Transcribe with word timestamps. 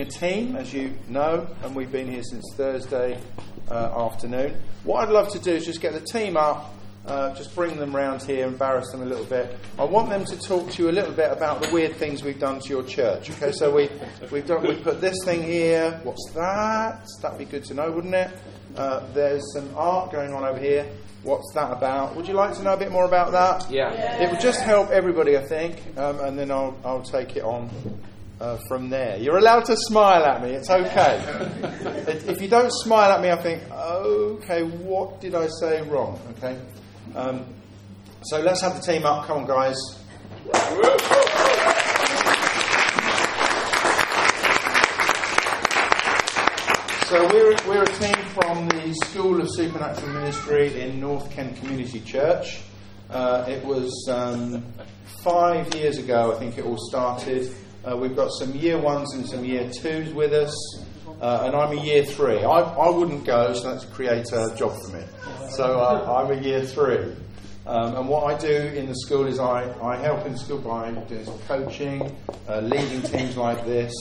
a 0.00 0.04
team, 0.04 0.56
as 0.56 0.72
you 0.72 0.94
know, 1.08 1.46
and 1.62 1.74
we've 1.74 1.92
been 1.92 2.10
here 2.10 2.22
since 2.22 2.44
Thursday 2.54 3.20
uh, 3.70 4.06
afternoon. 4.06 4.60
What 4.84 5.06
I'd 5.06 5.12
love 5.12 5.30
to 5.32 5.38
do 5.38 5.52
is 5.52 5.64
just 5.64 5.80
get 5.80 5.92
the 5.92 6.00
team 6.00 6.36
up, 6.36 6.74
uh, 7.06 7.34
just 7.34 7.54
bring 7.54 7.76
them 7.76 7.94
round 7.94 8.22
here, 8.22 8.46
embarrass 8.46 8.90
them 8.90 9.02
a 9.02 9.04
little 9.04 9.24
bit. 9.24 9.56
I 9.78 9.84
want 9.84 10.10
them 10.10 10.24
to 10.24 10.36
talk 10.38 10.70
to 10.70 10.82
you 10.82 10.90
a 10.90 10.92
little 10.92 11.12
bit 11.12 11.30
about 11.30 11.62
the 11.62 11.70
weird 11.70 11.96
things 11.96 12.22
we've 12.22 12.38
done 12.38 12.60
to 12.60 12.68
your 12.68 12.82
church. 12.82 13.30
Okay, 13.30 13.52
so 13.52 13.74
we, 13.74 13.88
we've 14.30 14.46
done, 14.46 14.66
we 14.66 14.76
put 14.76 15.00
this 15.00 15.16
thing 15.24 15.42
here. 15.42 16.00
What's 16.02 16.30
that? 16.34 17.06
That'd 17.22 17.38
be 17.38 17.44
good 17.44 17.64
to 17.64 17.74
know, 17.74 17.90
wouldn't 17.90 18.14
it? 18.14 18.30
Uh, 18.76 19.06
there's 19.14 19.52
some 19.52 19.70
art 19.76 20.12
going 20.12 20.32
on 20.32 20.44
over 20.44 20.58
here. 20.58 20.86
What's 21.22 21.52
that 21.54 21.72
about? 21.72 22.14
Would 22.14 22.28
you 22.28 22.34
like 22.34 22.54
to 22.54 22.62
know 22.62 22.74
a 22.74 22.76
bit 22.76 22.92
more 22.92 23.04
about 23.04 23.32
that? 23.32 23.70
Yeah. 23.70 24.22
It 24.22 24.30
would 24.30 24.40
just 24.40 24.60
help 24.62 24.90
everybody, 24.90 25.36
I 25.36 25.44
think, 25.44 25.82
um, 25.96 26.20
and 26.20 26.38
then 26.38 26.50
I'll, 26.50 26.76
I'll 26.84 27.02
take 27.02 27.36
it 27.36 27.42
on 27.42 27.68
uh, 28.40 28.58
from 28.68 28.90
there. 28.90 29.16
You're 29.16 29.38
allowed 29.38 29.64
to 29.66 29.76
smile 29.76 30.24
at 30.24 30.42
me, 30.42 30.50
it's 30.50 30.70
okay. 30.70 31.20
if 32.28 32.40
you 32.40 32.48
don't 32.48 32.72
smile 32.72 33.12
at 33.12 33.22
me, 33.22 33.30
I 33.30 33.36
think, 33.36 33.62
okay, 33.70 34.62
what 34.62 35.20
did 35.20 35.34
I 35.34 35.48
say 35.60 35.82
wrong? 35.82 36.20
Okay? 36.36 36.60
Um, 37.14 37.44
so 38.22 38.40
let's 38.40 38.60
have 38.62 38.74
the 38.74 38.92
team 38.92 39.06
up. 39.06 39.26
Come 39.26 39.38
on, 39.38 39.46
guys. 39.46 39.76
So 47.06 47.24
we're, 47.28 47.56
we're 47.68 47.84
a 47.84 47.86
team 47.86 48.16
from 48.34 48.68
the 48.68 48.92
School 49.04 49.40
of 49.40 49.48
Supernatural 49.48 50.12
Ministry 50.12 50.80
in 50.80 50.98
North 51.00 51.30
Kent 51.30 51.56
Community 51.58 52.00
Church. 52.00 52.62
Uh, 53.08 53.44
it 53.48 53.64
was 53.64 54.08
um, 54.10 54.64
five 55.22 55.72
years 55.76 55.98
ago, 55.98 56.34
I 56.34 56.38
think 56.40 56.58
it 56.58 56.64
all 56.64 56.78
started. 56.88 57.54
Uh, 57.86 57.96
we've 57.96 58.16
got 58.16 58.30
some 58.32 58.52
year 58.52 58.76
ones 58.76 59.14
and 59.14 59.24
some 59.28 59.44
year 59.44 59.70
twos 59.70 60.12
with 60.12 60.32
us, 60.32 60.52
uh, 61.20 61.42
and 61.44 61.54
I'm 61.54 61.78
a 61.78 61.80
year 61.80 62.04
three. 62.04 62.38
I, 62.42 62.60
I 62.60 62.90
wouldn't 62.90 63.24
go, 63.24 63.52
so 63.54 63.70
that's 63.70 63.84
create 63.84 64.26
a 64.32 64.52
job 64.56 64.76
for 64.82 64.96
me. 64.96 65.04
So 65.50 65.78
uh, 65.78 66.20
I'm 66.20 66.36
a 66.36 66.42
year 66.42 66.64
three. 66.64 67.14
Um, 67.64 67.94
and 67.94 68.08
what 68.08 68.24
I 68.24 68.36
do 68.38 68.48
in 68.50 68.86
the 68.86 68.94
school 68.96 69.26
is 69.26 69.38
I, 69.38 69.72
I 69.80 69.96
help 69.96 70.26
in 70.26 70.36
school 70.36 70.58
by 70.58 70.90
doing 70.90 71.26
some 71.26 71.38
coaching, 71.46 72.16
uh, 72.48 72.58
leading 72.60 73.02
teams 73.02 73.36
like 73.36 73.64
this. 73.64 73.92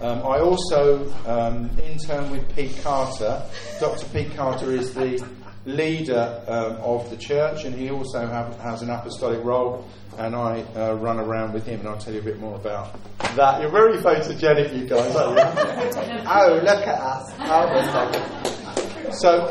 Um, 0.00 0.18
I 0.18 0.40
also 0.40 1.10
um, 1.26 1.70
intern 1.82 2.30
with 2.30 2.54
Pete 2.54 2.82
Carter. 2.82 3.42
Dr. 3.80 4.04
Pete 4.06 4.34
Carter 4.34 4.72
is 4.72 4.92
the 4.92 5.26
leader 5.64 6.42
um, 6.48 6.72
of 6.82 7.08
the 7.08 7.16
church, 7.16 7.64
and 7.64 7.74
he 7.74 7.90
also 7.90 8.26
have, 8.26 8.58
has 8.60 8.82
an 8.82 8.90
apostolic 8.90 9.42
role. 9.42 9.88
And 10.18 10.36
I 10.36 10.62
uh, 10.76 10.94
run 10.94 11.18
around 11.18 11.52
with 11.54 11.66
him, 11.66 11.80
and 11.80 11.88
I'll 11.88 11.98
tell 11.98 12.12
you 12.12 12.20
a 12.20 12.24
bit 12.24 12.38
more 12.38 12.56
about 12.56 12.96
that. 13.36 13.60
You're 13.60 13.70
very 13.70 13.98
photogenic, 13.98 14.76
you 14.76 14.86
guys, 14.86 15.16
aren't 15.16 15.38
you? 15.38 15.44
oh, 16.28 16.60
look 16.62 16.86
at 16.86 17.00
us! 17.00 17.32
Oh, 17.40 19.12
so, 19.12 19.50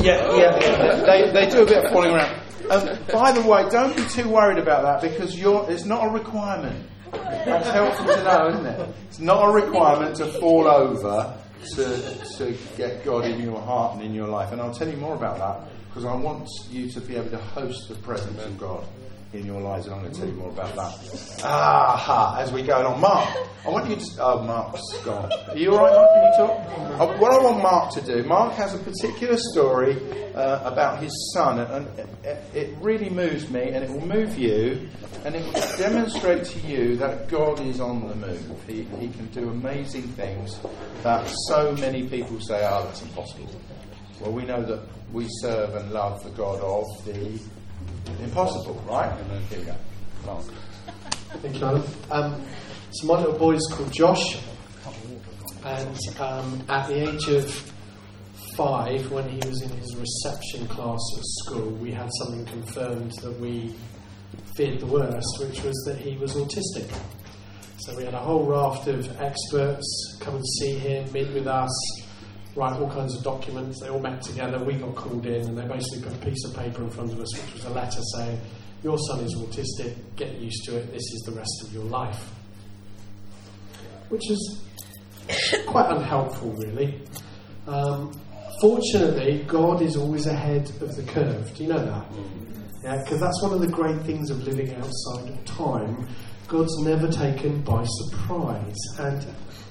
yeah, 0.00 0.36
yeah, 0.36 1.02
they, 1.04 1.30
they 1.32 1.50
do 1.50 1.62
a 1.62 1.66
bit 1.66 1.84
of 1.84 1.92
falling 1.92 2.12
around. 2.12 2.42
Um, 2.70 2.98
by 3.12 3.32
the 3.32 3.42
way, 3.42 3.68
don't 3.70 3.96
be 3.96 4.04
too 4.06 4.28
worried 4.28 4.58
about 4.58 4.82
that 4.82 5.10
because 5.10 5.34
it's 5.38 5.84
not 5.84 6.06
a 6.06 6.10
requirement. 6.10 6.86
That's 7.12 7.68
helpful 7.70 8.06
to 8.06 8.24
know, 8.24 8.48
isn't 8.48 8.66
it? 8.66 8.94
It's 9.08 9.20
not 9.20 9.48
a 9.48 9.52
requirement 9.52 10.16
to 10.16 10.26
fall 10.26 10.66
over 10.66 11.36
to, 11.74 12.24
to 12.38 12.56
get 12.76 13.04
God 13.04 13.24
in 13.24 13.40
your 13.40 13.60
heart 13.60 13.94
and 13.94 14.04
in 14.04 14.14
your 14.14 14.28
life. 14.28 14.52
And 14.52 14.60
I'll 14.60 14.74
tell 14.74 14.88
you 14.88 14.96
more 14.96 15.14
about 15.14 15.38
that 15.38 15.68
because 15.88 16.04
I 16.04 16.14
want 16.14 16.48
you 16.70 16.90
to 16.90 17.00
be 17.00 17.16
able 17.16 17.30
to 17.30 17.38
host 17.38 17.88
the 17.88 17.94
presence 17.96 18.40
of 18.42 18.58
God 18.58 18.84
in 19.32 19.44
your 19.46 19.60
lives, 19.60 19.86
and 19.86 19.94
I'm 19.94 20.02
going 20.02 20.12
to 20.12 20.18
tell 20.18 20.28
you 20.28 20.34
more 20.34 20.50
about 20.50 20.74
that. 20.76 21.44
Aha, 21.44 22.38
as 22.40 22.52
we 22.52 22.62
go 22.62 22.80
along. 22.80 23.00
Mark, 23.00 23.28
I 23.64 23.68
want 23.68 23.90
you 23.90 23.96
to. 23.96 24.02
Oh, 24.20 24.42
Mark's 24.42 24.80
gone. 25.04 25.30
Are 25.48 25.56
you 25.56 25.74
alright, 25.74 25.94
Mark? 25.94 26.10
Can 26.14 26.24
you 26.24 26.36
talk? 26.38 27.00
Uh, 27.00 27.18
what 27.18 27.32
I 27.32 27.42
want 27.42 27.62
Mark 27.62 27.92
to 27.94 28.00
do, 28.00 28.22
Mark 28.24 28.54
has 28.54 28.74
a 28.74 28.78
particular 28.78 29.36
story 29.36 29.96
uh, 30.34 30.60
about 30.64 31.02
his 31.02 31.12
son, 31.34 31.58
and, 31.58 31.86
and 31.88 32.08
it, 32.24 32.44
it 32.54 32.76
really 32.80 33.10
moves 33.10 33.50
me, 33.50 33.70
and 33.70 33.84
it 33.84 33.90
will 33.90 34.06
move 34.06 34.38
you, 34.38 34.88
and 35.24 35.34
it 35.34 35.44
will 35.44 35.76
demonstrate 35.76 36.44
to 36.44 36.60
you 36.60 36.96
that 36.96 37.28
God 37.28 37.60
is 37.60 37.80
on 37.80 38.08
the 38.08 38.14
move. 38.14 38.62
He, 38.66 38.84
he 38.98 39.08
can 39.08 39.26
do 39.26 39.50
amazing 39.50 40.02
things 40.02 40.58
that 41.02 41.28
so 41.48 41.72
many 41.72 42.08
people 42.08 42.40
say, 42.40 42.66
oh, 42.66 42.84
that's 42.84 43.02
impossible. 43.02 43.50
Well, 44.20 44.32
we 44.32 44.44
know 44.44 44.62
that 44.62 44.80
we 45.12 45.26
serve 45.40 45.74
and 45.74 45.92
love 45.92 46.22
the 46.24 46.30
God 46.30 46.60
of 46.60 46.84
the 47.04 47.38
impossible, 48.22 48.82
right? 48.88 49.12
And 49.18 49.30
then 49.30 49.42
here 49.44 49.58
we 49.60 49.64
go. 49.64 49.76
Mark. 50.24 50.44
Thank 51.42 51.60
you, 51.60 51.66
Alan. 51.66 51.82
Um, 52.10 52.44
so 52.90 53.06
my 53.06 53.18
little 53.18 53.38
boy 53.38 53.54
is 53.54 53.72
called 53.72 53.92
Josh, 53.92 54.38
and 55.64 55.98
um, 56.20 56.64
at 56.68 56.88
the 56.88 57.08
age 57.10 57.28
of 57.28 57.72
five, 58.56 59.10
when 59.10 59.28
he 59.28 59.36
was 59.48 59.60
in 59.62 59.70
his 59.70 59.96
reception 59.96 60.66
class 60.68 61.00
at 61.18 61.24
school, 61.24 61.70
we 61.72 61.92
had 61.92 62.08
something 62.18 62.46
confirmed 62.46 63.12
that 63.22 63.38
we 63.38 63.74
feared 64.56 64.80
the 64.80 64.86
worst, 64.86 65.26
which 65.40 65.62
was 65.62 65.74
that 65.86 65.98
he 65.98 66.16
was 66.16 66.34
autistic. 66.34 66.90
So 67.80 67.96
we 67.96 68.04
had 68.04 68.14
a 68.14 68.18
whole 68.18 68.44
raft 68.44 68.88
of 68.88 69.20
experts 69.20 70.16
come 70.20 70.36
and 70.36 70.44
see 70.60 70.78
him, 70.78 71.12
meet 71.12 71.30
with 71.32 71.46
us, 71.46 71.70
write 72.56 72.80
all 72.80 72.90
kinds 72.90 73.14
of 73.14 73.22
documents. 73.22 73.80
They 73.80 73.88
all 73.88 74.00
met 74.00 74.22
together. 74.22 74.58
We 74.58 74.74
got 74.74 74.94
called 74.94 75.26
in, 75.26 75.46
and 75.46 75.58
they 75.58 75.66
basically 75.66 76.02
put 76.02 76.14
a 76.14 76.26
piece 76.26 76.44
of 76.44 76.56
paper 76.56 76.82
in 76.82 76.90
front 76.90 77.12
of 77.12 77.20
us, 77.20 77.32
which 77.40 77.54
was 77.54 77.64
a 77.64 77.70
letter 77.70 78.00
saying, 78.16 78.40
"Your 78.82 78.98
son 78.98 79.20
is 79.20 79.36
autistic. 79.36 79.94
Get 80.16 80.38
used 80.38 80.64
to 80.64 80.78
it. 80.78 80.90
This 80.90 81.02
is 81.02 81.22
the 81.26 81.32
rest 81.32 81.62
of 81.64 81.72
your 81.72 81.84
life." 81.84 82.32
Which 84.08 84.30
is 84.30 84.64
quite 85.66 85.90
unhelpful, 85.90 86.52
really. 86.52 87.02
Um, 87.66 88.18
fortunately, 88.60 89.44
God 89.46 89.82
is 89.82 89.96
always 89.96 90.26
ahead 90.26 90.70
of 90.80 90.96
the 90.96 91.02
curve. 91.02 91.54
Do 91.54 91.62
you 91.62 91.68
know 91.68 91.84
that? 91.84 92.06
Yeah, 92.82 93.02
because 93.02 93.20
that's 93.20 93.42
one 93.42 93.52
of 93.52 93.60
the 93.60 93.68
great 93.68 94.00
things 94.02 94.30
of 94.30 94.44
living 94.44 94.72
outside 94.76 95.28
of 95.28 95.44
time. 95.44 96.08
God's 96.46 96.78
never 96.84 97.08
taken 97.08 97.60
by 97.62 97.84
surprise. 97.84 98.76
And 99.00 99.26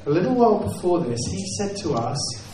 a 0.05 0.09
little 0.09 0.35
while 0.35 0.59
before 0.59 0.99
this, 0.99 1.19
He 1.31 1.47
said 1.57 1.77
to 1.77 1.93
us, 1.93 2.44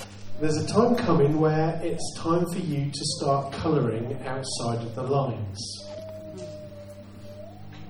there's 0.42 0.58
a 0.58 0.66
time 0.66 0.96
coming 0.96 1.40
where 1.40 1.80
it's 1.84 2.16
time 2.18 2.44
for 2.52 2.58
you 2.58 2.90
to 2.90 3.06
start 3.20 3.54
colouring 3.54 4.20
outside 4.26 4.80
of 4.80 4.96
the 4.96 5.04
lines. 5.04 5.86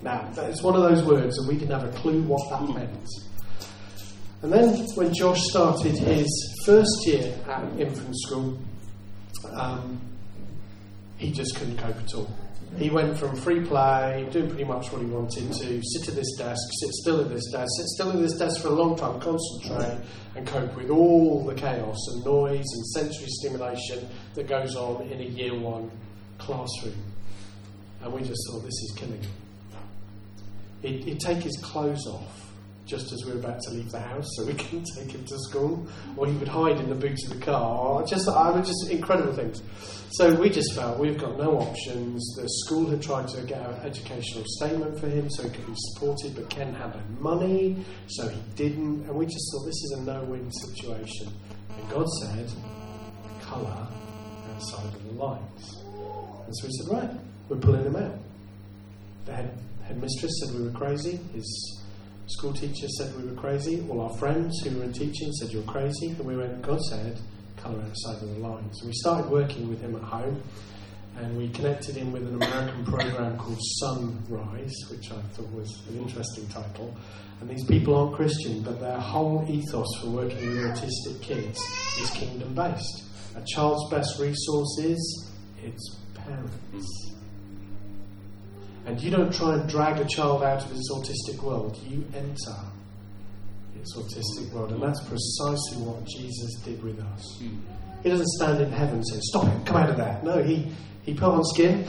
Now, 0.02 0.30
it's 0.36 0.62
one 0.62 0.76
of 0.76 0.82
those 0.82 1.02
words, 1.06 1.38
and 1.38 1.48
we 1.48 1.56
didn't 1.56 1.80
have 1.80 1.88
a 1.88 1.98
clue 1.98 2.22
what 2.24 2.50
that 2.50 2.76
meant. 2.76 3.08
And 4.42 4.52
then, 4.52 4.86
when 4.96 5.14
Josh 5.14 5.40
started 5.44 5.98
his 5.98 6.28
first 6.66 7.06
year 7.06 7.34
at 7.48 7.64
infant 7.80 8.20
school, 8.20 8.60
um, 9.54 10.02
he 11.16 11.32
just 11.32 11.56
couldn't 11.56 11.78
cope 11.78 11.96
at 11.96 12.14
all. 12.16 12.30
He 12.78 12.90
went 12.90 13.18
from 13.18 13.36
free 13.36 13.60
play, 13.66 14.28
doing 14.32 14.48
pretty 14.48 14.64
much 14.64 14.92
what 14.92 15.02
he 15.02 15.08
wanted 15.08 15.52
to, 15.52 15.82
sit 15.84 16.08
at 16.08 16.16
this 16.16 16.38
desk, 16.38 16.62
sit 16.80 16.90
still 16.92 17.22
at 17.22 17.30
this 17.30 17.52
desk, 17.52 17.70
sit 17.78 17.86
still 17.88 18.12
at 18.12 18.20
this 18.20 18.38
desk 18.38 18.62
for 18.62 18.70
a 18.70 18.72
long 18.72 18.96
time, 18.96 19.20
concentrate, 19.20 20.00
and 20.36 20.48
cope 20.48 20.76
with 20.76 20.90
all 20.90 21.44
the 21.44 21.54
chaos 21.54 21.98
and 22.14 22.24
noise 22.24 22.66
and 22.74 22.86
sensory 22.88 23.28
stimulation 23.28 24.08
that 24.36 24.48
goes 24.48 24.76
on 24.76 25.02
in 25.10 25.20
a 25.20 25.26
year 25.26 25.54
one 25.54 25.92
classroom. 26.38 26.96
And 28.02 28.14
we 28.14 28.22
just 28.22 28.42
thought, 28.50 28.64
this 28.64 28.74
is 28.74 28.94
killing 28.96 29.22
him. 29.22 29.32
He'd, 30.82 31.04
he'd 31.04 31.20
take 31.20 31.44
his 31.44 31.58
clothes 31.62 32.08
off 32.08 32.51
just 32.92 33.14
as 33.14 33.24
we 33.26 33.32
were 33.32 33.40
about 33.40 33.62
to 33.62 33.72
leave 33.72 33.90
the 33.90 34.00
house 34.00 34.28
so 34.36 34.46
we 34.46 34.54
couldn't 34.62 34.86
take 34.98 35.12
him 35.12 35.24
to 35.24 35.40
school, 35.40 35.88
or 36.18 36.28
he 36.28 36.34
would 36.34 36.48
hide 36.48 36.78
in 36.78 36.90
the 36.90 36.96
boot 36.96 37.18
of 37.26 37.40
the 37.40 37.44
car. 37.44 38.06
Just, 38.06 38.28
I 38.28 38.54
mean, 38.54 38.64
just 38.66 38.90
incredible 38.90 39.34
things. 39.34 39.64
So 40.12 40.36
we 40.36 40.50
just 40.50 40.76
felt 40.76 41.00
we've 41.00 41.18
got 41.18 41.38
no 41.38 41.58
options. 41.58 42.36
The 42.36 42.48
school 42.66 42.90
had 42.90 43.02
tried 43.02 43.30
to 43.30 43.42
get 43.44 43.62
an 43.62 43.76
educational 43.86 44.44
statement 44.46 45.00
for 45.00 45.08
him 45.08 45.30
so 45.30 45.44
he 45.44 45.50
could 45.50 45.66
be 45.66 45.74
supported, 45.76 46.36
but 46.36 46.50
Kent 46.50 46.76
had 46.76 46.94
no 46.94 47.02
money, 47.22 47.78
so 48.08 48.28
he 48.28 48.42
didn't. 48.56 49.06
And 49.06 49.16
we 49.16 49.26
just 49.26 49.50
thought 49.54 49.66
this 49.66 49.82
is 49.86 49.96
a 50.00 50.02
no-win 50.02 50.52
situation. 50.52 51.30
And 51.78 51.90
God 51.90 52.10
said, 52.22 52.52
colour 53.40 53.88
outside 54.54 54.94
of 54.94 55.04
the 55.06 55.14
lines. 55.14 55.78
And 56.46 56.58
so 56.58 56.68
we 56.68 56.74
said, 56.74 56.90
right, 56.90 57.10
we're 57.48 57.56
pulling 57.56 57.86
him 57.86 57.96
out. 57.96 58.16
The 59.26 59.34
head, 59.34 59.58
headmistress 59.84 60.32
said 60.42 60.56
we 60.56 60.66
were 60.66 60.78
crazy. 60.78 61.22
His 61.34 61.81
school 62.32 62.54
teacher 62.54 62.88
said 62.98 63.16
we 63.16 63.30
were 63.30 63.36
crazy. 63.40 63.86
All 63.90 64.02
our 64.02 64.18
friends 64.18 64.60
who 64.64 64.78
were 64.78 64.84
in 64.84 64.94
teaching 64.94 65.32
said 65.34 65.52
you're 65.52 65.64
crazy. 65.64 66.10
And 66.10 66.26
we 66.26 66.36
went, 66.36 66.62
God 66.62 66.82
said, 66.82 67.20
colour 67.58 67.82
outside 67.82 68.24
of 68.24 68.36
the 68.36 68.40
lines. 68.40 68.80
And 68.82 68.88
we 68.90 68.94
started 68.96 69.30
working 69.30 69.70
with 69.70 69.82
him 69.82 69.96
at 69.96 70.04
home. 70.04 70.42
And 71.18 71.38
we 71.38 71.50
connected 71.50 71.96
him 71.96 72.12
with 72.12 72.24
an 72.28 72.36
American 72.36 72.86
program 72.86 73.38
called 73.38 73.60
Son-Rise, 73.80 74.74
which 74.90 75.12
I 75.12 75.22
thought 75.34 75.52
was 75.52 75.84
an 75.90 75.98
interesting 76.00 76.48
title. 76.48 76.96
And 77.42 77.50
these 77.50 77.66
people 77.66 77.96
aren't 77.96 78.16
Christian, 78.16 78.62
but 78.62 78.80
their 78.80 78.98
whole 78.98 79.46
ethos 79.50 79.88
for 80.02 80.10
working 80.10 80.48
with 80.48 80.58
autistic 80.58 81.22
kids 81.22 81.60
is 82.00 82.10
kingdom 82.12 82.54
based. 82.54 83.04
A 83.36 83.42
child's 83.46 83.90
best 83.92 84.20
resource 84.20 84.80
is 84.80 85.32
its 85.64 85.98
parents. 86.14 87.21
And 88.92 89.02
you 89.02 89.10
don't 89.10 89.34
try 89.34 89.54
and 89.54 89.70
drag 89.70 90.02
a 90.02 90.06
child 90.06 90.44
out 90.44 90.66
of 90.66 90.70
his 90.70 90.92
autistic 90.94 91.42
world, 91.42 91.80
you 91.88 92.04
enter 92.14 92.58
its 93.80 93.96
autistic 93.96 94.52
world, 94.52 94.74
and 94.74 94.84
that's 94.84 95.00
precisely 95.08 95.78
what 95.78 96.04
Jesus 96.06 96.56
did 96.66 96.84
with 96.84 97.00
us. 97.00 97.42
He 98.04 98.10
doesn't 98.10 98.28
stand 98.28 98.60
in 98.60 98.70
heaven 98.70 98.96
and 98.96 99.08
say, 99.08 99.18
Stop 99.22 99.46
it, 99.48 99.66
come 99.66 99.78
out 99.78 99.92
of 99.92 99.96
there. 99.96 100.20
No, 100.26 100.44
he, 100.44 100.70
he 101.04 101.14
put 101.14 101.30
on 101.30 101.42
skin 101.46 101.86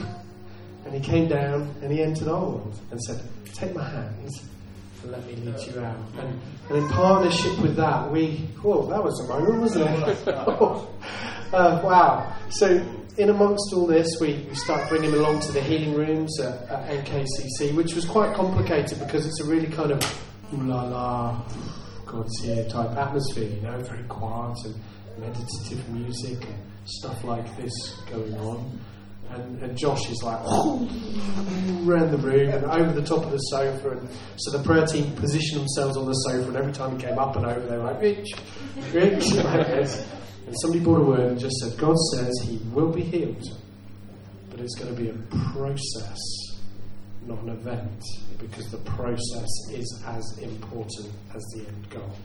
and 0.85 0.93
he 0.93 1.01
came 1.01 1.27
down 1.27 1.75
and 1.81 1.91
he 1.91 2.01
entered 2.01 2.29
our 2.29 2.39
world 2.39 2.79
and 2.89 3.01
said, 3.01 3.21
Take 3.53 3.75
my 3.75 3.83
hand 3.83 4.15
and 5.03 5.11
let 5.11 5.27
me 5.27 5.35
lead 5.35 5.59
you 5.59 5.81
out. 5.81 5.97
And, 6.19 6.39
and 6.69 6.77
in 6.77 6.87
partnership 6.87 7.59
with 7.59 7.75
that, 7.75 8.09
we, 8.09 8.47
oh, 8.63 8.87
that 8.87 9.03
was 9.03 9.19
a 9.19 9.27
moment, 9.27 9.59
wasn't 9.59 10.07
it? 10.07 10.27
uh, 10.29 10.85
wow. 11.83 12.33
So, 12.49 12.81
in 13.17 13.29
amongst 13.29 13.73
all 13.73 13.85
this, 13.85 14.07
we, 14.19 14.45
we 14.49 14.55
start 14.55 14.89
bringing 14.89 15.11
him 15.11 15.19
along 15.19 15.39
to 15.41 15.51
the 15.51 15.61
healing 15.61 15.93
rooms 15.93 16.39
at, 16.39 16.63
at 16.69 17.05
NKCC, 17.05 17.75
which 17.75 17.93
was 17.93 18.05
quite 18.05 18.33
complicated 18.35 18.99
because 18.99 19.25
it's 19.25 19.39
a 19.41 19.45
really 19.45 19.67
kind 19.67 19.91
of 19.91 20.01
ooh 20.53 20.63
la 20.63 20.83
la, 20.83 21.41
God's 22.05 22.39
here 22.39 22.67
type 22.69 22.91
atmosphere, 22.97 23.49
you 23.49 23.61
know, 23.61 23.79
very 23.81 24.03
quiet 24.03 24.57
and 24.65 24.75
meditative 25.19 25.87
music 25.89 26.43
and 26.43 26.57
stuff 26.85 27.23
like 27.23 27.55
this 27.57 27.73
going 28.11 28.35
on. 28.35 28.79
And, 29.29 29.63
and 29.63 29.77
Josh 29.77 30.11
is 30.11 30.21
like 30.21 30.39
around 30.45 32.11
the 32.11 32.19
room 32.21 32.49
and 32.49 32.65
over 32.65 32.91
the 32.93 33.05
top 33.05 33.25
of 33.25 33.31
the 33.31 33.37
sofa. 33.37 33.91
And 33.91 34.09
so 34.37 34.57
the 34.57 34.63
prayer 34.63 34.85
team 34.85 35.11
positioned 35.15 35.61
themselves 35.61 35.97
on 35.97 36.05
the 36.05 36.13
sofa, 36.13 36.49
and 36.49 36.57
every 36.57 36.73
time 36.73 36.97
he 36.97 37.03
came 37.03 37.17
up 37.17 37.35
and 37.35 37.45
over, 37.45 37.65
they 37.65 37.77
were 37.77 37.83
like, 37.83 38.01
Rich, 38.01 38.29
Rich. 38.91 39.95
and 40.53 40.61
somebody 40.61 40.83
brought 40.83 41.01
a 41.01 41.03
word 41.03 41.31
and 41.31 41.39
just 41.39 41.55
said, 41.55 41.75
God 41.79 41.97
says 42.13 42.31
he 42.43 42.57
will 42.73 42.91
be 42.91 43.01
healed, 43.01 43.43
but 44.51 44.59
it's 44.59 44.75
going 44.75 44.95
to 44.95 45.01
be 45.01 45.09
a 45.09 45.13
process, 45.51 46.19
not 47.25 47.39
an 47.39 47.49
event, 47.49 48.03
because 48.37 48.69
the 48.69 48.77
process 48.77 49.49
is 49.71 50.03
as 50.05 50.37
important 50.43 51.11
as 51.33 51.41
the 51.55 51.65
end 51.67 51.89
goal. 51.89 52.15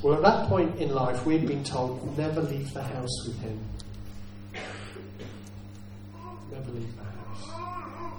Well, 0.00 0.14
at 0.14 0.22
that 0.22 0.48
point 0.48 0.76
in 0.76 0.94
life, 0.94 1.26
we'd 1.26 1.44
been 1.44 1.64
told 1.64 2.16
never 2.16 2.40
leave 2.40 2.72
the 2.72 2.84
house 2.84 3.26
with 3.26 3.40
him. 3.40 3.58
Never 6.52 6.70
leave 6.70 6.94
the 6.96 7.02
house. 7.02 8.12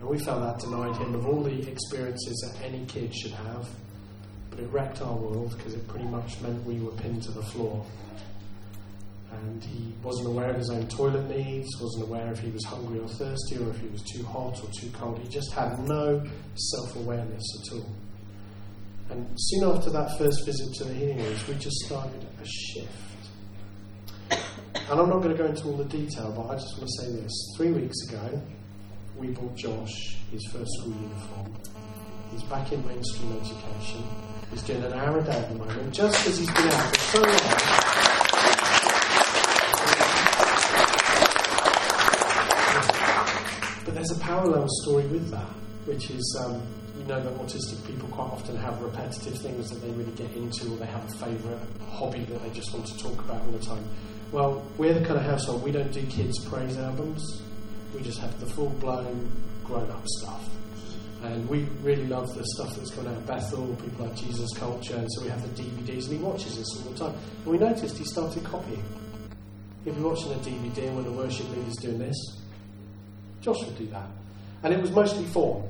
And 0.00 0.08
we 0.08 0.18
felt 0.18 0.40
that 0.40 0.58
denied 0.58 0.96
him 0.96 1.14
of 1.14 1.26
all 1.26 1.42
the 1.42 1.70
experiences 1.70 2.50
that 2.50 2.64
any 2.64 2.86
kid 2.86 3.14
should 3.14 3.32
have. 3.32 3.68
But 4.50 4.60
it 4.60 4.68
wrecked 4.72 5.00
our 5.02 5.14
world 5.14 5.54
because 5.56 5.74
it 5.74 5.86
pretty 5.88 6.06
much 6.06 6.40
meant 6.40 6.64
we 6.64 6.80
were 6.80 6.92
pinned 6.92 7.22
to 7.24 7.32
the 7.32 7.42
floor. 7.42 7.84
And 9.32 9.62
he 9.62 9.92
wasn't 10.02 10.28
aware 10.28 10.50
of 10.50 10.56
his 10.56 10.70
own 10.70 10.88
toilet 10.88 11.28
needs, 11.28 11.68
wasn't 11.80 12.04
aware 12.04 12.32
if 12.32 12.40
he 12.40 12.50
was 12.50 12.64
hungry 12.64 12.98
or 12.98 13.08
thirsty, 13.08 13.58
or 13.58 13.70
if 13.70 13.78
he 13.78 13.86
was 13.88 14.02
too 14.02 14.24
hot 14.24 14.58
or 14.62 14.68
too 14.80 14.90
cold. 14.92 15.20
He 15.20 15.28
just 15.28 15.52
had 15.52 15.78
no 15.86 16.20
self 16.54 16.96
awareness 16.96 17.44
at 17.62 17.76
all. 17.76 17.86
And 19.10 19.28
soon 19.36 19.64
after 19.70 19.90
that 19.90 20.18
first 20.18 20.44
visit 20.44 20.72
to 20.74 20.84
the 20.84 20.94
healing 20.94 21.18
rooms, 21.18 21.46
we 21.48 21.54
just 21.54 21.76
started 21.86 22.26
a 22.40 22.46
shift. 22.46 23.10
And 24.30 25.00
I'm 25.00 25.08
not 25.08 25.22
going 25.22 25.36
to 25.36 25.40
go 25.40 25.46
into 25.46 25.64
all 25.64 25.76
the 25.76 25.84
detail, 25.84 26.32
but 26.36 26.52
I 26.52 26.54
just 26.54 26.76
want 26.78 26.90
to 26.90 27.02
say 27.02 27.12
this. 27.22 27.54
Three 27.56 27.72
weeks 27.72 27.96
ago, 28.08 28.42
we 29.16 29.28
bought 29.28 29.56
Josh 29.56 30.16
his 30.30 30.44
first 30.52 30.70
school 30.78 30.94
uniform. 30.94 31.54
He's 32.30 32.42
back 32.44 32.72
in 32.72 32.84
mainstream 32.86 33.36
education. 33.40 34.04
He's 34.50 34.62
doing 34.62 34.82
an 34.82 34.92
hour 34.92 35.18
a 35.18 35.22
day 35.22 35.30
at 35.30 35.48
the 35.48 35.54
moment, 35.54 35.92
just 35.94 36.18
because 36.18 36.38
he's 36.38 36.50
been 36.50 36.66
out 36.66 36.96
for 36.96 37.00
so 37.00 37.20
long. 37.20 37.90
But 43.84 43.94
there's 43.94 44.10
a 44.10 44.18
parallel 44.18 44.66
story 44.82 45.06
with 45.06 45.30
that, 45.30 45.48
which 45.86 46.10
is 46.10 46.44
um, 46.44 46.60
you 46.98 47.04
know 47.04 47.22
that 47.22 47.32
autistic 47.34 47.86
people 47.86 48.08
quite 48.08 48.32
often 48.32 48.56
have 48.56 48.80
repetitive 48.82 49.38
things 49.38 49.70
that 49.70 49.80
they 49.82 49.90
really 49.90 50.12
get 50.12 50.32
into, 50.32 50.72
or 50.72 50.76
they 50.78 50.86
have 50.86 51.04
a 51.04 51.12
favourite 51.24 51.60
hobby 51.88 52.24
that 52.24 52.42
they 52.42 52.50
just 52.50 52.72
want 52.74 52.86
to 52.86 52.98
talk 52.98 53.20
about 53.20 53.42
all 53.42 53.52
the 53.52 53.64
time. 53.64 53.84
Well, 54.32 54.64
we're 54.78 54.94
the 54.94 55.04
kind 55.04 55.18
of 55.18 55.24
household 55.24 55.62
we 55.62 55.70
don't 55.70 55.92
do 55.92 56.04
kids' 56.06 56.44
praise 56.44 56.76
albums. 56.76 57.42
We 57.94 58.02
just 58.02 58.18
have 58.18 58.38
the 58.40 58.46
full 58.46 58.70
blown 58.70 59.30
grown 59.64 59.90
up 59.90 60.06
stuff. 60.06 60.49
And 61.22 61.48
we 61.48 61.64
really 61.82 62.06
love 62.06 62.34
the 62.34 62.44
stuff 62.54 62.76
that's 62.76 62.90
gone 62.90 63.06
out 63.06 63.16
of 63.16 63.26
Bethel, 63.26 63.76
people 63.76 64.06
like 64.06 64.16
Jesus 64.16 64.48
Culture, 64.56 64.96
and 64.96 65.06
so 65.12 65.22
we 65.22 65.28
have 65.28 65.42
the 65.42 65.62
DVDs, 65.62 66.04
and 66.04 66.12
he 66.12 66.18
watches 66.18 66.56
this 66.56 66.66
all 66.76 66.92
the 66.92 66.98
time. 66.98 67.14
And 67.44 67.46
we 67.46 67.58
noticed 67.58 67.98
he 67.98 68.04
started 68.04 68.42
copying. 68.44 68.82
He'd 69.84 69.96
be 69.96 70.00
watching 70.00 70.32
a 70.32 70.36
DVD, 70.36 70.88
and 70.88 70.96
when 70.96 71.04
the 71.04 71.12
worship 71.12 71.48
leader's 71.50 71.76
doing 71.76 71.98
this, 71.98 72.16
Josh 73.42 73.62
would 73.64 73.76
do 73.76 73.86
that. 73.88 74.08
And 74.62 74.72
it 74.72 74.80
was 74.80 74.90
mostly 74.92 75.24
form. 75.26 75.64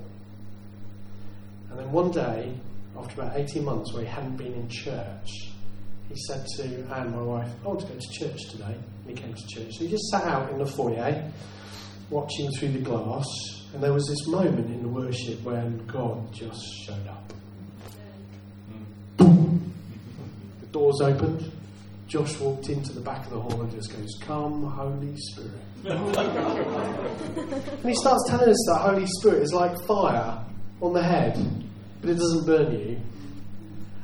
And 1.71 1.79
then 1.79 1.91
one 1.93 2.11
day, 2.11 2.53
after 2.97 3.21
about 3.21 3.37
18 3.37 3.65
months 3.65 3.93
where 3.93 4.03
he 4.03 4.09
hadn't 4.09 4.37
been 4.37 4.55
in 4.55 4.69
church, 4.69 5.51
he 6.09 6.17
said 6.27 6.45
to 6.57 6.65
Anne, 6.93 7.13
my 7.13 7.23
wife, 7.23 7.49
I 7.65 7.69
want 7.69 7.81
to 7.81 7.87
go 7.87 7.95
to 7.95 8.09
church 8.13 8.51
today. 8.51 8.77
And 9.07 9.07
he 9.07 9.15
came 9.15 9.33
to 9.33 9.47
church. 9.47 9.75
So 9.75 9.85
he 9.85 9.89
just 9.89 10.09
sat 10.11 10.25
out 10.25 10.51
in 10.51 10.59
the 10.59 10.67
foyer, 10.67 11.31
watching 12.11 12.51
through 12.53 12.73
the 12.73 12.81
glass, 12.81 13.27
and 13.73 13.83
there 13.83 13.93
was 13.93 14.07
this 14.09 14.27
moment 14.27 14.67
in 14.67 14.83
the 14.83 14.89
worship 14.89 15.41
when 15.43 15.87
God 15.87 16.33
just 16.33 16.61
showed 16.85 17.07
up. 17.07 17.33
The 19.19 20.67
doors 20.73 21.01
opened. 21.03 21.51
Josh 22.09 22.39
walked 22.41 22.69
into 22.69 22.93
the 22.93 23.01
back 23.01 23.25
of 23.27 23.33
the 23.33 23.41
hall 23.41 23.61
and 23.63 23.71
just 23.71 23.93
goes, 23.93 24.09
Come, 24.23 24.65
Holy 24.65 25.15
Spirit. 25.17 25.53
and 25.85 27.85
he 27.85 27.95
starts 27.95 28.25
telling 28.29 28.49
us 28.49 28.65
that 28.67 28.79
Holy 28.81 29.07
Spirit 29.07 29.43
is 29.43 29.53
like 29.53 29.73
fire 29.87 30.45
on 30.83 30.93
the 30.93 31.03
head, 31.03 31.35
but 32.01 32.11
it 32.11 32.15
doesn't 32.15 32.47
burn 32.47 32.73
you. 32.73 33.01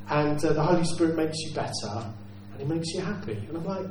And 0.09 0.43
uh, 0.45 0.53
the 0.53 0.63
Holy 0.63 0.85
Spirit 0.85 1.17
makes 1.17 1.37
you 1.41 1.53
better, 1.55 2.13
and 2.53 2.61
it 2.61 2.69
makes 2.69 2.87
you 2.95 3.01
happy. 3.01 3.33
And 3.49 3.57
I'm 3.57 3.65
like, 3.65 3.87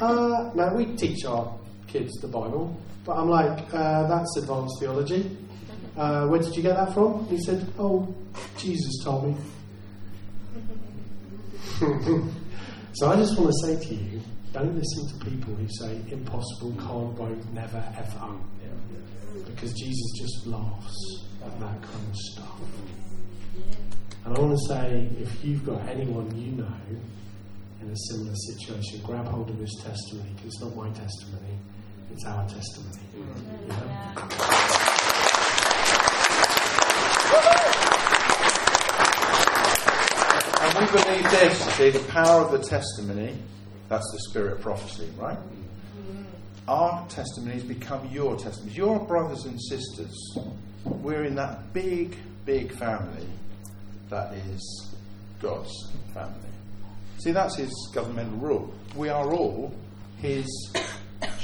uh, 0.00 0.50
now 0.54 0.74
we 0.74 0.86
teach 0.96 1.24
our 1.24 1.56
kids 1.86 2.12
the 2.20 2.28
Bible, 2.28 2.76
but 3.04 3.16
I'm 3.16 3.28
like, 3.28 3.72
uh, 3.74 4.06
that's 4.08 4.36
advanced 4.38 4.74
theology. 4.80 5.36
Uh, 5.96 6.26
where 6.26 6.40
did 6.40 6.56
you 6.56 6.62
get 6.62 6.76
that 6.76 6.94
from? 6.94 7.26
He 7.26 7.38
said, 7.42 7.66
Oh, 7.78 8.14
Jesus 8.56 9.02
told 9.04 9.26
me. 9.26 9.36
so 12.94 13.10
I 13.10 13.16
just 13.16 13.38
want 13.38 13.50
to 13.50 13.66
say 13.66 13.88
to 13.88 13.94
you, 13.94 14.20
don't 14.52 14.74
listen 14.76 15.08
to 15.08 15.24
people 15.30 15.54
who 15.54 15.66
say 15.80 16.00
impossible, 16.10 16.72
can't, 16.78 17.18
won't, 17.18 17.52
never, 17.54 17.82
ever. 17.96 18.34
Because 19.46 19.72
Jesus 19.72 20.12
just 20.18 20.46
laughs 20.46 21.26
at 21.44 21.58
that 21.58 21.82
kind 21.82 22.08
of 22.08 22.16
stuff. 22.16 22.60
And 24.24 24.36
I 24.36 24.40
want 24.40 24.52
to 24.52 24.66
say, 24.68 25.10
if 25.18 25.44
you've 25.44 25.64
got 25.64 25.88
anyone 25.88 26.30
you 26.38 26.52
know 26.52 26.76
in 27.80 27.90
a 27.90 27.96
similar 28.10 28.34
situation, 28.34 29.00
grab 29.04 29.26
hold 29.26 29.50
of 29.50 29.58
this 29.58 29.74
testimony, 29.82 30.30
because 30.36 30.46
it's 30.46 30.60
not 30.60 30.76
my 30.76 30.90
testimony, 30.90 31.58
it's 32.12 32.24
our 32.26 32.46
testimony. 32.48 33.02
You 33.16 33.24
know? 33.24 33.34
And 40.60 40.78
we 40.78 40.86
believe 40.86 41.30
this, 41.30 41.58
see, 41.74 41.90
the 41.90 42.04
power 42.10 42.42
of 42.42 42.52
the 42.52 42.58
testimony, 42.58 43.36
that's 43.88 44.10
the 44.12 44.20
spirit 44.30 44.52
of 44.54 44.60
prophecy, 44.60 45.10
right? 45.18 45.38
Our 46.68 47.06
testimonies 47.08 47.64
become 47.64 48.08
your 48.12 48.36
testimonies. 48.36 48.76
Your 48.76 49.04
brothers 49.04 49.44
and 49.44 49.60
sisters, 49.60 50.38
we're 50.84 51.24
in 51.24 51.34
that 51.34 51.72
big, 51.72 52.16
big 52.44 52.72
family 52.72 53.26
that 54.10 54.32
is 54.34 54.94
God's 55.40 55.72
family. 56.14 56.38
See, 57.18 57.32
that's 57.32 57.56
his 57.56 57.70
governmental 57.94 58.38
rule. 58.38 58.74
We 58.94 59.08
are 59.08 59.32
all 59.32 59.74
his 60.18 60.46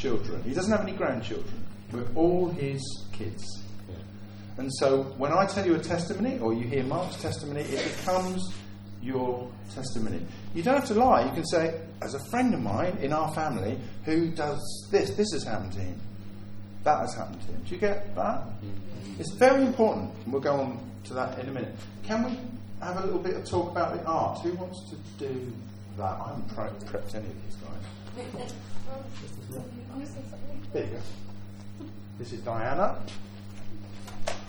children. 0.01 0.43
He 0.45 0.55
doesn't 0.55 0.71
have 0.71 0.83
any 0.83 0.93
grandchildren. 0.93 1.65
We're 1.93 2.07
all 2.15 2.49
his 2.49 2.81
kids. 3.13 3.45
And 4.57 4.73
so 4.75 5.05
when 5.19 5.33
I 5.33 5.47
tell 5.47 5.65
you 5.65 5.77
a 5.77 5.79
testimony, 5.79 6.39
or 6.41 6.53
you 6.53 6.65
hear 6.65 6.83
Mark's 6.83 7.21
testimony, 7.23 7.61
it 7.61 7.97
becomes 7.97 8.53
your 9.01 9.51
testimony. 9.73 10.21
You 10.55 10.63
don't 10.63 10.75
have 10.75 10.89
to 10.89 10.95
lie. 10.95 11.25
You 11.25 11.33
can 11.33 11.47
say, 11.47 11.81
as 12.03 12.15
a 12.15 12.31
friend 12.31 12.53
of 12.55 12.61
mine 12.61 12.99
in 13.01 13.13
our 13.13 13.33
family 13.35 13.79
who 14.05 14.31
does 14.31 14.89
this, 14.91 15.11
this 15.11 15.33
has 15.33 15.45
happened 15.45 15.73
to 15.75 15.81
him. 15.81 16.01
That 16.83 17.01
has 17.01 17.15
happened 17.15 17.41
to 17.43 17.47
him. 17.47 17.63
Do 17.63 17.75
you 17.75 17.81
get 17.81 18.15
that? 18.17 18.41
Mm-hmm. 18.41 19.21
It's 19.21 19.33
very 19.35 19.65
important. 19.65 20.13
And 20.25 20.33
we'll 20.33 20.43
go 20.43 20.55
on 20.55 20.91
to 21.05 21.15
that 21.15 21.39
in 21.39 21.49
a 21.49 21.53
minute. 21.53 21.75
Can 22.03 22.25
we 22.25 22.39
have 22.81 22.97
a 22.97 23.05
little 23.05 23.21
bit 23.21 23.37
of 23.37 23.45
talk 23.45 23.71
about 23.71 23.95
the 23.97 24.05
art? 24.05 24.41
Who 24.41 24.55
wants 24.55 24.91
to 24.91 25.25
do 25.25 25.53
that? 25.99 26.19
I 26.21 26.29
haven't 26.29 26.49
pre- 26.55 26.89
prepped 26.89 27.15
any 27.15 27.27
of 27.27 27.45
these 27.45 27.57
guys. 27.57 28.53
There 30.73 30.85
you 30.85 30.91
go. 30.91 30.99
This 32.19 32.33
is 32.33 32.41
Diana. 32.41 32.99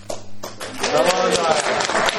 Come 0.07 1.05
on, 1.05 1.33
Diana. 1.33 2.09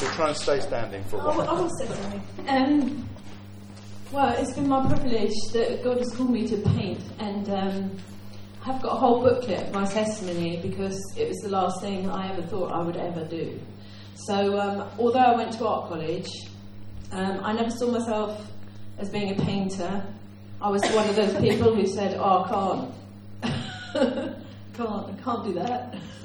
We'll 0.00 0.10
try 0.12 0.28
and 0.28 0.36
stay 0.36 0.60
standing 0.60 1.02
for 1.04 1.16
a 1.16 1.20
I 1.20 1.24
will, 1.24 1.34
while. 1.38 1.48
I 1.48 1.60
will 1.60 1.70
say 1.78 1.86
something. 1.86 2.22
Um, 2.48 3.08
well, 4.12 4.34
it's 4.38 4.52
been 4.54 4.68
my 4.68 4.86
privilege 4.86 5.32
that 5.52 5.82
God 5.82 5.98
has 5.98 6.14
called 6.14 6.30
me 6.30 6.46
to 6.48 6.56
paint, 6.58 7.00
and 7.18 7.48
um, 7.50 7.90
I've 8.64 8.80
got 8.82 8.92
a 8.92 8.98
whole 8.98 9.22
booklet 9.22 9.66
of 9.68 9.72
my 9.74 9.84
testimony 9.86 10.60
because 10.62 10.98
it 11.16 11.28
was 11.28 11.36
the 11.38 11.48
last 11.48 11.80
thing 11.82 12.08
I 12.08 12.30
ever 12.32 12.42
thought 12.42 12.72
I 12.72 12.82
would 12.82 12.96
ever 12.96 13.24
do. 13.24 13.58
So, 14.14 14.58
um, 14.58 14.88
although 14.98 15.18
I 15.18 15.36
went 15.36 15.52
to 15.54 15.66
art 15.66 15.88
college, 15.88 16.28
um, 17.12 17.40
I 17.42 17.52
never 17.52 17.70
saw 17.70 17.90
myself 17.90 18.50
as 18.98 19.08
being 19.08 19.38
a 19.38 19.42
painter. 19.42 20.04
I 20.60 20.68
was 20.68 20.82
one 20.90 21.08
of 21.08 21.16
those 21.16 21.34
people 21.40 21.74
who 21.74 21.86
said, 21.86 22.16
"Oh, 22.18 22.90
I 23.42 23.42
can't, 23.42 24.36
can't, 24.74 24.90
I 24.90 25.22
can't 25.22 25.44
do 25.44 25.52
that." 25.54 25.94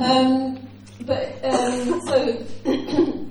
um, 0.00 0.68
but 1.06 1.44
um, 1.44 2.00
so, 2.06 2.46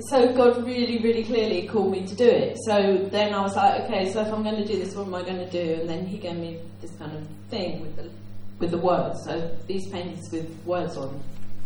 so 0.00 0.32
God 0.34 0.64
really, 0.64 0.98
really 0.98 1.24
clearly 1.24 1.66
called 1.66 1.90
me 1.90 2.06
to 2.06 2.14
do 2.14 2.28
it. 2.28 2.58
So 2.66 3.08
then 3.10 3.32
I 3.34 3.40
was 3.40 3.56
like, 3.56 3.84
okay, 3.84 4.12
so 4.12 4.20
if 4.20 4.32
I'm 4.32 4.42
going 4.42 4.56
to 4.56 4.66
do 4.66 4.78
this, 4.78 4.94
what 4.94 5.06
am 5.06 5.14
I 5.14 5.22
going 5.22 5.38
to 5.38 5.50
do? 5.50 5.80
And 5.80 5.88
then 5.88 6.06
He 6.06 6.18
gave 6.18 6.36
me 6.36 6.60
this 6.80 6.90
kind 6.96 7.16
of 7.16 7.26
thing 7.48 7.80
with 7.80 7.96
the 7.96 8.10
with 8.58 8.70
the 8.70 8.78
words. 8.78 9.24
So 9.24 9.56
these 9.66 9.88
paintings 9.88 10.30
with 10.30 10.48
words 10.64 10.96
on, 10.96 11.20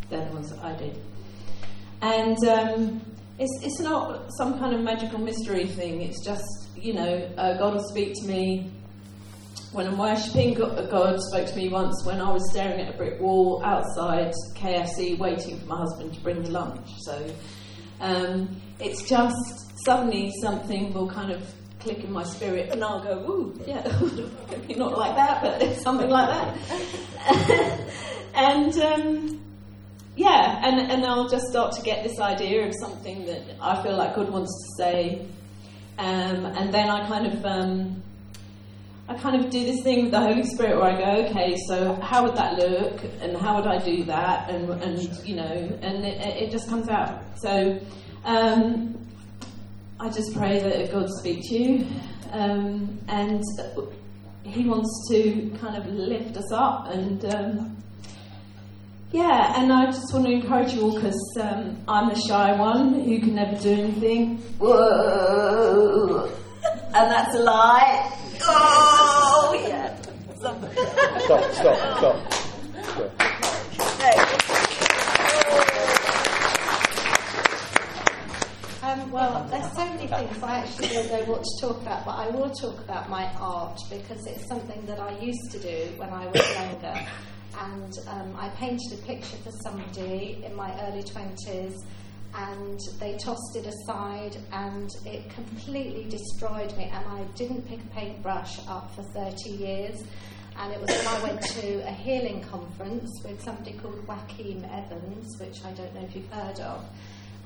they're 0.08 0.24
the 0.24 0.32
ones 0.32 0.50
that 0.50 0.64
I 0.64 0.76
did. 0.76 0.96
And 2.00 2.38
um, 2.46 3.00
it's, 3.38 3.58
it's 3.62 3.80
not 3.80 4.28
some 4.36 4.58
kind 4.58 4.74
of 4.74 4.82
magical 4.82 5.18
mystery 5.18 5.66
thing. 5.66 6.02
It's 6.02 6.24
just, 6.24 6.44
you 6.76 6.92
know, 6.92 7.30
uh, 7.36 7.56
God 7.58 7.74
will 7.74 7.88
speak 7.88 8.14
to 8.14 8.26
me 8.26 8.70
when 9.72 9.88
I'm 9.88 9.98
worshipping. 9.98 10.54
God 10.54 11.20
spoke 11.20 11.48
to 11.48 11.56
me 11.56 11.68
once 11.68 12.04
when 12.06 12.20
I 12.20 12.32
was 12.32 12.48
staring 12.52 12.80
at 12.80 12.94
a 12.94 12.96
brick 12.96 13.20
wall 13.20 13.62
outside 13.64 14.32
KFC 14.56 15.18
waiting 15.18 15.58
for 15.58 15.66
my 15.66 15.78
husband 15.78 16.14
to 16.14 16.20
bring 16.20 16.42
the 16.42 16.50
lunch. 16.50 16.88
So 17.00 17.34
um, 18.00 18.60
it's 18.78 19.08
just 19.08 19.36
suddenly 19.84 20.32
something 20.40 20.92
will 20.92 21.10
kind 21.10 21.32
of 21.32 21.42
click 21.80 22.04
in 22.04 22.12
my 22.12 22.22
spirit 22.22 22.70
and 22.70 22.82
I'll 22.82 23.02
go, 23.02 23.18
ooh, 23.28 23.60
yeah, 23.66 23.82
not 24.76 24.96
like 24.96 25.16
that, 25.16 25.42
but 25.42 25.76
something 25.82 26.08
like 26.08 26.28
that. 26.28 27.80
and 28.34 28.78
um, 28.78 29.43
yeah, 30.16 30.60
and, 30.62 30.90
and 30.90 31.04
I'll 31.04 31.28
just 31.28 31.46
start 31.46 31.72
to 31.72 31.82
get 31.82 32.04
this 32.04 32.20
idea 32.20 32.66
of 32.66 32.74
something 32.80 33.26
that 33.26 33.42
I 33.60 33.82
feel 33.82 33.96
like 33.96 34.14
God 34.14 34.30
wants 34.30 34.52
to 34.52 34.82
say. 34.82 35.26
Um, 35.98 36.46
and 36.46 36.72
then 36.72 36.88
I 36.88 37.06
kind 37.06 37.26
of 37.26 37.44
um, 37.44 38.02
I 39.08 39.14
kind 39.14 39.44
of 39.44 39.50
do 39.50 39.64
this 39.64 39.82
thing 39.82 40.04
with 40.04 40.12
the 40.12 40.20
Holy 40.20 40.44
Spirit 40.44 40.76
where 40.76 40.92
I 40.92 40.98
go, 40.98 41.26
okay, 41.26 41.56
so 41.68 41.94
how 41.96 42.24
would 42.24 42.36
that 42.36 42.56
look, 42.56 43.00
and 43.20 43.36
how 43.36 43.56
would 43.56 43.66
I 43.66 43.78
do 43.78 44.04
that, 44.04 44.48
and, 44.48 44.70
and 44.82 45.26
you 45.26 45.36
know, 45.36 45.42
and 45.44 46.04
it, 46.04 46.44
it 46.44 46.50
just 46.50 46.68
comes 46.68 46.88
out. 46.88 47.22
So 47.36 47.78
um, 48.24 48.96
I 50.00 50.08
just 50.08 50.34
pray 50.34 50.58
that 50.60 50.90
God 50.90 51.10
speak 51.10 51.40
to 51.48 51.54
you, 51.54 51.86
um, 52.32 52.98
and 53.08 53.42
He 54.42 54.64
wants 54.64 55.08
to 55.10 55.50
kind 55.60 55.76
of 55.76 55.86
lift 55.86 56.36
us 56.36 56.50
up 56.52 56.88
and 56.90 57.24
um, 57.26 57.83
yeah, 59.12 59.60
and 59.60 59.72
I 59.72 59.86
just 59.86 60.12
want 60.12 60.26
to 60.26 60.32
encourage 60.32 60.72
you 60.74 60.82
all 60.82 60.94
because 60.94 61.36
um, 61.40 61.76
I'm 61.86 62.08
the 62.08 62.20
shy 62.20 62.56
one 62.58 62.94
who 62.94 63.18
can 63.20 63.34
never 63.34 63.56
do 63.56 63.70
anything. 63.70 64.38
Whoa! 64.58 66.30
and 66.94 67.10
that's 67.10 67.34
a 67.34 67.40
lie. 67.40 68.18
Oh, 68.42 69.66
yeah. 69.68 69.96
Stop, 70.36 70.64
stop, 71.22 71.52
stop. 71.52 71.98
stop. 71.98 72.34
Um, 78.84 79.10
well, 79.10 79.46
there's 79.50 79.72
so 79.72 79.84
many 79.86 80.06
things 80.06 80.42
I 80.42 80.58
actually 80.58 80.88
don't 80.88 81.08
know 81.10 81.32
what 81.32 81.42
to 81.42 81.66
talk 81.66 81.80
about, 81.80 82.04
but 82.04 82.12
I 82.12 82.28
will 82.28 82.50
talk 82.50 82.78
about 82.80 83.08
my 83.08 83.24
art 83.40 83.78
because 83.90 84.26
it's 84.26 84.46
something 84.46 84.84
that 84.86 85.00
I 85.00 85.18
used 85.18 85.50
to 85.52 85.58
do 85.58 85.88
when 85.96 86.10
I 86.10 86.26
was 86.26 86.54
younger. 86.54 87.06
And 87.60 87.92
um, 88.08 88.36
I 88.36 88.48
painted 88.50 88.98
a 88.98 89.02
picture 89.02 89.36
for 89.38 89.50
somebody 89.62 90.42
in 90.44 90.54
my 90.54 90.72
early 90.86 91.02
20s, 91.02 91.74
and 92.34 92.78
they 92.98 93.16
tossed 93.16 93.56
it 93.56 93.66
aside, 93.66 94.36
and 94.52 94.90
it 95.04 95.30
completely 95.30 96.04
destroyed 96.08 96.76
me. 96.76 96.90
And 96.92 97.06
I 97.06 97.24
didn't 97.36 97.62
pick 97.68 97.80
a 97.80 97.88
paintbrush 97.88 98.58
up 98.68 98.94
for 98.94 99.02
30 99.14 99.50
years. 99.50 100.02
And 100.56 100.72
it 100.72 100.80
was 100.80 100.90
when 100.90 101.06
I 101.06 101.22
went 101.22 101.42
to 101.42 101.88
a 101.88 101.92
healing 101.92 102.40
conference 102.42 103.10
with 103.24 103.42
somebody 103.42 103.72
called 103.72 104.04
Joachim 104.06 104.64
Evans, 104.64 105.36
which 105.40 105.64
I 105.64 105.72
don't 105.72 105.92
know 105.94 106.02
if 106.02 106.14
you've 106.14 106.30
heard 106.30 106.60
of 106.60 106.84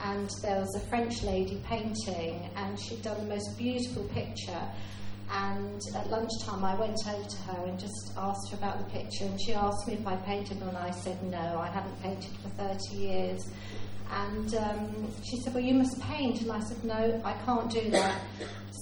and 0.04 0.30
there 0.42 0.60
was 0.60 0.74
a 0.76 0.80
French 0.88 1.22
lady 1.22 1.60
painting, 1.64 2.50
and 2.56 2.78
she'd 2.78 3.02
done 3.02 3.18
the 3.18 3.34
most 3.34 3.56
beautiful 3.58 4.04
picture. 4.04 4.60
And 5.30 5.80
at 5.94 6.08
lunchtime, 6.08 6.64
I 6.64 6.74
went 6.74 6.96
over 7.06 7.28
to 7.28 7.36
her 7.42 7.64
and 7.66 7.78
just 7.78 8.12
asked 8.16 8.50
her 8.50 8.56
about 8.56 8.78
the 8.78 8.90
picture, 8.90 9.24
and 9.24 9.40
she 9.40 9.52
asked 9.52 9.86
me 9.86 9.94
if 9.94 10.06
I 10.06 10.16
painted, 10.16 10.60
and 10.62 10.76
I 10.76 10.90
said 10.90 11.22
no, 11.22 11.58
I 11.58 11.68
haven't 11.68 12.00
painted 12.02 12.32
for 12.42 12.48
30 12.50 12.96
years. 12.96 13.50
And 14.10 14.54
um, 14.54 15.12
she 15.22 15.38
said, 15.40 15.54
Well, 15.54 15.62
you 15.62 15.74
must 15.74 16.00
paint. 16.00 16.40
And 16.40 16.50
I 16.50 16.60
said, 16.60 16.82
No, 16.84 17.20
I 17.24 17.32
can't 17.44 17.70
do 17.70 17.90
that. 17.90 18.20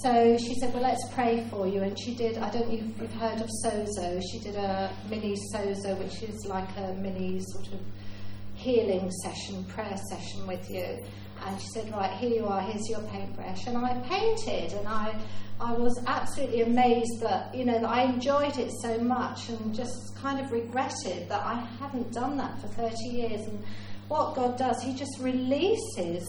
So 0.03 0.37
she 0.39 0.55
said, 0.61 0.73
Well, 0.73 0.83
let's 0.83 1.05
pray 1.15 1.47
for 1.51 1.67
you. 1.67 1.83
And 1.83 1.99
she 1.99 2.15
did, 2.15 2.39
I 2.39 2.51
don't 2.51 2.69
know 2.69 2.75
if 2.75 3.01
you've 3.01 3.15
heard 3.15 3.41
of 3.41 3.49
Sozo. 3.65 4.23
She 4.31 4.39
did 4.39 4.55
a 4.55 4.93
mini 5.11 5.37
Sozo, 5.53 5.99
which 5.99 6.23
is 6.23 6.47
like 6.47 6.69
a 6.77 6.95
mini 6.95 7.41
sort 7.41 7.73
of 7.73 7.81
healing 8.55 9.11
session, 9.11 9.65
prayer 9.65 9.97
session 10.09 10.47
with 10.47 10.71
you. 10.71 11.03
And 11.45 11.61
she 11.61 11.69
said, 11.69 11.91
Right, 11.93 12.11
here 12.13 12.31
you 12.31 12.47
are, 12.47 12.61
here's 12.61 12.89
your 12.89 13.01
paintbrush. 13.03 13.67
And 13.67 13.77
I 13.77 13.95
painted, 14.09 14.73
and 14.73 14.89
I, 14.89 15.15
I 15.61 15.73
was 15.73 15.99
absolutely 16.07 16.63
amazed 16.63 17.21
that, 17.21 17.55
you 17.55 17.65
know, 17.65 17.79
that 17.81 17.89
I 17.89 18.03
enjoyed 18.03 18.59
it 18.59 18.71
so 18.83 18.99
much 18.99 19.49
and 19.49 19.75
just 19.75 20.17
kind 20.17 20.41
of 20.41 20.53
regretted 20.53 21.29
that 21.29 21.45
I 21.45 21.55
hadn't 21.81 22.13
done 22.13 22.37
that 22.37 22.61
for 22.61 22.69
30 22.69 22.95
years. 23.09 23.41
And 23.47 23.63
what 24.09 24.35
God 24.35 24.57
does, 24.59 24.83
He 24.83 24.95
just 24.95 25.19
releases 25.21 26.25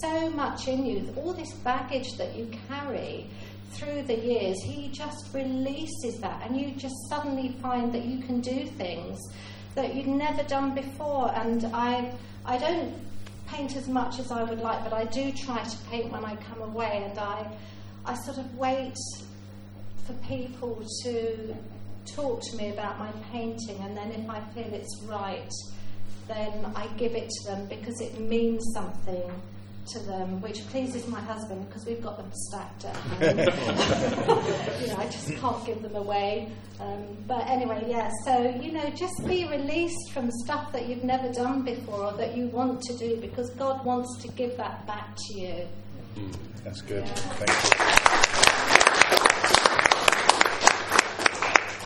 so 0.00 0.30
much 0.30 0.68
in 0.68 0.84
you, 0.84 1.14
all 1.16 1.32
this 1.32 1.52
baggage 1.54 2.16
that 2.16 2.34
you 2.36 2.50
carry 2.68 3.28
through 3.70 4.02
the 4.02 4.16
years, 4.16 4.62
He 4.62 4.88
just 4.88 5.32
releases 5.32 6.18
that, 6.20 6.42
and 6.46 6.58
you 6.58 6.72
just 6.72 6.96
suddenly 7.08 7.56
find 7.60 7.92
that 7.92 8.04
you 8.04 8.24
can 8.24 8.40
do 8.40 8.66
things 8.66 9.18
that 9.74 9.94
you've 9.94 10.06
never 10.06 10.42
done 10.44 10.74
before. 10.74 11.30
And 11.34 11.64
I, 11.66 12.12
I 12.44 12.58
don't 12.58 12.94
paint 13.46 13.76
as 13.76 13.88
much 13.88 14.18
as 14.18 14.30
I 14.30 14.42
would 14.42 14.60
like, 14.60 14.82
but 14.84 14.92
I 14.92 15.04
do 15.04 15.32
try 15.32 15.62
to 15.62 15.76
paint 15.90 16.12
when 16.12 16.24
I 16.24 16.36
come 16.36 16.62
away, 16.62 17.06
and 17.08 17.18
I, 17.18 17.50
I 18.04 18.14
sort 18.14 18.38
of 18.38 18.54
wait 18.56 18.96
for 20.06 20.12
people 20.28 20.84
to 21.02 21.56
talk 22.06 22.42
to 22.42 22.56
me 22.56 22.70
about 22.70 22.98
my 22.98 23.10
painting, 23.32 23.78
and 23.80 23.96
then 23.96 24.12
if 24.12 24.28
I 24.28 24.40
feel 24.54 24.72
it's 24.72 25.02
right, 25.04 25.50
then 26.28 26.72
I 26.74 26.86
give 26.96 27.14
it 27.14 27.28
to 27.28 27.50
them 27.50 27.66
because 27.66 28.00
it 28.00 28.20
means 28.20 28.64
something 28.74 29.30
to 29.88 29.98
them, 30.00 30.40
which 30.40 30.66
pleases 30.68 31.06
my 31.08 31.20
husband 31.20 31.66
because 31.68 31.86
we've 31.86 32.02
got 32.02 32.16
them 32.16 32.30
stacked 32.32 32.84
at 32.84 32.96
home. 32.96 33.20
you 34.80 34.86
know, 34.88 34.96
I 34.98 35.08
just 35.10 35.32
can't 35.34 35.64
give 35.64 35.82
them 35.82 35.96
away. 35.96 36.50
Um, 36.80 37.16
but 37.26 37.46
anyway, 37.48 37.84
yeah, 37.88 38.10
so, 38.24 38.38
you 38.60 38.72
know, 38.72 38.88
just 38.90 39.26
be 39.26 39.48
released 39.48 40.12
from 40.12 40.30
stuff 40.44 40.72
that 40.72 40.88
you've 40.88 41.04
never 41.04 41.32
done 41.32 41.62
before 41.62 42.04
or 42.04 42.12
that 42.14 42.36
you 42.36 42.48
want 42.48 42.82
to 42.82 42.96
do 42.96 43.16
because 43.20 43.50
God 43.50 43.84
wants 43.84 44.20
to 44.22 44.28
give 44.28 44.56
that 44.56 44.86
back 44.86 45.16
to 45.16 45.40
you. 45.40 45.66
That's 46.64 46.80
good. 46.82 47.06
Yeah. 47.06 47.14
Thank 47.14 47.50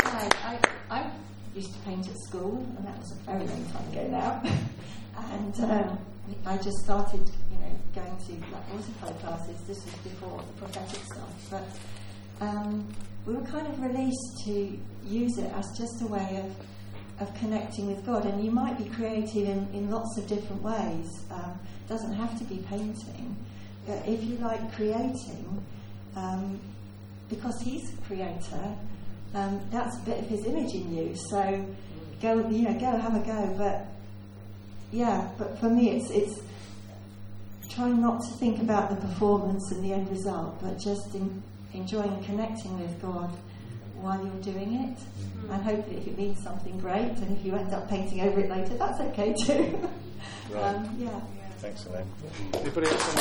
Hi, 0.02 0.59
I, 0.90 0.99
I 1.02 1.11
used 1.54 1.73
to 1.73 1.78
paint 1.80 2.09
at 2.09 2.16
school, 2.28 2.57
and 2.76 2.87
that 2.87 2.99
was 2.99 3.12
a 3.12 3.14
very 3.30 3.47
long 3.47 3.64
time 3.66 3.92
ago 3.92 4.09
now. 4.09 4.42
and 5.32 5.60
um, 5.70 5.98
I 6.46 6.56
just 6.56 6.78
started, 6.84 7.20
you 7.50 7.58
know, 7.58 7.78
going 7.94 8.16
to 8.16 8.32
like 8.52 8.72
watercolour 8.72 9.14
classes. 9.14 9.60
This 9.66 9.84
was 9.84 9.94
before 10.04 10.42
the 10.46 10.52
prophetic 10.64 11.02
stuff, 11.04 11.50
but 11.50 12.46
um, 12.46 12.86
we 13.26 13.34
were 13.34 13.46
kind 13.46 13.66
of 13.66 13.80
released 13.80 14.44
to 14.44 14.78
use 15.04 15.38
it 15.38 15.52
as 15.54 15.66
just 15.76 16.02
a 16.02 16.06
way 16.06 16.42
of 16.44 16.54
of 17.20 17.34
connecting 17.34 17.86
with 17.86 18.04
God. 18.04 18.24
And 18.24 18.42
you 18.42 18.50
might 18.50 18.78
be 18.78 18.84
creative 18.84 19.48
in, 19.48 19.68
in 19.72 19.90
lots 19.90 20.16
of 20.16 20.26
different 20.26 20.62
ways. 20.62 21.06
Um, 21.30 21.58
doesn't 21.88 22.14
have 22.14 22.38
to 22.38 22.44
be 22.44 22.58
painting. 22.68 23.36
Uh, 23.88 23.92
if 24.06 24.22
you 24.24 24.36
like 24.36 24.72
creating, 24.74 25.64
um, 26.16 26.60
because 27.28 27.60
He's 27.60 27.92
a 27.92 27.96
creator, 28.02 28.76
um, 29.34 29.60
that's 29.70 29.96
a 29.96 30.00
bit 30.00 30.18
of 30.18 30.26
His 30.26 30.46
image 30.46 30.72
in 30.72 30.94
you. 30.94 31.14
So 31.30 31.66
go, 32.22 32.48
you 32.48 32.62
know, 32.62 32.78
go 32.78 32.96
have 32.96 33.14
a 33.14 33.26
go. 33.26 33.54
But 33.58 33.86
yeah, 34.92 35.28
but 35.38 35.59
for 35.59 35.68
me, 35.68 35.90
it's 35.90 36.11
it's 36.11 36.40
trying 37.68 38.00
not 38.00 38.20
to 38.23 38.30
think 38.38 38.61
about 38.61 38.90
the 38.90 38.97
performance 38.97 39.70
and 39.70 39.85
the 39.85 39.92
end 39.92 40.09
result, 40.11 40.61
but 40.61 40.78
just 40.78 41.14
in, 41.14 41.42
enjoying 41.73 42.23
connecting 42.25 42.78
with 42.80 43.00
God 43.00 43.30
while 44.00 44.23
you're 44.25 44.54
doing 44.54 44.75
it. 44.75 44.99
And 45.50 45.62
hopefully, 45.62 45.97
if 45.97 46.06
it 46.06 46.18
means 46.18 46.42
something 46.42 46.78
great, 46.80 47.12
and 47.12 47.37
if 47.37 47.44
you 47.44 47.54
end 47.54 47.73
up 47.73 47.88
painting 47.88 48.20
over 48.23 48.40
it 48.40 48.50
later, 48.50 48.76
that's 48.76 49.00
okay 49.00 49.35
too. 49.47 49.88
Right. 50.50 50.75
um, 50.75 50.97
yeah. 50.99 51.09
you. 51.09 51.23
Thanks, 51.59 51.87
Elaine. 51.87 52.06
Anybody 52.54 52.87
else 52.88 53.09
on 53.09 53.14
the 53.16 53.20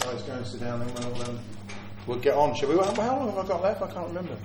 Guys, 0.00 0.22
go 0.22 0.32
and 0.32 0.46
sit 0.46 0.60
down 0.60 0.80
then. 0.80 0.94
We'll, 0.94 1.22
um, 1.22 1.38
we'll 2.06 2.18
get 2.18 2.34
on, 2.34 2.54
shall 2.54 2.70
we? 2.70 2.76
How 2.76 2.94
how 2.94 3.18
long 3.18 3.28
have 3.34 3.44
I 3.44 3.48
got 3.48 3.62
left? 3.62 3.82
I 3.82 3.90
can't 3.90 4.08
remember. 4.08 4.36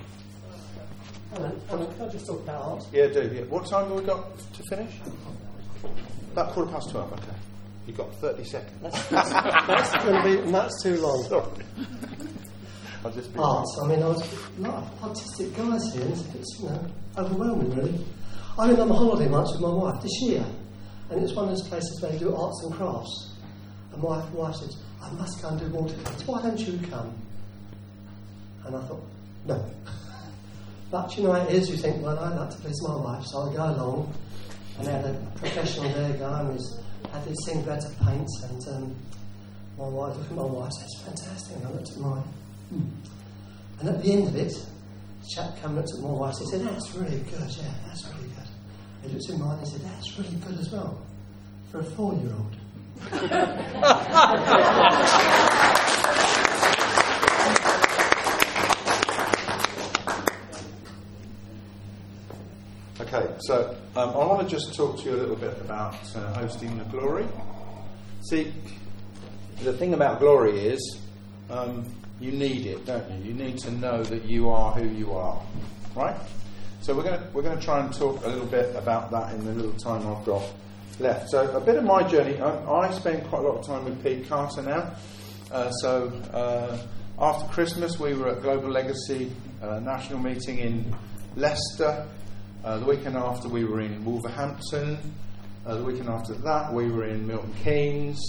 Alan, 1.35 1.61
Alan, 1.69 1.93
can 1.93 2.07
I 2.07 2.09
just 2.09 2.25
talk 2.25 2.41
about 2.41 2.61
art? 2.61 2.83
Yeah, 2.93 3.07
do. 3.07 3.31
Yeah. 3.33 3.41
What 3.43 3.65
time 3.65 3.87
have 3.89 3.97
we 3.97 4.03
got 4.03 4.37
to 4.37 4.63
finish? 4.69 4.93
About 6.31 6.51
quarter 6.51 6.71
past 6.71 6.91
twelve. 6.91 7.11
Okay. 7.13 7.23
You've 7.87 7.97
got 7.97 8.13
thirty 8.15 8.43
seconds. 8.43 8.81
That's 9.09 9.91
going 10.03 10.15
to 10.15 10.43
be, 10.45 10.51
that's 10.51 10.81
too 10.81 10.95
long. 10.97 11.23
Sorry. 11.23 11.65
I'll 13.03 13.11
just 13.11 13.33
be. 13.33 13.39
Art, 13.39 13.67
I 13.83 13.87
mean, 13.87 14.01
I 14.01 14.07
was 14.07 14.21
a 14.21 14.61
lot 14.61 14.75
of 14.75 15.03
artistic 15.03 15.55
guys 15.55 15.93
here, 15.93 16.03
and 16.03 16.13
it's 16.13 16.59
you 16.59 16.69
know, 16.69 16.85
overwhelming, 17.17 17.75
really. 17.75 18.05
I 18.57 18.67
went 18.67 18.79
on 18.79 18.89
a 18.89 18.93
holiday 18.93 19.27
once 19.29 19.51
with 19.51 19.61
my 19.61 19.69
wife 19.69 20.01
this 20.01 20.21
year, 20.21 20.45
and 21.09 21.21
it's 21.21 21.33
one 21.33 21.49
of 21.49 21.51
those 21.51 21.67
places 21.67 22.01
where 22.01 22.11
they 22.13 22.17
do 22.17 22.33
arts 22.33 22.63
and 22.63 22.73
crafts. 22.73 23.33
And 23.91 24.01
my 24.01 24.25
wife 24.31 24.55
said, 24.55 24.69
I 25.01 25.11
must 25.11 25.41
go 25.41 25.49
and 25.49 25.59
do 25.59 25.67
watercolours. 25.67 26.25
Why 26.25 26.41
don't 26.41 26.59
you 26.59 26.79
come? 26.89 27.13
And 28.65 28.75
I 28.75 28.81
thought, 28.87 29.03
no. 29.45 29.63
But 30.95 31.17
you 31.17 31.23
know 31.23 31.33
it 31.33 31.51
is, 31.51 31.69
you 31.69 31.75
think, 31.75 32.01
well, 32.01 32.17
I'd 32.17 32.39
like 32.39 32.49
to 32.51 32.55
please 32.55 32.81
my 32.87 32.95
wife, 32.95 33.25
so 33.25 33.39
I'll 33.39 33.51
go 33.51 33.65
along. 33.65 34.13
And 34.77 34.87
they 34.87 34.93
had 34.93 35.03
a 35.03 35.13
professional 35.35 35.91
there 35.91 36.13
going 36.13 36.53
who's 36.53 36.79
had 37.11 37.25
this 37.25 37.35
thing 37.45 37.65
where 37.65 37.75
to 37.75 37.89
paint, 38.05 38.29
and 38.43 38.67
um, 38.69 38.95
my 39.77 39.89
wife 39.89 40.15
looked 40.15 40.31
at 40.31 40.37
my 40.37 40.43
wife 40.43 40.71
and 40.71 40.83
it's 40.85 41.01
fantastic. 41.01 41.57
And 41.57 41.67
I 41.67 41.71
looked 41.71 41.91
at 41.91 41.97
mine. 41.97 42.23
"Hmm." 42.69 42.87
And 43.81 43.89
at 43.89 44.01
the 44.01 44.13
end 44.13 44.29
of 44.29 44.37
it, 44.37 44.53
the 44.53 45.27
chap 45.35 45.57
came 45.57 45.65
and 45.65 45.75
looked 45.75 45.91
at 45.97 45.99
my 45.99 46.11
wife 46.11 46.35
and 46.39 46.47
said, 46.47 46.61
that's 46.61 46.95
really 46.95 47.19
good, 47.27 47.49
yeah, 47.59 47.73
that's 47.87 48.05
really 48.07 48.29
good. 48.29 48.47
He 49.03 49.09
looked 49.09 49.29
at 49.29 49.37
mine 49.37 49.59
and 49.59 49.67
said, 49.67 49.81
that's 49.81 50.17
really 50.17 50.37
good 50.47 50.57
as 50.57 50.71
well, 50.71 51.05
for 51.71 51.81
a 51.81 51.83
four-year-old. 51.83 52.55
Okay, 63.15 63.34
so 63.48 63.77
um, 63.95 64.10
I 64.10 64.25
want 64.25 64.41
to 64.41 64.53
just 64.53 64.75
talk 64.75 64.98
to 64.98 65.03
you 65.05 65.15
a 65.15 65.19
little 65.19 65.38
bit 65.38 65.57
about 65.62 65.95
uh, 66.17 66.34
hosting 66.34 66.77
the 66.77 66.84
glory. 66.84 67.25
See, 68.29 68.51
the 69.63 69.72
thing 69.72 69.93
about 69.93 70.19
glory 70.19 70.60
is 70.60 71.00
um, 71.50 71.86
you 72.19 72.34
need 72.34 72.65
it, 72.65 72.86
don't 72.86 73.10
you? 73.12 73.29
You 73.29 73.34
need 73.34 73.57
to 73.60 73.72
know 73.72 74.03
that 74.03 74.25
you 74.25 74.50
are 74.50 74.74
who 74.74 74.89
you 74.89 75.13
are, 75.13 75.41
right? 75.95 76.17
So 76.81 76.93
we're 76.93 77.03
going 77.03 77.17
to 77.17 77.29
we're 77.31 77.41
going 77.41 77.57
to 77.57 77.63
try 77.63 77.79
and 77.79 77.93
talk 77.93 78.22
a 78.25 78.27
little 78.27 78.48
bit 78.48 78.75
about 78.75 79.12
that 79.12 79.34
in 79.34 79.45
the 79.45 79.53
little 79.53 79.79
time 79.79 80.05
I've 80.05 80.25
got 80.25 80.43
left. 81.00 81.29
So 81.29 81.55
a 81.55 81.62
bit 81.62 81.77
of 81.77 81.86
my 81.86 82.03
journey. 82.03 82.38
I, 82.41 82.69
I 82.69 82.91
spend 82.91 83.25
quite 83.27 83.45
a 83.45 83.48
lot 83.48 83.60
of 83.60 83.65
time 83.65 83.86
with 83.86 84.03
Pete 84.03 84.27
Carter 84.27 84.62
now. 84.62 84.93
Uh, 85.53 85.72
so 85.72 86.07
uh, 86.34 86.77
after 87.17 87.48
Christmas, 87.53 87.98
we 87.98 88.13
were 88.13 88.27
at 88.27 88.41
Global 88.41 88.72
Legacy 88.72 89.31
uh, 89.62 89.79
National 89.79 90.19
Meeting 90.19 90.57
in 90.57 90.93
Leicester. 91.38 92.05
Uh, 92.65 92.79
the 92.79 92.86
weekend 92.88 93.15
after, 93.15 93.48
we 93.48 93.63
were 93.63 93.79
in 93.79 94.03
Wolverhampton. 94.03 94.98
Uh, 95.67 95.75
the 95.75 95.84
weekend 95.84 96.10
after 96.10 96.34
that, 96.34 96.74
we 96.74 96.89
were 96.89 97.05
in 97.05 97.27
Milton 97.27 97.53
Keynes. 97.63 98.19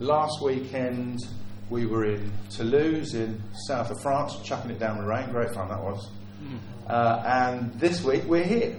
Last 0.00 0.42
weekend, 0.42 1.20
we 1.68 1.86
were 1.86 2.04
in 2.04 2.32
Toulouse 2.50 3.14
in 3.14 3.40
south 3.68 3.92
of 3.92 4.02
France, 4.02 4.34
chucking 4.42 4.72
it 4.72 4.80
down 4.80 4.98
with 4.98 5.06
rain. 5.06 5.30
Great 5.30 5.54
fun 5.54 5.68
that 5.68 5.80
was. 5.80 6.10
Uh, 6.88 7.22
and 7.24 7.72
this 7.74 8.02
week, 8.02 8.24
we're 8.24 8.42
here. 8.42 8.76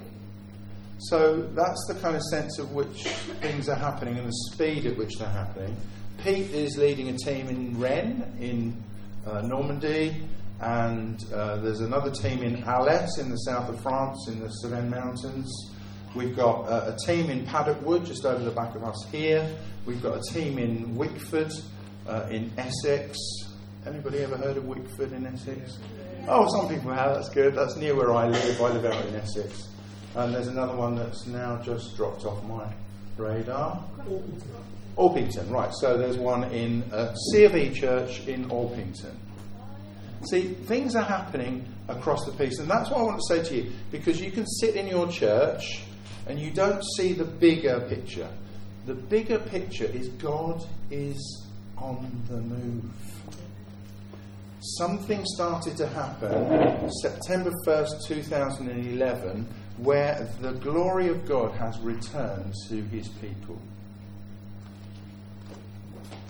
So 0.98 1.38
that's 1.56 1.86
the 1.88 1.96
kind 2.02 2.18
of 2.18 2.22
sense 2.24 2.60
of 2.60 2.74
which 2.74 3.04
things 3.40 3.70
are 3.70 3.76
happening 3.76 4.18
and 4.18 4.28
the 4.28 4.34
speed 4.52 4.86
at 4.86 4.98
which 4.98 5.14
they're 5.18 5.30
happening. 5.30 5.74
Pete 6.22 6.52
is 6.52 6.78
leading 6.78 7.08
a 7.08 7.18
team 7.18 7.48
in 7.48 7.80
Rennes 7.80 8.26
in 8.42 8.84
uh, 9.26 9.40
Normandy, 9.40 10.22
and 10.62 11.24
uh, 11.34 11.58
there's 11.58 11.82
another 11.82 12.12
team 12.12 12.44
in 12.44 12.62
Alès 12.64 13.20
in 13.20 13.30
the 13.30 13.38
south 13.38 13.70
of 13.70 13.82
France 13.82 14.28
in 14.28 14.40
the 14.40 14.48
Cevennes 14.64 14.92
Mountains. 14.92 15.72
We've 16.16 16.36
got 16.36 16.68
uh, 16.68 16.94
a 16.94 16.98
team 17.06 17.30
in 17.30 17.46
Paddock 17.46 17.82
Wood 17.82 18.06
just 18.06 18.26
over 18.26 18.44
the 18.44 18.52
back 18.52 18.76
of 18.76 18.84
us 18.84 19.08
here. 19.12 19.56
We've 19.86 20.02
got 20.04 20.18
a 20.18 20.34
team 20.34 20.60
in 20.60 20.96
Wickford 20.96 21.52
uh, 22.08 22.28
in 22.30 22.52
Essex. 22.58 23.18
Anybody 23.88 24.20
ever 24.20 24.38
heard 24.38 24.58
of 24.58 24.66
Wickford 24.66 25.14
in 25.14 25.26
Essex? 25.26 25.80
Oh, 26.28 26.48
some 26.50 26.70
people 26.70 26.92
have. 26.92 27.16
That's 27.16 27.30
good. 27.30 27.56
That's 27.56 27.76
near 27.78 27.96
where 27.96 28.14
I 28.14 28.28
live. 28.28 28.62
I 28.62 28.70
live 28.70 28.86
out 28.86 29.06
in 29.08 29.16
Essex. 29.16 29.70
And 30.16 30.36
there's 30.36 30.48
another 30.48 30.76
one 30.76 30.96
that's 30.96 31.26
now 31.26 31.60
just 31.64 31.96
dropped 31.98 32.26
off 32.26 32.44
my 32.44 32.72
radar. 33.18 33.84
Orpington, 34.98 35.50
right. 35.50 35.74
So 35.80 35.98
there's 35.98 36.18
one 36.18 36.44
in 36.52 36.84
uh, 36.92 37.16
C 37.16 37.46
of 37.46 37.56
E 37.56 37.74
Church 37.74 38.28
in 38.28 38.46
Orpington. 38.50 39.16
See, 40.30 40.54
things 40.54 40.96
are 40.96 41.04
happening 41.04 41.66
across 41.88 42.26
the 42.26 42.32
piece, 42.32 42.60
and 42.60 42.70
that's 42.70 42.90
what 42.90 43.00
I 43.00 43.04
want 43.04 43.20
to 43.20 43.36
say 43.36 43.44
to 43.44 43.56
you, 43.56 43.72
because 43.92 44.22
you 44.22 44.32
can 44.32 44.46
sit 44.46 44.76
in 44.76 44.88
your 44.88 45.08
church 45.08 45.84
and 46.28 46.40
you 46.40 46.52
don't 46.52 46.84
see 46.96 47.14
the 47.14 47.26
bigger 47.26 47.80
picture. 47.90 48.30
The 48.86 48.94
bigger 48.94 49.40
picture 49.40 49.86
is 49.86 50.10
God 50.10 50.64
is 50.92 51.48
on 51.78 52.24
the 52.30 52.38
move. 52.38 52.84
Something 54.78 55.26
started 55.26 55.76
to 55.78 55.88
happen 55.88 56.90
September 57.02 57.52
1st, 57.66 58.06
2011, 58.06 59.48
where 59.78 60.30
the 60.40 60.52
glory 60.52 61.08
of 61.08 61.28
God 61.28 61.52
has 61.54 61.80
returned 61.80 62.54
to 62.70 62.82
his 62.84 63.08
people. 63.08 63.60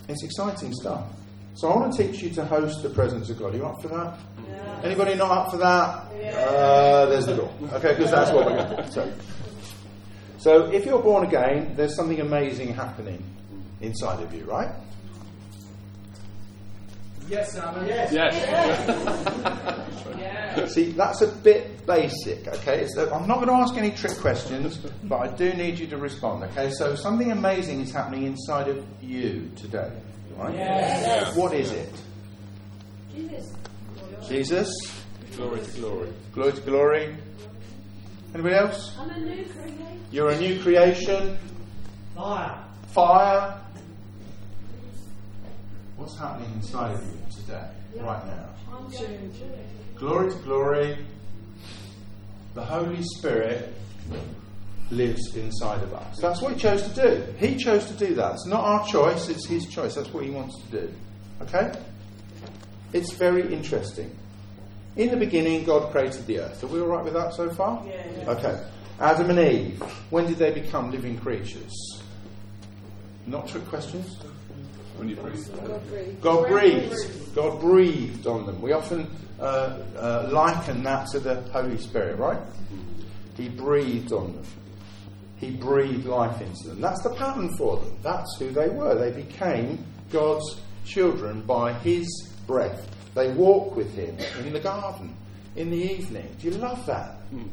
It's 0.07 0.23
exciting 0.23 0.73
stuff. 0.73 1.05
So 1.53 1.69
I 1.69 1.75
want 1.77 1.93
to 1.93 2.07
teach 2.07 2.21
you 2.23 2.29
to 2.31 2.45
host 2.45 2.81
the 2.81 2.89
presence 2.89 3.29
of 3.29 3.37
God. 3.39 3.53
Are 3.53 3.57
you 3.57 3.65
up 3.65 3.81
for 3.81 3.89
that? 3.89 4.17
Yeah. 4.47 4.81
Anybody 4.83 5.15
not 5.15 5.31
up 5.31 5.51
for 5.51 5.57
that? 5.57 6.05
Yeah. 6.17 6.29
Uh, 6.31 7.05
there's 7.07 7.25
the 7.25 7.35
door. 7.35 7.53
Okay, 7.73 7.93
because 7.95 8.11
that's 8.11 8.31
what 8.31 8.45
we're 8.45 8.55
going 8.55 8.77
to 8.77 8.83
do. 8.83 8.91
So, 8.91 9.13
so 10.37 10.65
if 10.71 10.85
you're 10.85 11.01
born 11.01 11.25
again, 11.25 11.73
there's 11.75 11.95
something 11.95 12.19
amazing 12.21 12.73
happening 12.73 13.23
inside 13.81 14.23
of 14.23 14.33
you, 14.33 14.45
right? 14.45 14.73
Yes, 17.27 17.53
Simon. 17.53 17.87
Yes. 17.87 18.11
Yes. 20.17 20.73
See, 20.73 20.91
that's 20.91 21.21
a 21.21 21.27
bit 21.27 21.85
basic, 21.87 22.47
okay? 22.47 22.85
So 22.87 23.11
I'm 23.13 23.27
not 23.27 23.35
going 23.35 23.47
to 23.47 23.53
ask 23.53 23.75
any 23.77 23.91
trick 23.91 24.17
questions, 24.17 24.77
but 25.03 25.17
I 25.17 25.27
do 25.33 25.53
need 25.53 25.79
you 25.79 25.87
to 25.87 25.97
respond, 25.97 26.43
okay? 26.43 26.69
So 26.71 26.95
something 26.95 27.31
amazing 27.31 27.79
is 27.81 27.91
happening 27.91 28.23
inside 28.23 28.67
of 28.67 28.85
you 29.01 29.49
today, 29.55 29.91
right? 30.37 30.55
Yes. 30.55 31.35
What 31.35 31.53
is 31.53 31.71
it? 31.71 31.93
Jesus. 33.13 33.53
Jesus? 34.27 34.69
Glory 35.35 35.61
to 35.61 35.71
glory. 35.71 36.09
Glory 36.33 36.53
to 36.53 36.61
glory. 36.61 37.17
Anybody 38.33 38.55
else? 38.55 38.95
I'm 38.97 39.09
a 39.09 39.19
new 39.19 39.45
creation. 39.45 40.05
You're 40.11 40.29
a 40.29 40.39
new 40.39 40.61
creation. 40.61 41.37
Fire. 42.15 42.63
Fire. 42.87 43.61
What's 45.97 46.17
happening 46.17 46.51
inside 46.55 46.95
of 46.95 47.05
you 47.05 47.19
today, 47.35 47.69
right 47.97 48.25
now? 48.25 48.49
Glory 49.95 50.31
to 50.31 50.37
glory. 50.39 50.97
The 52.53 52.63
Holy 52.63 53.03
Spirit 53.17 53.73
lives 54.91 55.35
inside 55.35 55.81
of 55.83 55.93
us. 55.93 56.17
That's 56.19 56.41
what 56.41 56.53
He 56.53 56.59
chose 56.59 56.87
to 56.87 57.01
do. 57.01 57.33
He 57.37 57.55
chose 57.55 57.85
to 57.85 57.93
do 57.93 58.13
that. 58.15 58.33
It's 58.33 58.47
not 58.47 58.63
our 58.63 58.85
choice, 58.87 59.29
it's 59.29 59.47
His 59.47 59.67
choice. 59.67 59.95
That's 59.95 60.13
what 60.13 60.23
He 60.23 60.29
wants 60.29 60.61
to 60.63 60.81
do. 60.81 60.93
Okay? 61.41 61.71
It's 62.93 63.13
very 63.13 63.53
interesting. 63.53 64.15
In 64.97 65.09
the 65.09 65.17
beginning, 65.17 65.63
God 65.63 65.91
created 65.91 66.27
the 66.27 66.39
earth. 66.39 66.63
Are 66.63 66.67
we 66.67 66.81
all 66.81 66.87
right 66.87 67.03
with 67.03 67.13
that 67.13 67.33
so 67.33 67.49
far? 67.49 67.83
Yeah. 67.87 68.31
Okay. 68.31 68.61
Adam 68.99 69.29
and 69.31 69.39
Eve, 69.39 69.81
when 70.09 70.27
did 70.27 70.37
they 70.37 70.51
become 70.51 70.91
living 70.91 71.17
creatures? 71.17 72.01
Not 73.25 73.47
trick 73.47 73.65
questions? 73.67 74.17
When 74.97 75.09
you 75.09 75.15
breathe. 75.15 75.47
God 76.21 76.47
breathed. 76.47 77.33
God 77.33 77.61
breathed 77.61 78.27
on 78.27 78.45
them. 78.45 78.61
We 78.61 78.73
often 78.73 79.09
uh, 79.39 79.79
uh, 79.97 80.29
liken 80.31 80.83
that 80.83 81.07
to 81.07 81.19
the 81.19 81.41
Holy 81.53 81.77
Spirit, 81.77 82.19
right? 82.19 82.39
He 83.37 83.47
breathed 83.49 84.11
on 84.11 84.33
them. 84.33 84.43
He 85.41 85.49
breathed 85.49 86.05
life 86.05 86.39
into 86.39 86.69
them. 86.69 86.79
That's 86.79 87.01
the 87.01 87.15
pattern 87.15 87.49
for 87.57 87.77
them. 87.77 87.97
That's 88.03 88.37
who 88.37 88.51
they 88.51 88.69
were. 88.69 88.93
They 88.93 89.23
became 89.23 89.83
God's 90.11 90.61
children 90.85 91.41
by 91.41 91.73
His 91.73 92.07
breath. 92.45 92.87
They 93.15 93.31
walk 93.33 93.75
with 93.75 93.91
Him 93.95 94.15
in 94.39 94.53
the 94.53 94.59
garden 94.59 95.17
in 95.55 95.71
the 95.71 95.77
evening. 95.77 96.35
Do 96.39 96.49
you 96.49 96.57
love 96.57 96.85
that? 96.85 97.15
Hmm. 97.31 97.47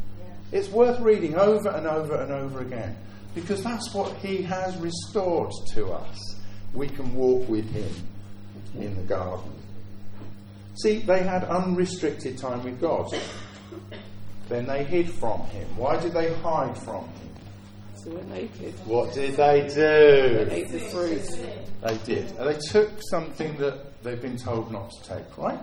It's 0.53 0.68
worth 0.68 1.01
reading 1.01 1.35
over 1.37 1.70
and 1.70 1.87
over 1.87 2.16
and 2.16 2.31
over 2.31 2.61
again 2.61 2.94
because 3.35 3.62
that's 3.62 3.92
what 3.94 4.12
He 4.18 4.42
has 4.42 4.77
restored 4.77 5.53
to 5.74 5.90
us. 5.92 6.37
We 6.74 6.88
can 6.88 7.14
walk 7.14 7.48
with 7.48 7.70
Him 7.70 7.90
in 8.74 8.94
the 8.96 9.03
garden. 9.03 9.51
See, 10.83 10.98
they 10.98 11.22
had 11.22 11.44
unrestricted 11.44 12.37
time 12.37 12.62
with 12.62 12.81
God. 12.81 13.11
Then 14.48 14.66
they 14.66 14.85
hid 14.85 15.11
from 15.11 15.40
Him. 15.46 15.77
Why 15.77 15.98
did 16.01 16.12
they 16.12 16.35
hide 16.35 16.77
from 16.79 17.05
Him? 17.05 17.27
We're 18.06 18.22
naked. 18.24 18.74
What 18.87 19.14
did 19.14 19.37
they 19.37 19.62
do? 19.68 20.44
They 20.44 20.62
ate 20.62 20.70
the 20.70 20.80
fruit. 20.80 21.22
They 21.82 21.96
did. 21.98 22.30
And 22.37 22.48
they 22.48 22.58
took 22.58 22.90
something 23.11 23.56
that 23.58 24.02
they've 24.02 24.20
been 24.20 24.37
told 24.37 24.70
not 24.72 24.90
to 24.90 25.08
take, 25.16 25.38
right? 25.38 25.58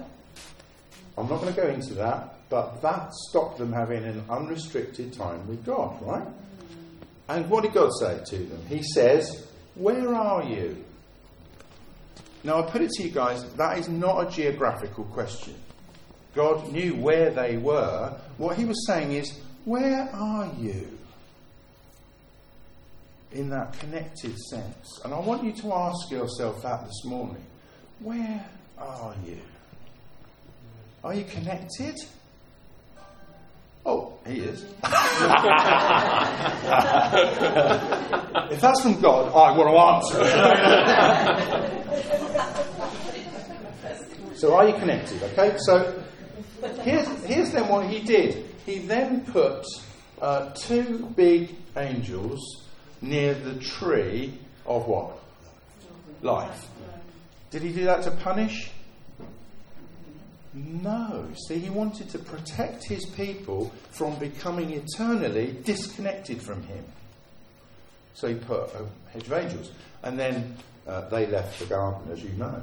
I'm 1.17 1.29
not 1.29 1.41
going 1.41 1.53
to 1.53 1.61
go 1.61 1.67
into 1.67 1.93
that, 1.95 2.49
but 2.49 2.81
that 2.81 3.13
stopped 3.13 3.57
them 3.57 3.71
having 3.71 4.03
an 4.03 4.23
unrestricted 4.29 5.13
time 5.13 5.47
with 5.47 5.65
God, 5.65 6.01
right? 6.01 6.27
And 7.27 7.49
what 7.49 7.63
did 7.63 7.73
God 7.73 7.91
say 7.99 8.19
to 8.23 8.37
them? 8.37 8.61
He 8.67 8.83
says, 8.83 9.47
Where 9.75 10.13
are 10.13 10.43
you? 10.43 10.83
Now, 12.43 12.61
I 12.61 12.69
put 12.69 12.81
it 12.81 12.91
to 12.91 13.03
you 13.03 13.09
guys, 13.09 13.43
that 13.53 13.79
is 13.79 13.89
not 13.89 14.27
a 14.27 14.29
geographical 14.29 15.05
question. 15.05 15.55
God 16.35 16.71
knew 16.71 16.95
where 16.95 17.31
they 17.31 17.57
were. 17.57 18.15
What 18.37 18.57
he 18.57 18.65
was 18.65 18.85
saying 18.85 19.13
is, 19.13 19.39
Where 19.63 20.09
are 20.13 20.51
you? 20.57 20.94
In 23.35 23.49
that 23.49 23.77
connected 23.79 24.39
sense. 24.39 25.01
And 25.03 25.13
I 25.13 25.19
want 25.19 25.43
you 25.43 25.51
to 25.51 25.73
ask 25.73 26.09
yourself 26.09 26.63
that 26.63 26.85
this 26.85 27.03
morning. 27.03 27.43
Where 27.99 28.45
are 28.77 29.13
you? 29.27 29.37
Are 31.03 31.13
you 31.13 31.25
connected? 31.25 31.97
Oh, 33.85 34.17
he 34.25 34.39
is. 34.39 34.63
if 34.63 34.71
that's 38.61 38.81
from 38.81 39.01
God, 39.01 39.27
I 39.27 39.51
want 39.57 39.69
to 39.69 39.77
answer. 40.15 40.23
so, 44.37 44.55
are 44.55 44.69
you 44.69 44.75
connected? 44.75 45.21
Okay, 45.23 45.57
so 45.57 46.01
here's, 46.83 47.05
here's 47.25 47.51
then 47.51 47.67
what 47.67 47.85
he 47.87 47.99
did. 47.99 48.45
He 48.65 48.79
then 48.79 49.25
put 49.25 49.65
uh, 50.21 50.53
two 50.53 51.11
big 51.17 51.53
angels 51.75 52.64
near 53.05 53.33
the 53.33 53.55
tree 53.55 54.33
of 54.65 54.87
what? 54.87 55.19
Life. 56.21 56.67
Did 57.51 57.61
he 57.61 57.71
do 57.71 57.85
that 57.85 58.03
to 58.03 58.11
punish? 58.11 58.71
No. 60.53 61.27
See, 61.47 61.59
he 61.59 61.69
wanted 61.69 62.09
to 62.09 62.19
protect 62.19 62.85
his 62.85 63.05
people 63.05 63.71
from 63.91 64.17
becoming 64.17 64.71
eternally 64.71 65.55
disconnected 65.63 66.41
from 66.41 66.63
him. 66.63 66.83
So 68.13 68.29
he 68.29 68.35
put 68.35 68.69
a 68.73 68.85
hedge 69.11 69.27
of 69.27 69.33
angels. 69.33 69.71
And 70.03 70.17
then 70.17 70.57
uh, 70.87 71.09
they 71.09 71.27
left 71.27 71.59
the 71.59 71.65
garden, 71.65 72.11
as 72.11 72.23
you 72.23 72.29
know. 72.31 72.61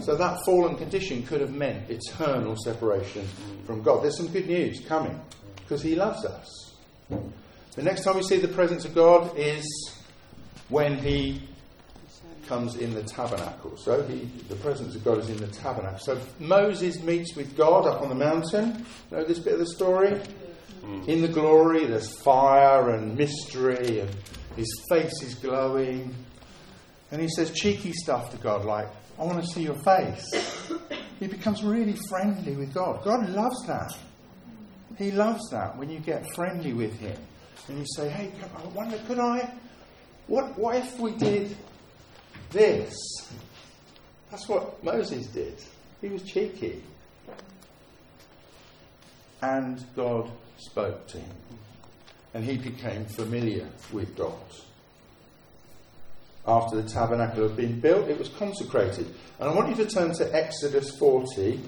So 0.00 0.16
that 0.16 0.44
fallen 0.44 0.76
condition 0.76 1.22
could 1.22 1.40
have 1.40 1.52
meant 1.52 1.88
eternal 1.88 2.56
separation 2.56 3.28
from 3.64 3.82
God. 3.82 4.02
There's 4.02 4.16
some 4.16 4.28
good 4.28 4.48
news 4.48 4.80
coming 4.88 5.20
because 5.56 5.82
he 5.82 5.94
loves 5.94 6.24
us. 6.24 6.72
The 7.74 7.82
next 7.82 8.04
time 8.04 8.16
we 8.16 8.22
see 8.22 8.38
the 8.38 8.48
presence 8.48 8.84
of 8.84 8.94
God 8.94 9.36
is 9.36 9.64
when 10.68 10.98
he 10.98 11.42
comes 12.46 12.76
in 12.76 12.94
the 12.94 13.02
tabernacle. 13.02 13.76
So 13.76 14.02
he, 14.04 14.28
the 14.48 14.56
presence 14.56 14.94
of 14.94 15.04
God 15.04 15.18
is 15.18 15.28
in 15.28 15.38
the 15.38 15.48
tabernacle. 15.48 15.98
So 15.98 16.20
Moses 16.38 17.02
meets 17.02 17.34
with 17.34 17.56
God 17.56 17.86
up 17.86 18.02
on 18.02 18.08
the 18.10 18.14
mountain. 18.14 18.86
Know 19.10 19.24
this 19.24 19.38
bit 19.38 19.54
of 19.54 19.58
the 19.58 19.66
story? 19.66 20.20
Hmm. 20.84 21.02
In 21.08 21.22
the 21.22 21.28
glory, 21.28 21.86
there's 21.86 22.14
fire 22.20 22.90
and 22.90 23.16
mystery, 23.16 24.00
and 24.00 24.10
his 24.56 24.70
face 24.88 25.22
is 25.22 25.34
glowing. 25.34 26.14
And 27.10 27.20
he 27.20 27.28
says 27.28 27.50
cheeky 27.52 27.92
stuff 27.92 28.30
to 28.30 28.36
God 28.36 28.64
like, 28.64 28.88
I 29.18 29.24
want 29.24 29.42
to 29.42 29.50
see 29.50 29.62
your 29.62 29.78
face. 29.82 30.72
He 31.20 31.28
becomes 31.28 31.62
really 31.62 31.96
friendly 32.08 32.56
with 32.56 32.74
God. 32.74 33.02
God 33.04 33.28
loves 33.30 33.66
that. 33.66 33.96
He 34.98 35.10
loves 35.10 35.48
that 35.50 35.76
when 35.76 35.90
you 35.90 36.00
get 36.00 36.24
friendly 36.34 36.72
with 36.72 36.98
him. 36.98 37.16
And 37.68 37.78
you 37.78 37.84
say, 37.96 38.08
hey, 38.08 38.30
I 38.56 38.66
wonder, 38.68 38.98
could 39.06 39.18
I? 39.18 39.50
What, 40.26 40.58
what 40.58 40.76
if 40.76 40.98
we 40.98 41.12
did 41.12 41.56
this. 42.54 42.94
That's 44.30 44.48
what 44.48 44.82
Moses 44.82 45.26
did. 45.26 45.56
He 46.00 46.08
was 46.08 46.22
cheeky. 46.22 46.82
And 49.42 49.84
God 49.94 50.30
spoke 50.56 51.06
to 51.08 51.18
him. 51.18 51.36
And 52.32 52.44
he 52.44 52.56
became 52.56 53.04
familiar 53.04 53.68
with 53.92 54.16
God. 54.16 54.32
After 56.46 56.80
the 56.80 56.88
tabernacle 56.88 57.48
had 57.48 57.56
been 57.56 57.80
built, 57.80 58.08
it 58.08 58.18
was 58.18 58.28
consecrated. 58.28 59.06
And 59.38 59.50
I 59.50 59.54
want 59.54 59.68
you 59.68 59.84
to 59.84 59.90
turn 59.90 60.14
to 60.14 60.34
Exodus 60.34 60.96
40, 60.98 61.60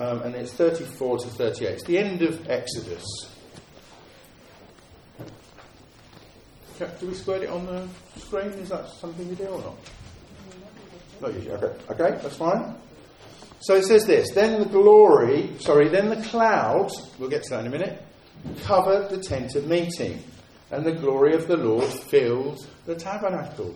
um, 0.00 0.22
and 0.22 0.34
it's 0.34 0.52
34 0.52 1.18
to 1.18 1.26
38. 1.28 1.68
It's 1.70 1.84
the 1.84 1.98
end 1.98 2.22
of 2.22 2.48
Exodus. 2.48 3.04
Do 7.00 7.06
we 7.06 7.14
square 7.14 7.42
it 7.42 7.50
on 7.50 7.66
the 7.66 7.86
screen? 8.18 8.48
Is 8.48 8.70
that 8.70 8.88
something 8.88 9.28
you 9.28 9.34
do 9.34 9.46
or 9.46 9.60
not? 9.60 9.76
Not 11.20 11.34
usually. 11.34 11.54
Okay. 11.54 11.74
Okay, 11.90 12.18
that's 12.22 12.36
fine. 12.36 12.74
So 13.60 13.74
it 13.74 13.84
says 13.84 14.06
this 14.06 14.30
Then 14.34 14.60
the 14.60 14.68
glory, 14.68 15.50
sorry, 15.58 15.88
then 15.88 16.08
the 16.08 16.22
cloud, 16.28 16.90
we'll 17.18 17.28
get 17.28 17.42
to 17.44 17.50
that 17.50 17.60
in 17.60 17.66
a 17.66 17.70
minute, 17.70 18.02
covered 18.62 19.10
the 19.10 19.18
tent 19.18 19.54
of 19.54 19.66
meeting, 19.66 20.22
and 20.70 20.84
the 20.84 20.92
glory 20.92 21.34
of 21.34 21.46
the 21.46 21.56
Lord 21.56 21.84
filled 21.84 22.66
the 22.86 22.94
tabernacle. 22.94 23.74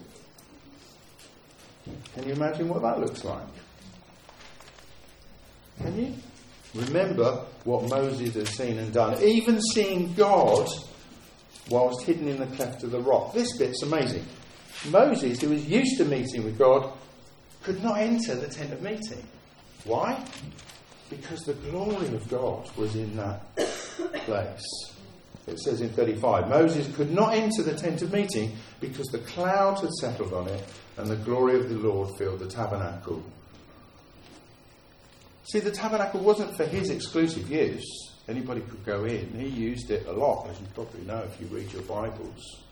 Can 2.14 2.26
you 2.26 2.32
imagine 2.32 2.68
what 2.68 2.80
that 2.82 2.98
looks 2.98 3.24
like? 3.24 3.46
Can 5.78 5.98
you? 5.98 6.14
Remember 6.74 7.44
what 7.64 7.88
Moses 7.88 8.34
had 8.34 8.48
seen 8.48 8.78
and 8.78 8.92
done. 8.92 9.22
Even 9.22 9.60
seeing 9.60 10.14
God 10.14 10.66
whilst 11.70 12.04
hidden 12.04 12.28
in 12.28 12.38
the 12.38 12.46
cleft 12.56 12.82
of 12.82 12.90
the 12.90 13.00
rock. 13.00 13.32
This 13.32 13.56
bit's 13.56 13.82
amazing. 13.82 14.24
Moses, 14.90 15.40
who 15.40 15.50
was 15.50 15.66
used 15.66 15.96
to 15.98 16.04
meeting 16.04 16.44
with 16.44 16.58
God, 16.58 16.92
could 17.62 17.82
not 17.82 17.98
enter 17.98 18.34
the 18.34 18.48
tent 18.48 18.72
of 18.72 18.82
meeting. 18.82 19.26
Why? 19.84 20.22
Because 21.08 21.40
the 21.40 21.54
glory 21.54 22.08
of 22.08 22.28
God 22.28 22.68
was 22.76 22.94
in 22.94 23.16
that 23.16 23.56
place. 23.56 24.94
It 25.46 25.58
says 25.60 25.82
in 25.82 25.90
35 25.90 26.48
Moses 26.48 26.94
could 26.96 27.10
not 27.10 27.34
enter 27.34 27.62
the 27.62 27.74
tent 27.74 28.00
of 28.02 28.12
meeting 28.12 28.56
because 28.80 29.06
the 29.08 29.18
cloud 29.18 29.78
had 29.80 29.90
settled 29.92 30.32
on 30.32 30.48
it 30.48 30.64
and 30.96 31.06
the 31.08 31.16
glory 31.16 31.58
of 31.58 31.68
the 31.68 31.76
Lord 31.76 32.16
filled 32.16 32.38
the 32.38 32.48
tabernacle. 32.48 33.22
See, 35.44 35.60
the 35.60 35.70
tabernacle 35.70 36.20
wasn't 36.20 36.56
for 36.56 36.64
his 36.64 36.88
exclusive 36.88 37.50
use. 37.50 38.13
Anybody 38.28 38.62
could 38.62 38.84
go 38.84 39.04
in. 39.04 39.28
He 39.38 39.48
used 39.48 39.90
it 39.90 40.06
a 40.06 40.12
lot, 40.12 40.48
as 40.48 40.58
you 40.58 40.66
probably 40.74 41.02
know 41.02 41.18
if 41.18 41.40
you 41.40 41.46
read 41.48 41.70
your 41.72 41.82
Bibles. 41.82 42.62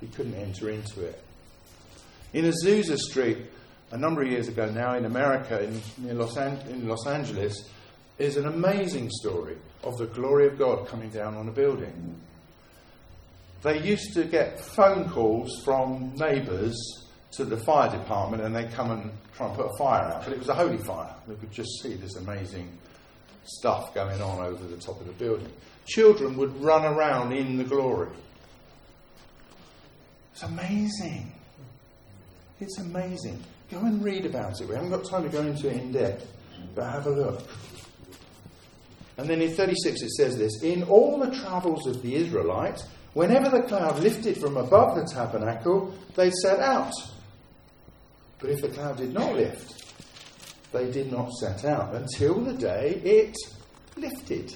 He 0.00 0.06
couldn't 0.08 0.34
enter 0.34 0.70
into 0.70 1.04
it. 1.04 1.22
In 2.32 2.44
Azusa 2.44 2.96
Street, 2.96 3.38
a 3.90 3.98
number 3.98 4.22
of 4.22 4.28
years 4.28 4.48
ago 4.48 4.70
now 4.70 4.94
in 4.96 5.04
America, 5.04 5.62
in, 5.62 5.80
in, 6.08 6.18
Los, 6.18 6.36
An- 6.36 6.60
in 6.70 6.88
Los 6.88 7.06
Angeles, 7.06 7.68
is 8.18 8.36
an 8.36 8.46
amazing 8.46 9.10
story 9.10 9.56
of 9.82 9.96
the 9.98 10.06
glory 10.06 10.46
of 10.46 10.58
God 10.58 10.86
coming 10.86 11.10
down 11.10 11.34
on 11.36 11.48
a 11.48 11.52
building. 11.52 12.14
They 13.62 13.80
used 13.82 14.14
to 14.14 14.24
get 14.24 14.60
phone 14.60 15.08
calls 15.08 15.62
from 15.64 16.14
neighbours 16.16 16.76
to 17.32 17.44
the 17.44 17.56
fire 17.56 17.90
department 17.90 18.42
and 18.42 18.54
they'd 18.54 18.72
come 18.72 18.90
and 18.90 19.10
try 19.36 19.46
and 19.46 19.56
put 19.56 19.66
a 19.66 19.76
fire 19.78 20.02
out. 20.04 20.24
But 20.24 20.32
it 20.32 20.38
was 20.38 20.48
a 20.48 20.54
holy 20.54 20.78
fire. 20.78 21.14
They 21.26 21.34
could 21.34 21.52
just 21.52 21.70
see 21.82 21.94
this 21.94 22.16
amazing 22.16 22.68
stuff 23.44 23.94
going 23.94 24.20
on 24.20 24.44
over 24.44 24.64
the 24.64 24.76
top 24.76 25.00
of 25.00 25.06
the 25.06 25.12
building. 25.12 25.50
Children 25.86 26.36
would 26.36 26.62
run 26.62 26.84
around 26.84 27.32
in 27.32 27.56
the 27.56 27.64
glory. 27.64 28.10
It's 30.32 30.42
amazing. 30.42 31.32
It's 32.60 32.78
amazing. 32.78 33.42
Go 33.70 33.78
and 33.80 34.02
read 34.02 34.26
about 34.26 34.60
it. 34.60 34.68
We 34.68 34.74
haven't 34.74 34.90
got 34.90 35.04
time 35.04 35.24
to 35.24 35.28
go 35.28 35.42
into 35.42 35.68
it 35.68 35.76
in 35.76 35.92
depth, 35.92 36.30
but 36.74 36.90
have 36.90 37.06
a 37.06 37.10
look. 37.10 37.42
And 39.16 39.28
then 39.28 39.42
in 39.42 39.54
36 39.54 40.02
it 40.02 40.10
says 40.10 40.36
this 40.36 40.62
In 40.62 40.84
all 40.84 41.18
the 41.18 41.30
travels 41.30 41.86
of 41.86 42.02
the 42.02 42.14
Israelites, 42.14 42.86
whenever 43.14 43.50
the 43.50 43.62
cloud 43.62 43.98
lifted 44.00 44.38
from 44.38 44.56
above 44.56 44.96
the 44.96 45.04
tabernacle, 45.12 45.94
they 46.14 46.30
set 46.30 46.60
out. 46.60 46.92
But 48.38 48.50
if 48.50 48.62
the 48.62 48.68
cloud 48.68 48.96
did 48.96 49.12
not 49.12 49.34
lift, 49.34 49.82
they 50.72 50.90
did 50.90 51.12
not 51.12 51.30
set 51.32 51.64
out 51.64 51.94
until 51.94 52.40
the 52.40 52.54
day 52.54 53.00
it 53.04 53.36
lifted. 53.96 54.54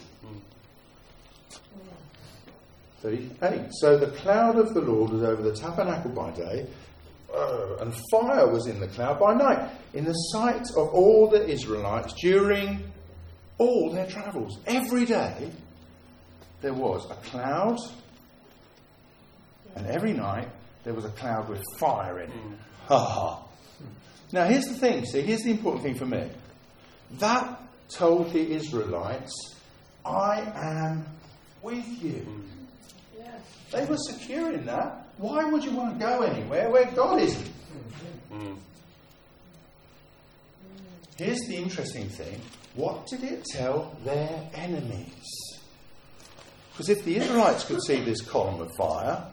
38. 3.03 3.69
So 3.73 3.97
the 3.99 4.09
cloud 4.09 4.59
of 4.59 4.75
the 4.75 4.81
Lord 4.81 5.13
was 5.13 5.23
over 5.23 5.43
the 5.43 5.55
tabernacle 5.55 6.11
by 6.11 6.31
day, 6.33 6.67
uh, 7.33 7.77
and 7.77 7.95
fire 8.11 8.49
was 8.49 8.67
in 8.67 8.81
the 8.81 8.89
cloud 8.89 9.21
by 9.21 9.35
night, 9.35 9.71
in 9.95 10.05
the 10.05 10.13
sight 10.13 10.65
of 10.77 10.89
all 10.89 11.29
the 11.29 11.47
Israelites 11.47 12.15
during 12.15 12.83
all 13.59 13.93
their 13.93 14.07
travels. 14.07 14.59
Every 14.67 15.05
day 15.05 15.51
there 16.63 16.75
was 16.75 17.09
a 17.11 17.15
cloud, 17.17 17.79
and 19.77 19.87
every 19.87 20.13
night 20.13 20.49
there 20.85 20.95
was 20.95 21.05
a 21.05 21.11
cloud 21.11 21.49
with 21.49 21.63
fire 21.79 22.21
in 22.21 22.31
it. 22.31 22.59
Ha 22.87 22.99
ha. 22.99 23.43
Now, 24.33 24.45
here's 24.45 24.67
the 24.67 24.75
thing 24.75 25.05
see, 25.05 25.23
here's 25.23 25.43
the 25.43 25.51
important 25.51 25.85
thing 25.85 25.95
for 25.95 26.07
me. 26.07 26.29
That 27.19 27.61
told 27.89 28.33
the 28.33 28.53
Israelites, 28.53 29.33
I 30.05 30.41
am 30.55 31.07
with 31.62 31.87
you. 32.03 32.27
They 33.73 33.85
were 33.85 33.97
secure 33.97 34.53
in 34.53 34.67
that. 34.67 35.09
Why 35.19 35.45
would 35.45 35.65
you 35.65 35.73
want 35.73 35.99
to 35.99 36.05
go 36.05 36.23
anywhere 36.23 36.71
where 36.71 36.91
God 36.93 37.21
isn't? 37.21 37.51
here's 41.17 41.41
the 41.49 41.57
interesting 41.57 42.09
thing 42.11 42.39
what 42.75 43.07
did 43.07 43.25
it 43.25 43.45
tell 43.47 43.97
their 44.05 44.51
enemies? 44.55 45.57
Because 46.71 46.91
if 46.91 47.05
the 47.05 47.17
Israelites 47.17 47.65
could 47.65 47.83
see 47.83 48.03
this 48.03 48.21
column 48.21 48.61
of 48.61 48.71
fire 48.77 49.25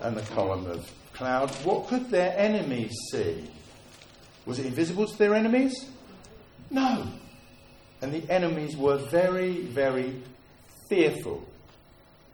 and 0.00 0.16
the 0.16 0.22
column 0.34 0.66
of 0.66 0.90
cloud, 1.12 1.50
what 1.62 1.88
could 1.88 2.08
their 2.08 2.34
enemies 2.38 2.94
see? 3.12 3.50
Was 4.46 4.60
it 4.60 4.66
invisible 4.66 5.06
to 5.06 5.18
their 5.18 5.34
enemies? 5.34 5.74
No. 6.70 7.06
And 8.00 8.12
the 8.12 8.30
enemies 8.32 8.76
were 8.76 8.96
very, 8.96 9.62
very 9.62 10.22
fearful 10.88 11.44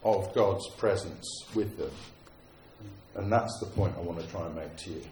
of 0.05 0.35
God's 0.35 0.69
presence 0.77 1.27
with 1.55 1.79
them. 1.79 1.91
And 3.15 3.31
that's 3.31 3.59
the 3.61 3.67
point 3.67 3.95
I 3.97 4.01
want 4.01 4.21
to 4.21 4.27
try 4.29 4.47
and 4.47 4.55
make 4.55 4.77
to 4.77 4.91
you. 4.91 5.03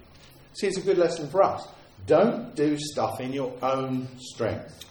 See, 0.55 0.67
it's 0.67 0.79
a 0.79 0.83
good 0.83 0.99
lesson 0.99 1.29
for 1.29 1.43
us. 1.43 1.67
Don't 2.07 2.55
do 2.55 2.77
stuff 2.79 3.21
in 3.21 3.33
your 3.33 3.53
own 3.63 4.09
strength. 4.19 4.85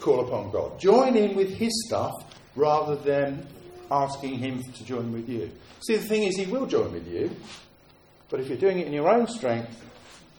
Call 0.00 0.26
upon 0.26 0.50
God. 0.50 0.80
Join 0.80 1.16
in 1.16 1.36
with 1.36 1.50
His 1.50 1.86
stuff 1.86 2.12
rather 2.56 2.96
than 2.96 3.46
asking 3.90 4.38
Him 4.38 4.62
to 4.62 4.84
join 4.84 5.12
with 5.12 5.28
you. 5.28 5.50
See, 5.86 5.96
the 5.96 6.02
thing 6.02 6.24
is, 6.24 6.36
He 6.36 6.46
will 6.46 6.66
join 6.66 6.92
with 6.92 7.06
you, 7.06 7.30
but 8.28 8.40
if 8.40 8.48
you're 8.48 8.58
doing 8.58 8.80
it 8.80 8.86
in 8.86 8.92
your 8.92 9.08
own 9.08 9.26
strength, 9.28 9.82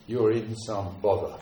you're 0.08 0.32
in 0.32 0.56
some 0.56 0.96
bother. 1.02 1.36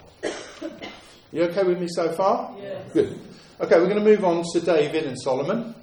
You 1.31 1.43
okay 1.43 1.63
with 1.63 1.79
me 1.79 1.87
so 1.89 2.11
far? 2.11 2.55
Yes. 2.59 2.91
Good. 2.93 3.19
Okay, 3.59 3.75
we're 3.75 3.87
going 3.87 3.97
to 3.97 4.03
move 4.03 4.23
on 4.23 4.43
to 4.53 4.59
David 4.59 5.05
and 5.05 5.19
Solomon, 5.19 5.75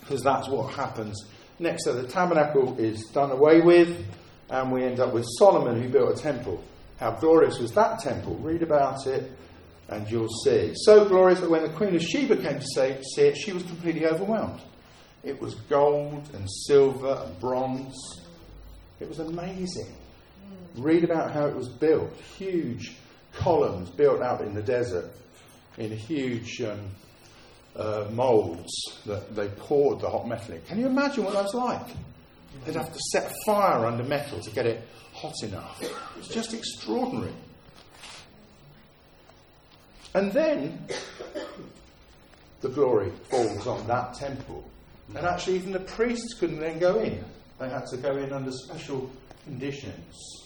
because 0.00 0.22
that's 0.22 0.48
what 0.48 0.72
happens 0.72 1.26
next. 1.58 1.84
So 1.84 1.94
the 1.94 2.06
tabernacle 2.08 2.78
is 2.78 3.04
done 3.12 3.30
away 3.30 3.60
with, 3.60 4.06
and 4.50 4.72
we 4.72 4.84
end 4.84 5.00
up 5.00 5.12
with 5.12 5.26
Solomon 5.38 5.80
who 5.80 5.88
built 5.88 6.18
a 6.18 6.22
temple. 6.22 6.62
How 6.98 7.12
glorious 7.12 7.58
was 7.58 7.72
that 7.72 8.00
temple? 8.00 8.36
Read 8.36 8.62
about 8.62 9.06
it, 9.06 9.30
and 9.88 10.10
you'll 10.10 10.28
see. 10.44 10.72
So 10.74 11.04
glorious 11.04 11.40
that 11.40 11.50
when 11.50 11.62
the 11.62 11.68
Queen 11.70 11.94
of 11.94 12.02
Sheba 12.02 12.36
came 12.36 12.58
to 12.58 12.66
say, 12.74 13.00
see 13.14 13.22
it, 13.22 13.36
she 13.36 13.52
was 13.52 13.62
completely 13.64 14.06
overwhelmed. 14.06 14.60
It 15.22 15.40
was 15.40 15.54
gold 15.54 16.28
and 16.34 16.48
silver 16.66 17.22
and 17.24 17.40
bronze. 17.40 17.94
It 19.00 19.08
was 19.08 19.18
amazing. 19.18 19.94
Read 20.76 21.04
about 21.04 21.32
how 21.32 21.46
it 21.46 21.54
was 21.54 21.68
built. 21.68 22.12
Huge 22.36 22.96
columns 23.32 23.90
built 23.90 24.22
out 24.22 24.40
in 24.40 24.54
the 24.54 24.62
desert 24.62 25.10
in 25.76 25.90
huge 25.90 26.60
um, 26.62 26.90
uh, 27.76 28.06
moulds 28.10 28.72
that 29.06 29.34
they 29.34 29.48
poured 29.48 30.00
the 30.00 30.10
hot 30.10 30.26
metal 30.26 30.54
in. 30.54 30.62
Can 30.62 30.78
you 30.80 30.86
imagine 30.86 31.24
what 31.24 31.34
that 31.34 31.44
was 31.44 31.54
like? 31.54 31.96
They'd 32.64 32.74
have 32.74 32.92
to 32.92 33.00
set 33.12 33.32
fire 33.46 33.86
under 33.86 34.02
metal 34.02 34.40
to 34.40 34.50
get 34.50 34.66
it 34.66 34.86
hot 35.14 35.34
enough. 35.42 35.80
It's 36.18 36.28
just 36.28 36.54
extraordinary. 36.54 37.32
And 40.14 40.32
then 40.32 40.86
the 42.60 42.68
glory 42.68 43.12
falls 43.30 43.66
on 43.66 43.86
that 43.86 44.14
temple. 44.14 44.64
And 45.14 45.24
actually, 45.24 45.56
even 45.56 45.72
the 45.72 45.80
priests 45.80 46.34
couldn't 46.34 46.60
then 46.60 46.78
go 46.78 46.98
in. 47.00 47.24
They 47.58 47.68
had 47.68 47.86
to 47.86 47.96
go 47.96 48.16
in 48.16 48.32
under 48.32 48.50
special 48.52 49.10
conditions. 49.48 50.44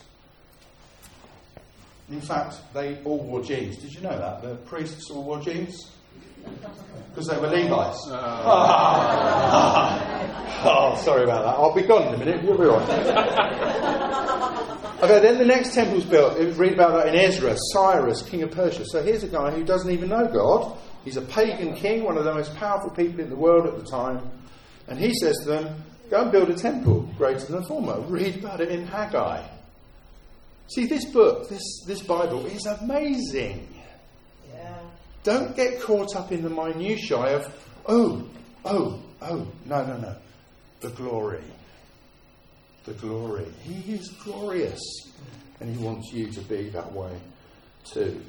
In 2.08 2.20
fact, 2.20 2.60
they 2.72 3.02
all 3.04 3.18
wore 3.18 3.42
jeans. 3.42 3.78
Did 3.78 3.92
you 3.94 4.00
know 4.00 4.16
that? 4.16 4.42
The 4.42 4.54
priests 4.56 5.10
all 5.10 5.24
wore 5.24 5.40
jeans? 5.40 5.90
Because 7.08 7.26
they 7.26 7.36
were 7.36 7.48
Levites. 7.48 8.06
Uh. 8.08 8.42
oh, 10.64 10.94
sorry 11.02 11.24
about 11.24 11.44
that. 11.44 11.56
I'll 11.58 11.74
be 11.74 11.82
gone 11.82 12.06
in 12.08 12.14
a 12.14 12.18
minute. 12.18 12.44
You'll 12.44 12.58
be 12.58 12.66
all 12.66 12.78
right. 12.78 12.88
okay, 15.02 15.18
then 15.20 15.38
the 15.38 15.44
next 15.44 15.74
temple's 15.74 16.04
built. 16.04 16.38
We 16.38 16.52
read 16.52 16.74
about 16.74 16.92
that 16.92 17.08
in 17.08 17.16
Ezra. 17.16 17.56
Cyrus, 17.72 18.22
king 18.22 18.42
of 18.42 18.52
Persia. 18.52 18.84
So 18.86 19.02
here's 19.02 19.24
a 19.24 19.28
guy 19.28 19.50
who 19.50 19.64
doesn't 19.64 19.90
even 19.90 20.10
know 20.10 20.26
God. 20.26 20.78
He's 21.04 21.16
a 21.16 21.22
pagan 21.22 21.74
king, 21.74 22.04
one 22.04 22.16
of 22.16 22.22
the 22.24 22.34
most 22.34 22.54
powerful 22.54 22.90
people 22.90 23.18
in 23.20 23.30
the 23.30 23.36
world 23.36 23.66
at 23.66 23.76
the 23.76 23.84
time. 23.84 24.30
And 24.86 24.96
he 24.98 25.12
says 25.14 25.38
to 25.42 25.48
them, 25.48 25.82
Go 26.08 26.22
and 26.22 26.30
build 26.30 26.50
a 26.50 26.54
temple 26.54 27.01
greater 27.16 27.44
than 27.46 27.60
the 27.60 27.66
former. 27.66 28.00
Read 28.00 28.36
about 28.36 28.60
it 28.60 28.70
in 28.70 28.86
Haggai. 28.86 29.46
See, 30.68 30.86
this 30.86 31.04
book, 31.04 31.48
this, 31.48 31.84
this 31.86 32.02
Bible, 32.02 32.46
is 32.46 32.66
amazing. 32.66 33.68
Yeah. 34.52 34.78
Don't 35.22 35.54
get 35.54 35.82
caught 35.82 36.16
up 36.16 36.32
in 36.32 36.42
the 36.42 36.50
minutiae 36.50 37.36
of, 37.36 37.68
oh, 37.86 38.26
oh, 38.64 39.02
oh, 39.20 39.46
no, 39.66 39.84
no, 39.84 39.96
no. 39.98 40.16
The 40.80 40.90
glory. 40.90 41.44
The 42.84 42.94
glory. 42.94 43.46
He 43.62 43.92
is 43.92 44.08
glorious. 44.24 44.80
And 45.60 45.76
He 45.76 45.84
wants 45.84 46.12
you 46.12 46.30
to 46.32 46.40
be 46.40 46.70
that 46.70 46.92
way 46.92 47.12
too. 47.84 48.20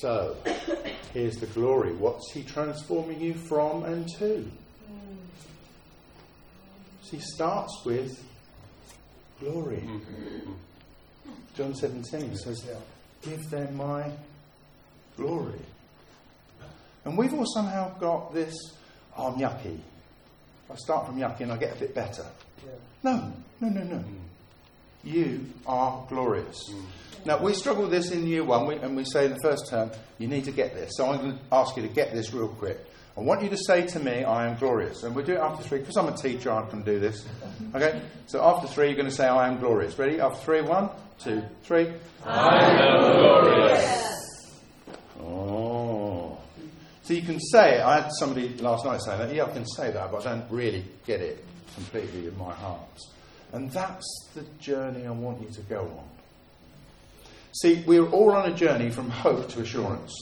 So, 0.00 0.36
here's 1.12 1.36
the 1.36 1.46
glory. 1.46 1.94
What's 1.94 2.32
He 2.32 2.42
transforming 2.42 3.20
you 3.20 3.34
from 3.34 3.84
and 3.84 4.08
to? 4.18 4.50
So 7.06 7.16
He 7.16 7.22
starts 7.22 7.82
with 7.84 8.24
glory. 9.38 9.84
Mm-hmm. 9.86 10.52
John 11.56 11.74
17 11.74 12.36
says, 12.36 12.66
Give 13.22 13.48
them 13.48 13.76
my 13.76 14.10
glory. 15.16 15.60
And 17.04 17.16
we've 17.16 17.32
all 17.32 17.46
somehow 17.46 17.96
got 17.98 18.34
this, 18.34 18.54
oh, 19.16 19.32
I'm 19.32 19.38
yucky. 19.38 19.78
I 20.68 20.74
start 20.74 21.06
from 21.06 21.18
yucky 21.18 21.42
and 21.42 21.52
I 21.52 21.56
get 21.56 21.76
a 21.76 21.78
bit 21.78 21.94
better. 21.94 22.26
No, 23.04 23.32
no, 23.60 23.68
no, 23.68 23.84
no. 23.84 24.04
You 25.04 25.46
are 25.66 26.04
glorious. 26.08 26.58
Mm. 26.68 26.84
Now, 27.24 27.38
we 27.38 27.54
struggle 27.54 27.82
with 27.82 27.92
this 27.92 28.10
in 28.10 28.26
year 28.26 28.42
one, 28.42 28.66
we, 28.66 28.74
and 28.76 28.96
we 28.96 29.04
say 29.04 29.26
in 29.26 29.32
the 29.32 29.40
first 29.40 29.68
term, 29.68 29.92
you 30.18 30.26
need 30.26 30.44
to 30.44 30.50
get 30.50 30.74
this. 30.74 30.90
So 30.96 31.08
I'm 31.08 31.18
going 31.18 31.38
to 31.38 31.44
ask 31.52 31.76
you 31.76 31.82
to 31.82 31.88
get 31.88 32.12
this 32.12 32.32
real 32.32 32.48
quick. 32.48 32.84
I 33.16 33.20
want 33.20 33.42
you 33.42 33.48
to 33.48 33.56
say 33.56 33.86
to 33.86 33.98
me, 33.98 34.24
I 34.24 34.46
am 34.46 34.58
glorious. 34.58 35.02
And 35.02 35.14
we'll 35.14 35.24
do 35.24 35.32
it 35.32 35.40
after 35.40 35.64
three, 35.66 35.78
because 35.78 35.96
I'm 35.96 36.08
a 36.08 36.16
teacher, 36.16 36.52
I 36.52 36.66
can 36.68 36.82
do 36.82 37.00
this. 37.00 37.26
Okay? 37.74 38.02
So 38.26 38.42
after 38.42 38.68
three, 38.68 38.88
you're 38.88 38.96
going 38.96 39.08
to 39.08 39.14
say, 39.14 39.26
I 39.26 39.48
am 39.48 39.58
glorious. 39.58 39.98
Ready? 39.98 40.20
After 40.20 40.44
three, 40.44 40.60
one, 40.60 40.90
two, 41.18 41.42
three. 41.62 41.92
I 42.24 42.58
am 42.58 43.12
glorious. 43.12 44.60
Oh. 45.20 46.38
So 47.04 47.14
you 47.14 47.22
can 47.22 47.40
say 47.40 47.78
it. 47.78 47.82
I 47.82 48.02
had 48.02 48.10
somebody 48.18 48.50
last 48.58 48.84
night 48.84 49.00
saying 49.00 49.18
that, 49.20 49.34
yeah, 49.34 49.44
I 49.44 49.50
can 49.50 49.64
say 49.64 49.90
that, 49.92 50.12
but 50.12 50.26
I 50.26 50.34
don't 50.34 50.50
really 50.50 50.84
get 51.06 51.20
it 51.20 51.42
completely 51.74 52.26
in 52.26 52.36
my 52.36 52.52
heart. 52.52 53.00
And 53.52 53.70
that's 53.70 54.28
the 54.34 54.42
journey 54.60 55.06
I 55.06 55.10
want 55.12 55.40
you 55.40 55.48
to 55.54 55.60
go 55.62 55.80
on. 55.80 56.04
See, 57.62 57.82
we're 57.86 58.10
all 58.10 58.32
on 58.32 58.50
a 58.50 58.54
journey 58.54 58.90
from 58.90 59.08
hope 59.08 59.48
to 59.50 59.60
assurance. 59.60 60.12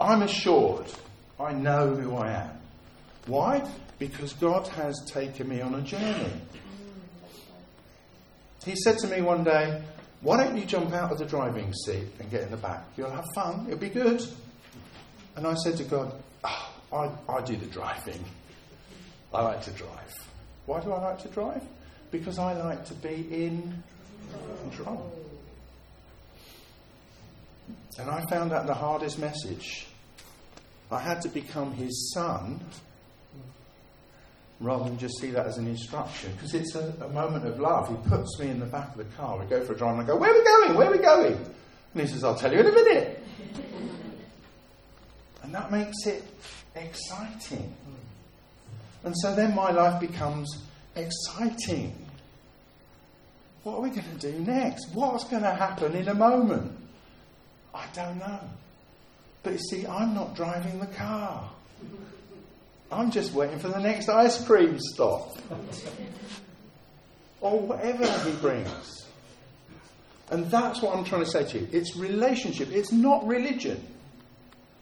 I'm 0.00 0.22
assured. 0.22 0.86
I 1.40 1.52
know 1.52 1.94
who 1.94 2.16
I 2.16 2.32
am. 2.32 2.50
Why? 3.26 3.68
Because 3.98 4.32
God 4.34 4.66
has 4.68 5.00
taken 5.06 5.48
me 5.48 5.60
on 5.60 5.74
a 5.74 5.82
journey. 5.82 6.32
He 8.64 8.74
said 8.76 8.98
to 8.98 9.06
me 9.06 9.20
one 9.22 9.44
day, 9.44 9.82
Why 10.20 10.42
don't 10.42 10.56
you 10.56 10.64
jump 10.64 10.92
out 10.92 11.12
of 11.12 11.18
the 11.18 11.24
driving 11.24 11.72
seat 11.72 12.08
and 12.18 12.30
get 12.30 12.42
in 12.42 12.50
the 12.50 12.56
back? 12.56 12.84
You'll 12.96 13.10
have 13.10 13.24
fun, 13.34 13.66
it'll 13.66 13.78
be 13.78 13.88
good. 13.88 14.22
And 15.36 15.46
I 15.46 15.54
said 15.54 15.76
to 15.76 15.84
God, 15.84 16.12
oh, 16.42 16.72
I, 16.92 17.32
I 17.32 17.40
do 17.42 17.56
the 17.56 17.66
driving. 17.66 18.24
I 19.32 19.42
like 19.42 19.62
to 19.62 19.70
drive. 19.70 20.12
Why 20.66 20.80
do 20.80 20.92
I 20.92 21.00
like 21.00 21.22
to 21.22 21.28
drive? 21.28 21.62
Because 22.10 22.38
I 22.38 22.54
like 22.54 22.84
to 22.86 22.94
be 22.94 23.26
in 23.30 23.82
control. 24.62 25.12
And 27.98 28.10
I 28.10 28.24
found 28.28 28.50
that 28.50 28.66
the 28.66 28.74
hardest 28.74 29.18
message. 29.18 29.86
I 30.90 31.00
had 31.00 31.20
to 31.22 31.28
become 31.28 31.72
his 31.74 32.12
son 32.14 32.60
rather 34.60 34.84
than 34.84 34.98
just 34.98 35.18
see 35.20 35.30
that 35.30 35.46
as 35.46 35.58
an 35.58 35.68
instruction 35.68 36.32
because 36.32 36.54
it's 36.54 36.74
a, 36.74 36.94
a, 37.02 37.08
moment 37.10 37.46
of 37.46 37.60
love. 37.60 37.88
He 37.88 38.08
puts 38.08 38.38
me 38.40 38.48
in 38.48 38.58
the 38.58 38.66
back 38.66 38.90
of 38.90 38.98
the 38.98 39.16
car. 39.16 39.38
We 39.38 39.46
go 39.46 39.64
for 39.64 39.74
a 39.74 39.76
drive 39.76 39.94
and 39.94 40.02
I 40.02 40.06
go, 40.06 40.16
Where 40.16 40.30
are 40.30 40.38
we 40.38 40.44
going? 40.44 40.76
Where 40.76 40.88
are 40.88 40.92
we 40.92 40.98
going? 40.98 41.34
And 41.94 42.02
he 42.02 42.06
says, 42.06 42.24
I'll 42.24 42.34
tell 42.34 42.52
you 42.52 42.60
in 42.60 42.66
a 42.66 42.72
minute. 42.72 43.22
and 45.42 45.54
that 45.54 45.70
makes 45.70 46.06
it 46.06 46.24
exciting. 46.74 47.74
And 49.04 49.14
so 49.18 49.34
then 49.34 49.54
my 49.54 49.70
life 49.70 50.00
becomes 50.00 50.62
exciting. 50.96 51.94
What 53.62 53.76
are 53.76 53.80
we 53.80 53.90
going 53.90 54.18
to 54.18 54.32
do 54.32 54.38
next? 54.40 54.88
What's 54.94 55.24
going 55.24 55.42
to 55.42 55.54
happen 55.54 55.94
in 55.94 56.08
a 56.08 56.14
moment? 56.14 56.72
I 57.74 57.86
don't 57.94 58.18
know. 58.18 58.40
But 59.42 59.52
you 59.54 59.58
see, 59.58 59.86
I'm 59.86 60.14
not 60.14 60.34
driving 60.34 60.80
the 60.80 60.86
car. 60.86 61.50
I'm 62.90 63.10
just 63.10 63.32
waiting 63.32 63.58
for 63.58 63.68
the 63.68 63.80
next 63.80 64.08
ice 64.08 64.44
cream 64.44 64.78
stop. 64.78 65.36
or 67.40 67.60
whatever 67.60 68.06
he 68.28 68.32
brings. 68.36 69.06
And 70.30 70.50
that's 70.50 70.82
what 70.82 70.96
I'm 70.96 71.04
trying 71.04 71.24
to 71.24 71.30
say 71.30 71.44
to 71.44 71.60
you. 71.60 71.68
It's 71.72 71.96
relationship. 71.96 72.70
It's 72.70 72.92
not 72.92 73.26
religion. 73.26 73.82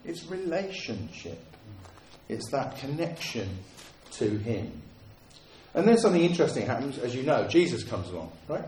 It's 0.05 0.27
relationship. 0.27 1.39
It's 2.29 2.51
that 2.51 2.79
connection 2.79 3.49
to 4.13 4.29
him. 4.39 4.73
And 5.75 5.87
then 5.87 5.99
something 5.99 6.23
interesting 6.23 6.67
happens, 6.67 6.99
as 6.99 7.15
you 7.15 7.23
know, 7.23 7.47
Jesus 7.47 7.85
comes 7.85 8.09
along, 8.09 8.33
right? 8.49 8.65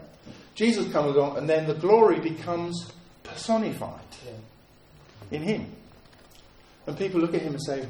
Jesus 0.55 0.93
comes 0.93 1.17
along, 1.17 1.39
and 1.39 1.49
then 1.49 1.67
the 1.67 1.75
glory 1.75 2.21
becomes 2.21 2.93
personified 3.23 4.01
in 5.31 5.43
him. 5.43 5.75
And 6.87 6.97
people 6.97 7.21
look 7.21 7.35
at 7.35 7.43
him 7.43 7.55
and 7.55 7.63
say, 7.63 7.87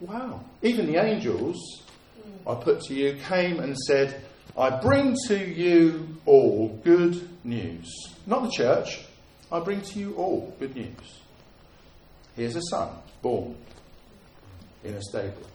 Wow. 0.00 0.44
Even 0.62 0.86
the 0.86 0.96
angels, 0.96 1.82
mm. 2.18 2.50
I 2.50 2.62
put 2.62 2.80
to 2.82 2.94
you, 2.94 3.16
came 3.28 3.60
and 3.60 3.76
said, 3.76 4.22
I 4.56 4.70
bring 4.70 5.16
to 5.28 5.38
you 5.38 6.16
all 6.26 6.80
good 6.84 7.28
news. 7.44 7.90
Not 8.26 8.42
the 8.44 8.50
church, 8.50 9.00
I 9.50 9.60
bring 9.60 9.80
to 9.80 9.98
you 9.98 10.14
all 10.14 10.54
good 10.58 10.74
news. 10.74 11.20
Here's 12.36 12.56
a 12.56 12.62
son 12.70 12.90
born 13.22 13.54
in 14.84 14.94
a 14.94 15.02
stable. 15.02 15.46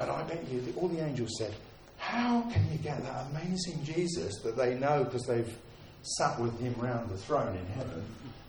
And 0.00 0.10
I 0.10 0.22
bet 0.24 0.46
you 0.50 0.60
that 0.62 0.76
all 0.76 0.88
the 0.88 1.04
angels 1.04 1.30
said, 1.38 1.54
How 1.98 2.42
can 2.52 2.70
you 2.72 2.78
get 2.78 3.02
that 3.02 3.26
amazing 3.30 3.84
Jesus 3.84 4.40
that 4.42 4.56
they 4.56 4.74
know 4.74 5.04
because 5.04 5.22
they've 5.26 5.56
sat 6.02 6.38
with 6.40 6.58
him 6.60 6.74
round 6.78 7.08
the 7.10 7.16
throne 7.16 7.56
in 7.56 7.66
heaven? 7.66 8.04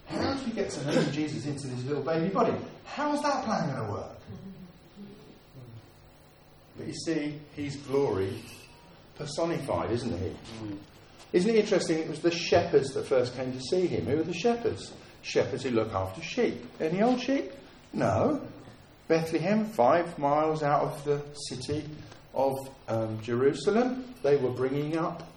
How 0.07 0.33
do 0.33 0.45
you 0.45 0.53
get 0.53 0.69
to 0.71 0.85
know 0.85 1.03
Jesus 1.11 1.45
into 1.45 1.67
this 1.67 1.83
little 1.85 2.03
baby 2.03 2.29
body? 2.29 2.53
How's 2.85 3.21
that 3.23 3.43
plan 3.43 3.69
going 3.73 3.85
to 3.85 3.91
work? 3.91 4.11
But 6.77 6.87
you 6.87 6.93
see, 6.93 7.39
he's 7.55 7.77
glory 7.77 8.41
personified, 9.17 9.91
isn't 9.91 10.19
he? 10.19 10.31
Isn't 11.33 11.49
it 11.49 11.55
interesting? 11.55 11.99
It 11.99 12.09
was 12.09 12.19
the 12.19 12.31
shepherds 12.31 12.93
that 12.93 13.05
first 13.05 13.35
came 13.35 13.51
to 13.51 13.61
see 13.61 13.87
him. 13.87 14.05
Who 14.05 14.19
are 14.19 14.23
the 14.23 14.33
shepherds? 14.33 14.91
Shepherds 15.21 15.63
who 15.63 15.71
look 15.71 15.93
after 15.93 16.21
sheep. 16.21 16.63
Any 16.79 17.01
old 17.01 17.19
sheep? 17.19 17.51
No. 17.93 18.41
Bethlehem, 19.07 19.65
five 19.65 20.17
miles 20.17 20.63
out 20.63 20.81
of 20.81 21.03
the 21.03 21.21
city 21.49 21.85
of 22.33 22.53
um, 22.87 23.19
Jerusalem, 23.21 24.13
they 24.23 24.35
were 24.35 24.49
bringing 24.51 24.97
up 24.97 25.29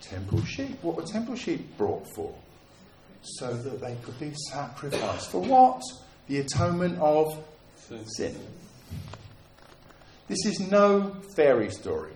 temple 0.00 0.42
sheep. 0.44 0.82
What 0.82 0.96
were 0.96 1.02
temple 1.02 1.36
sheep 1.36 1.76
brought 1.76 2.06
for? 2.14 2.34
So 3.22 3.52
that 3.52 3.80
they 3.80 3.96
could 4.02 4.18
be 4.18 4.32
sacrificed. 4.50 5.30
For 5.30 5.40
what? 5.40 5.82
The 6.28 6.38
atonement 6.38 6.98
of 7.00 7.44
sin. 8.16 8.36
This 10.28 10.44
is 10.44 10.60
no 10.60 11.16
fairy 11.34 11.70
story. 11.70 12.12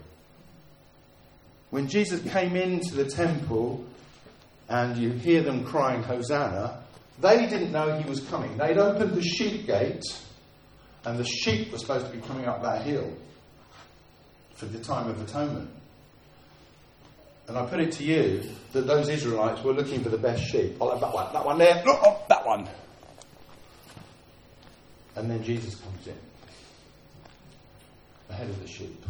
When 1.70 1.88
Jesus 1.88 2.20
came 2.30 2.56
into 2.56 2.94
the 2.94 3.06
temple 3.06 3.84
and 4.68 4.96
you 4.96 5.10
hear 5.10 5.42
them 5.42 5.64
crying, 5.64 6.02
Hosanna, 6.02 6.82
they 7.20 7.46
didn't 7.46 7.72
know 7.72 7.98
he 7.98 8.08
was 8.08 8.20
coming. 8.20 8.56
They'd 8.58 8.78
opened 8.78 9.14
the 9.14 9.22
sheep 9.22 9.66
gate 9.66 10.04
and 11.04 11.18
the 11.18 11.24
sheep 11.24 11.72
were 11.72 11.78
supposed 11.78 12.06
to 12.06 12.12
be 12.12 12.20
coming 12.20 12.46
up 12.46 12.62
that 12.62 12.82
hill 12.82 13.12
for 14.54 14.66
the 14.66 14.78
time 14.78 15.08
of 15.08 15.20
atonement. 15.20 15.70
And 17.48 17.58
I 17.58 17.66
put 17.66 17.80
it 17.80 17.92
to 17.92 18.04
you 18.04 18.42
that 18.72 18.86
those 18.86 19.08
Israelites 19.08 19.62
were 19.62 19.72
looking 19.72 20.02
for 20.02 20.08
the 20.08 20.18
best 20.18 20.42
sheep. 20.44 20.78
Have 20.80 21.00
that 21.00 21.12
one, 21.12 21.32
that 21.32 21.44
one 21.44 21.58
there, 21.58 21.82
look, 21.84 22.00
oh, 22.02 22.22
that 22.28 22.46
one. 22.46 22.68
And 25.16 25.30
then 25.30 25.42
Jesus 25.42 25.74
comes 25.74 26.06
in 26.06 26.16
ahead 28.30 28.48
of 28.48 28.60
the 28.60 28.68
sheep. 28.68 29.04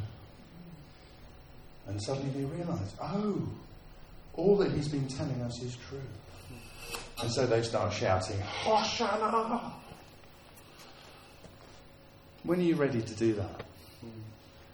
And 1.87 2.03
suddenly 2.03 2.31
they 2.31 2.45
realise, 2.45 2.95
oh, 3.01 3.49
all 4.35 4.57
that 4.59 4.73
he's 4.73 4.89
been 4.89 5.07
telling 5.09 5.41
us 5.43 5.63
is 5.63 5.77
true. 5.89 6.01
And 7.21 7.31
so 7.31 7.47
they 7.47 7.63
start 7.63 7.93
shouting, 7.93 8.41
Hosanna! 8.41 9.75
When 12.43 12.59
are 12.59 12.63
you 12.63 12.75
ready 12.75 13.01
to 13.01 13.15
do 13.15 13.35
that? 13.35 13.63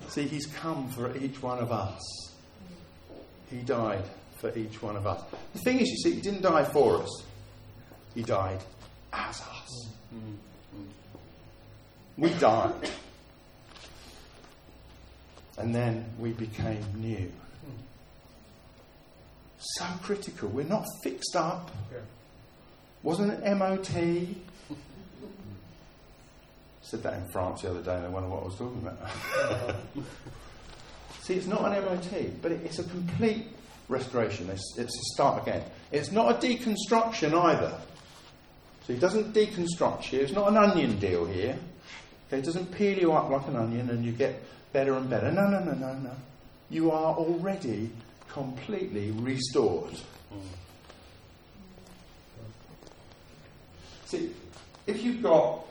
See, 0.09 0.27
he's 0.27 0.47
come 0.47 0.89
for 0.89 1.15
each 1.19 1.43
one 1.43 1.59
of 1.59 1.71
us. 1.71 2.01
He 3.51 3.59
died 3.59 4.05
for 4.37 4.57
each 4.57 4.83
one 4.83 4.97
of 4.97 5.07
us. 5.07 5.23
The 5.53 5.59
thing 5.61 5.79
is, 5.81 5.89
you 5.89 5.97
see, 5.97 6.15
he 6.15 6.21
didn't 6.21 6.43
die 6.43 6.65
for 6.65 7.03
us, 7.03 7.23
he 8.15 8.23
died 8.23 8.61
as 9.13 9.41
us. 9.41 9.89
We 12.17 12.31
died. 12.35 12.91
And 15.57 15.75
then 15.75 16.05
we 16.19 16.33
became 16.33 16.83
new. 16.97 17.31
So 19.61 19.85
critical. 20.03 20.49
We're 20.49 20.65
not 20.65 20.85
fixed 21.03 21.35
up. 21.37 21.71
Wasn't 23.03 23.43
an 23.43 23.59
MOT. 23.59 23.89
Said 26.83 27.03
that 27.03 27.15
in 27.15 27.29
France 27.31 27.63
the 27.63 27.71
other 27.71 27.83
day 27.83 27.97
and 27.97 28.07
I 28.07 28.09
wonder 28.09 28.29
what 28.29 28.43
I 28.43 28.47
was 28.47 28.55
talking 28.57 28.87
about. 28.87 29.77
See, 31.29 31.35
it's 31.35 31.47
not 31.47 31.71
an 31.71 31.85
MOT, 31.85 32.41
but 32.41 32.53
it's 32.53 32.79
a 32.79 32.85
complete 32.85 33.49
restoration. 33.91 34.49
It's, 34.49 34.79
it's 34.79 34.97
a 34.97 35.03
start 35.13 35.43
again. 35.43 35.63
It's 35.93 36.11
not 36.11 36.33
a 36.33 36.47
deconstruction 36.47 37.35
either. 37.35 37.79
So 38.87 38.95
he 38.95 38.99
doesn't 38.99 39.35
deconstruct 39.35 40.11
you. 40.11 40.21
It's 40.21 40.33
not 40.33 40.49
an 40.49 40.57
onion 40.57 40.99
deal 40.99 41.27
here. 41.27 41.59
Okay, 42.29 42.39
it 42.39 42.47
doesn't 42.47 42.73
peel 42.73 42.99
you 42.99 43.13
up 43.13 43.29
like 43.29 43.47
an 43.47 43.57
onion 43.57 43.91
and 43.91 44.07
you 44.07 44.13
get 44.13 44.43
better 44.73 44.95
and 44.95 45.11
better. 45.11 45.31
No, 45.31 45.49
no, 45.49 45.63
no, 45.63 45.73
no, 45.73 45.93
no. 45.99 46.13
You 46.71 46.93
are 46.93 47.15
already 47.15 47.91
completely 48.31 49.11
restored. 49.11 50.01
See, 54.07 54.31
if 54.87 55.03
you've 55.03 55.23
got 55.23 55.67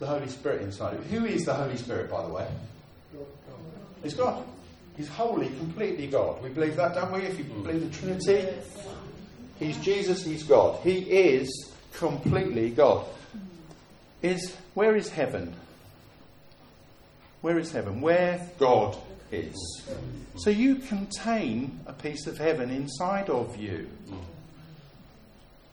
the 0.00 0.08
Holy 0.08 0.26
Spirit 0.26 0.62
inside 0.62 0.94
of 0.94 1.12
you, 1.12 1.20
who 1.20 1.26
is 1.26 1.44
the 1.44 1.54
Holy 1.54 1.76
Spirit, 1.76 2.10
by 2.10 2.26
the 2.26 2.32
way? 2.32 2.48
It's 4.04 4.14
God. 4.14 4.44
He's 4.96 5.08
wholly, 5.08 5.48
completely 5.48 6.06
God. 6.06 6.42
We 6.42 6.50
believe 6.50 6.76
that, 6.76 6.94
don't 6.94 7.10
we? 7.10 7.20
If 7.20 7.38
you 7.38 7.44
believe 7.44 7.90
the 7.90 7.98
Trinity, 7.98 8.48
He's 9.58 9.76
Jesus, 9.78 10.24
He's 10.24 10.44
God. 10.44 10.80
He 10.82 10.98
is 10.98 11.72
completely 11.94 12.70
God. 12.70 13.06
Is 14.22 14.54
where 14.74 14.94
is 14.96 15.08
heaven? 15.08 15.54
Where 17.40 17.58
is 17.58 17.72
heaven? 17.72 18.00
Where 18.00 18.48
God 18.58 18.96
is. 19.30 19.54
So 20.36 20.50
you 20.50 20.76
contain 20.76 21.80
a 21.86 21.92
piece 21.92 22.26
of 22.26 22.38
heaven 22.38 22.70
inside 22.70 23.28
of 23.28 23.56
you. 23.56 23.88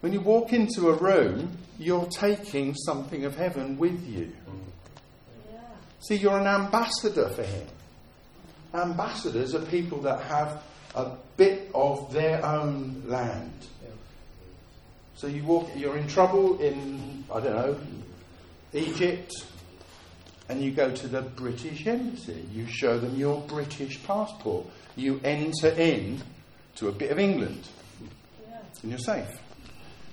When 0.01 0.13
you 0.13 0.19
walk 0.19 0.51
into 0.51 0.89
a 0.89 0.93
room, 0.93 1.57
you're 1.77 2.07
taking 2.07 2.73
something 2.75 3.23
of 3.23 3.35
heaven 3.35 3.77
with 3.77 4.07
you. 4.07 4.31
See, 5.99 6.15
you're 6.15 6.39
an 6.39 6.47
ambassador 6.47 7.29
for 7.29 7.43
Him. 7.43 7.67
Ambassadors 8.73 9.53
are 9.53 9.65
people 9.65 9.99
that 10.01 10.21
have 10.21 10.63
a 10.95 11.11
bit 11.37 11.69
of 11.73 12.11
their 12.13 12.45
own 12.45 13.03
land. 13.05 13.53
So 15.15 15.27
you 15.27 15.43
walk, 15.43 15.69
you're 15.75 15.97
in 15.97 16.07
trouble 16.07 16.59
in, 16.59 17.23
I 17.31 17.39
don't 17.39 17.55
know, 17.55 17.77
Egypt, 18.73 19.45
and 20.49 20.61
you 20.61 20.71
go 20.71 20.89
to 20.89 21.07
the 21.07 21.21
British 21.21 21.85
Embassy. 21.85 22.45
You 22.51 22.65
show 22.67 22.97
them 22.97 23.15
your 23.15 23.41
British 23.41 24.01
passport. 24.03 24.65
You 24.95 25.21
enter 25.23 25.69
in 25.69 26.21
to 26.75 26.87
a 26.87 26.91
bit 26.91 27.11
of 27.11 27.19
England, 27.19 27.67
and 28.81 28.91
you're 28.91 28.99
safe. 28.99 29.29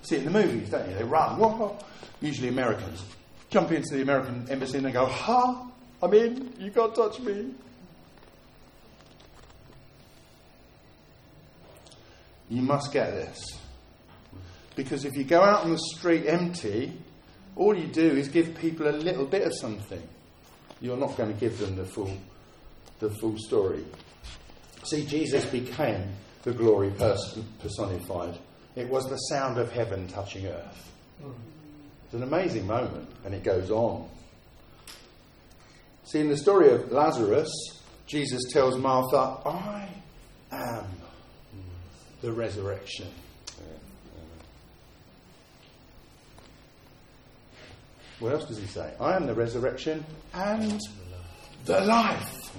See 0.02 0.16
it 0.16 0.26
in 0.26 0.32
the 0.32 0.42
movies, 0.42 0.70
don't 0.70 0.88
you? 0.88 0.94
They 0.94 1.04
run. 1.04 1.38
Whoa. 1.38 1.78
Usually 2.20 2.48
Americans 2.48 3.02
jump 3.50 3.72
into 3.72 3.94
the 3.94 4.02
American 4.02 4.46
embassy 4.50 4.76
and 4.76 4.86
they 4.86 4.92
go, 4.92 5.06
"Ha! 5.06 5.66
I'm 6.02 6.14
in. 6.14 6.52
You 6.58 6.70
can't 6.70 6.94
touch 6.94 7.18
me." 7.20 7.54
You 12.48 12.62
must 12.62 12.92
get 12.92 13.11
this. 13.11 13.58
Because 14.76 15.04
if 15.04 15.16
you 15.16 15.24
go 15.24 15.42
out 15.42 15.64
on 15.64 15.72
the 15.72 15.78
street 15.96 16.26
empty, 16.26 16.92
all 17.56 17.76
you 17.76 17.88
do 17.88 18.11
is 18.11 18.28
give 18.28 18.54
people 18.56 18.88
a 18.88 18.92
little 18.92 19.26
bit 19.26 19.42
of 19.42 19.52
something. 19.54 20.02
You're 20.80 20.96
not 20.96 21.16
going 21.16 21.32
to 21.32 21.38
give 21.38 21.58
them 21.58 21.76
the 21.76 21.84
full, 21.84 22.16
the 23.00 23.11
full 23.11 23.37
story. 23.38 23.84
See, 24.84 25.04
Jesus 25.04 25.44
became 25.46 26.04
the 26.44 26.52
glory 26.52 26.90
person, 26.90 27.44
personified. 27.61 28.38
It 28.76 28.88
was 28.88 29.08
the 29.08 29.16
sound 29.16 29.58
of 29.58 29.72
heaven 29.72 30.06
touching 30.06 30.46
earth. 30.46 30.92
It's 32.05 32.14
an 32.14 32.22
amazing 32.22 32.66
moment, 32.66 33.09
and 33.24 33.34
it 33.34 33.42
goes 33.42 33.70
on. 33.70 34.09
See, 36.05 36.20
in 36.20 36.28
the 36.28 36.36
story 36.36 36.70
of 36.70 36.92
Lazarus, 36.92 37.51
Jesus 38.07 38.40
tells 38.53 38.78
Martha, 38.78 39.40
I 39.44 39.88
am 40.53 40.86
the 42.20 42.32
resurrection. 42.32 43.08
What 48.18 48.32
else 48.32 48.46
does 48.46 48.58
he 48.58 48.66
say? 48.66 48.92
I 49.00 49.14
am 49.14 49.26
the 49.26 49.34
resurrection 49.34 50.04
and 50.34 50.80
the 51.64 51.80
life. 51.82 52.52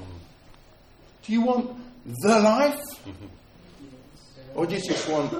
Do 1.24 1.34
you 1.34 1.41
want 1.41 1.78
the 2.05 2.39
life? 2.39 2.80
Or 4.55 4.66
do 4.66 4.76
you 4.76 4.82
just 4.82 5.07
want 5.10 5.34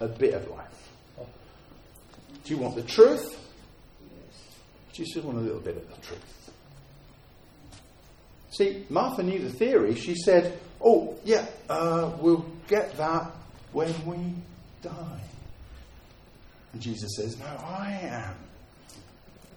a 0.00 0.08
bit 0.08 0.34
of 0.34 0.48
life? 0.48 0.64
Do 2.44 2.54
you 2.54 2.60
want 2.60 2.76
the 2.76 2.82
truth? 2.82 3.38
Do 4.92 5.02
you 5.02 5.12
just 5.12 5.24
want 5.24 5.38
a 5.38 5.42
little 5.42 5.60
bit 5.60 5.76
of 5.76 5.88
the 5.88 6.06
truth? 6.06 6.50
See, 8.50 8.86
Martha 8.88 9.22
knew 9.22 9.38
the 9.38 9.50
theory. 9.50 9.94
She 9.94 10.14
said, 10.14 10.58
Oh, 10.80 11.16
yeah, 11.24 11.46
uh, 11.68 12.12
we'll 12.20 12.46
get 12.68 12.96
that 12.96 13.30
when 13.72 13.94
we 14.06 14.34
die. 14.82 15.20
And 16.72 16.82
Jesus 16.82 17.10
says, 17.16 17.38
No, 17.38 17.46
I 17.46 17.98
am 18.02 18.34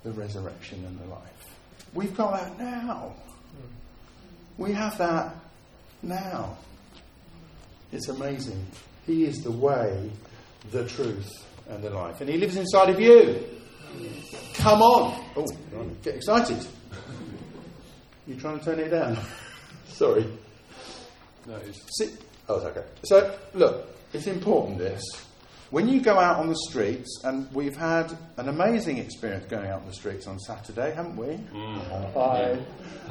the 0.03 0.11
resurrection 0.11 0.83
and 0.85 0.99
the 0.99 1.05
life. 1.05 1.55
We've 1.93 2.15
got 2.15 2.39
that 2.39 2.59
now. 2.59 3.13
We 4.57 4.73
have 4.73 4.97
that 4.97 5.35
now. 6.01 6.57
It's 7.91 8.07
amazing. 8.07 8.65
He 9.05 9.25
is 9.25 9.37
the 9.43 9.51
way, 9.51 10.09
the 10.71 10.87
truth, 10.87 11.29
and 11.69 11.83
the 11.83 11.89
life. 11.89 12.21
And 12.21 12.29
He 12.29 12.37
lives 12.37 12.55
inside 12.55 12.89
of 12.89 12.99
you. 12.99 13.43
Come 14.55 14.81
on. 14.81 15.23
Oh, 15.35 15.45
get 16.03 16.15
excited. 16.15 16.65
You 18.27 18.35
trying 18.35 18.59
to 18.59 18.65
turn 18.65 18.79
it 18.79 18.89
down? 18.89 19.17
Sorry. 19.87 20.25
No, 21.47 21.55
it's, 21.55 21.81
See, 21.97 22.13
oh, 22.47 22.57
it's 22.57 22.65
okay. 22.65 22.85
So, 23.03 23.35
look, 23.53 23.87
it's 24.13 24.27
important 24.27 24.77
this. 24.77 25.03
When 25.69 25.87
you 25.87 26.01
go 26.01 26.19
out 26.19 26.37
on 26.37 26.49
the 26.49 26.57
streets, 26.69 27.21
and 27.23 27.49
we've 27.53 27.77
had 27.77 28.11
an 28.35 28.49
amazing 28.49 28.97
experience 28.97 29.45
going 29.45 29.67
out 29.67 29.81
on 29.81 29.87
the 29.87 29.93
streets 29.93 30.27
on 30.27 30.37
Saturday, 30.39 30.93
haven't 30.93 31.15
we? 31.15 31.39
Hi. 31.53 32.59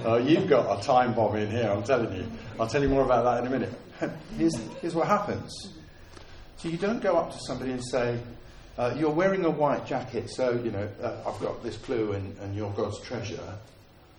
Oh, 0.04 0.18
you've 0.18 0.46
got 0.46 0.78
a 0.78 0.82
time 0.82 1.14
bomb 1.14 1.36
in 1.36 1.50
here, 1.50 1.70
I'm 1.70 1.82
telling 1.82 2.14
you. 2.14 2.26
I'll 2.58 2.66
tell 2.66 2.82
you 2.82 2.90
more 2.90 3.02
about 3.02 3.24
that 3.24 3.40
in 3.40 3.46
a 3.46 3.58
minute. 3.58 3.72
here's, 4.36 4.54
here's 4.82 4.94
what 4.94 5.06
happens. 5.06 5.72
So 6.58 6.68
you 6.68 6.76
don't 6.76 7.00
go 7.00 7.16
up 7.16 7.32
to 7.32 7.38
somebody 7.46 7.72
and 7.72 7.82
say, 7.82 8.20
uh, 8.76 8.94
you're 8.94 9.10
wearing 9.10 9.46
a 9.46 9.50
white 9.50 9.86
jacket, 9.86 10.28
so, 10.28 10.52
you 10.62 10.70
know, 10.70 10.86
uh, 11.02 11.16
I've 11.26 11.40
got 11.40 11.62
this 11.62 11.78
clue 11.78 12.12
and, 12.12 12.36
and 12.40 12.54
you're 12.54 12.70
God's 12.72 13.00
treasure. 13.00 13.54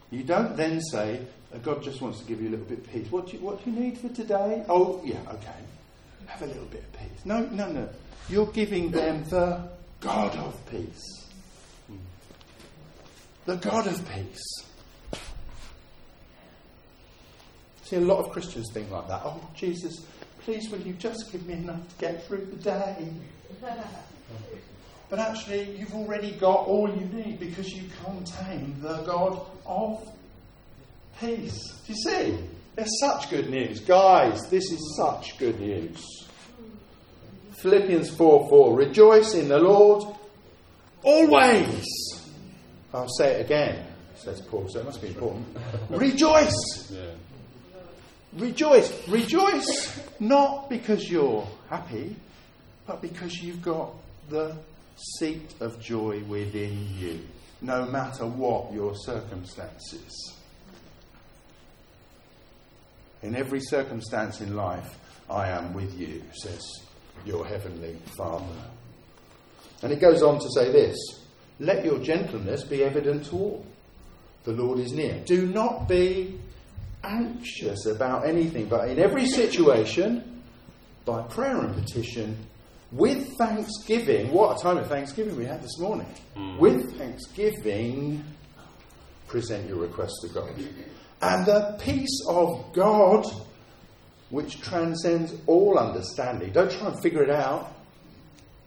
You 0.09 0.23
don't 0.23 0.57
then 0.57 0.81
say, 0.81 1.21
uh, 1.53 1.59
God 1.59 1.83
just 1.83 2.01
wants 2.01 2.19
to 2.21 2.25
give 2.25 2.41
you 2.41 2.49
a 2.49 2.51
little 2.51 2.65
bit 2.65 2.79
of 2.79 2.91
peace. 2.91 3.11
What 3.11 3.27
do 3.27 3.33
you, 3.33 3.43
what 3.43 3.63
do 3.63 3.69
you 3.69 3.79
need 3.79 3.99
for 3.99 4.09
today? 4.09 4.65
Oh, 4.67 4.99
yeah, 5.05 5.19
okay. 5.29 5.53
Have 6.31 6.43
a 6.43 6.45
little 6.45 6.65
bit 6.65 6.83
of 6.83 6.93
peace. 6.93 7.25
No, 7.25 7.41
no, 7.47 7.69
no. 7.71 7.89
You're 8.29 8.47
giving 8.47 8.89
them 8.89 9.23
the 9.25 9.69
God 9.99 10.35
of 10.37 10.71
peace. 10.71 11.27
The 13.45 13.57
God 13.57 13.87
of 13.87 14.09
peace. 14.13 14.63
See, 17.83 17.97
a 17.97 17.99
lot 17.99 18.19
of 18.19 18.31
Christians 18.31 18.71
think 18.73 18.89
like 18.89 19.09
that. 19.09 19.21
Oh, 19.25 19.45
Jesus, 19.55 20.05
please 20.39 20.69
will 20.69 20.79
you 20.79 20.93
just 20.93 21.29
give 21.31 21.45
me 21.45 21.55
enough 21.55 21.85
to 21.89 21.95
get 21.99 22.25
through 22.25 22.45
the 22.45 22.55
day? 22.55 23.07
But 25.09 25.19
actually, 25.19 25.75
you've 25.77 25.93
already 25.93 26.31
got 26.31 26.65
all 26.67 26.89
you 26.89 27.05
need 27.07 27.41
because 27.41 27.67
you 27.73 27.89
contain 28.05 28.77
the 28.81 29.01
God 29.01 29.45
of 29.65 30.07
peace. 31.19 31.59
Do 31.85 31.93
you 31.93 31.95
see? 31.95 32.37
There's 32.75 32.99
such 32.99 33.29
good 33.29 33.49
news. 33.49 33.81
Guys, 33.81 34.49
this 34.49 34.71
is 34.71 34.95
such 34.97 35.37
good 35.37 35.59
news. 35.59 36.27
Philippians 37.61 38.09
4 38.09 38.49
4. 38.49 38.75
Rejoice 38.75 39.33
in 39.33 39.49
the 39.49 39.59
Lord 39.59 40.15
always. 41.03 41.85
I'll 42.93 43.09
say 43.17 43.39
it 43.39 43.45
again, 43.45 43.85
says 44.15 44.41
Paul, 44.41 44.67
so 44.69 44.79
it 44.79 44.85
must 44.85 45.01
be 45.01 45.09
important. 45.09 45.45
Rejoice! 45.89 46.91
yeah. 46.91 47.11
Rejoice. 48.33 49.07
Rejoice 49.09 50.01
not 50.19 50.69
because 50.69 51.09
you're 51.09 51.45
happy, 51.69 52.15
but 52.87 53.01
because 53.01 53.35
you've 53.41 53.61
got 53.61 53.93
the 54.29 54.55
seat 54.95 55.53
of 55.59 55.81
joy 55.81 56.23
within 56.23 56.87
you, 56.97 57.19
no 57.61 57.85
matter 57.85 58.25
what 58.25 58.71
your 58.71 58.95
circumstances. 58.95 60.37
In 63.23 63.35
every 63.35 63.59
circumstance 63.59 64.41
in 64.41 64.55
life, 64.55 64.97
I 65.29 65.49
am 65.49 65.73
with 65.73 65.97
you, 65.99 66.23
says 66.33 66.61
your 67.25 67.45
heavenly 67.45 67.95
Father. 68.17 68.45
And 69.83 69.91
it 69.91 69.99
goes 69.99 70.23
on 70.23 70.39
to 70.39 70.49
say 70.53 70.71
this 70.71 70.97
Let 71.59 71.85
your 71.85 71.99
gentleness 71.99 72.63
be 72.63 72.83
evident 72.83 73.25
to 73.27 73.35
all. 73.35 73.65
The 74.43 74.53
Lord 74.53 74.79
is 74.79 74.91
near. 74.91 75.21
Do 75.25 75.45
not 75.45 75.87
be 75.87 76.39
anxious 77.03 77.85
about 77.85 78.27
anything, 78.27 78.67
but 78.67 78.89
in 78.89 78.99
every 78.99 79.27
situation, 79.27 80.41
by 81.05 81.21
prayer 81.23 81.57
and 81.57 81.75
petition, 81.75 82.37
with 82.91 83.37
thanksgiving. 83.37 84.31
What 84.31 84.59
a 84.59 84.63
time 84.63 84.77
of 84.77 84.87
thanksgiving 84.87 85.35
we 85.35 85.45
had 85.45 85.61
this 85.61 85.77
morning. 85.79 86.07
Hmm. 86.35 86.57
With 86.57 86.97
thanksgiving, 86.97 88.23
present 89.27 89.67
your 89.67 89.77
request 89.77 90.13
to 90.23 90.29
God. 90.29 90.49
And 91.21 91.45
the 91.45 91.77
peace 91.79 92.25
of 92.27 92.73
God, 92.73 93.25
which 94.29 94.59
transcends 94.61 95.33
all 95.45 95.77
understanding. 95.77 96.51
Don't 96.51 96.71
try 96.71 96.87
and 96.87 97.01
figure 97.01 97.23
it 97.23 97.29
out. 97.29 97.73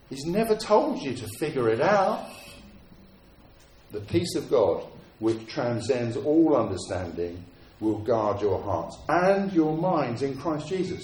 He's 0.08 0.24
never 0.24 0.54
told 0.54 1.02
you 1.02 1.14
to 1.14 1.26
figure 1.38 1.68
it 1.68 1.80
out. 1.80 2.30
The 3.90 4.00
peace 4.00 4.36
of 4.36 4.50
God, 4.50 4.84
which 5.18 5.46
transcends 5.48 6.16
all 6.16 6.56
understanding, 6.56 7.44
will 7.80 7.98
guard 7.98 8.40
your 8.40 8.62
hearts 8.62 8.96
and 9.08 9.52
your 9.52 9.76
minds 9.76 10.22
in 10.22 10.36
Christ 10.36 10.68
Jesus. 10.68 11.02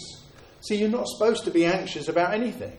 See, 0.61 0.77
you're 0.77 0.89
not 0.89 1.09
supposed 1.09 1.45
to 1.45 1.51
be 1.51 1.67
anxious 1.67 2.09
about 2.09 2.35
anything. 2.35 2.77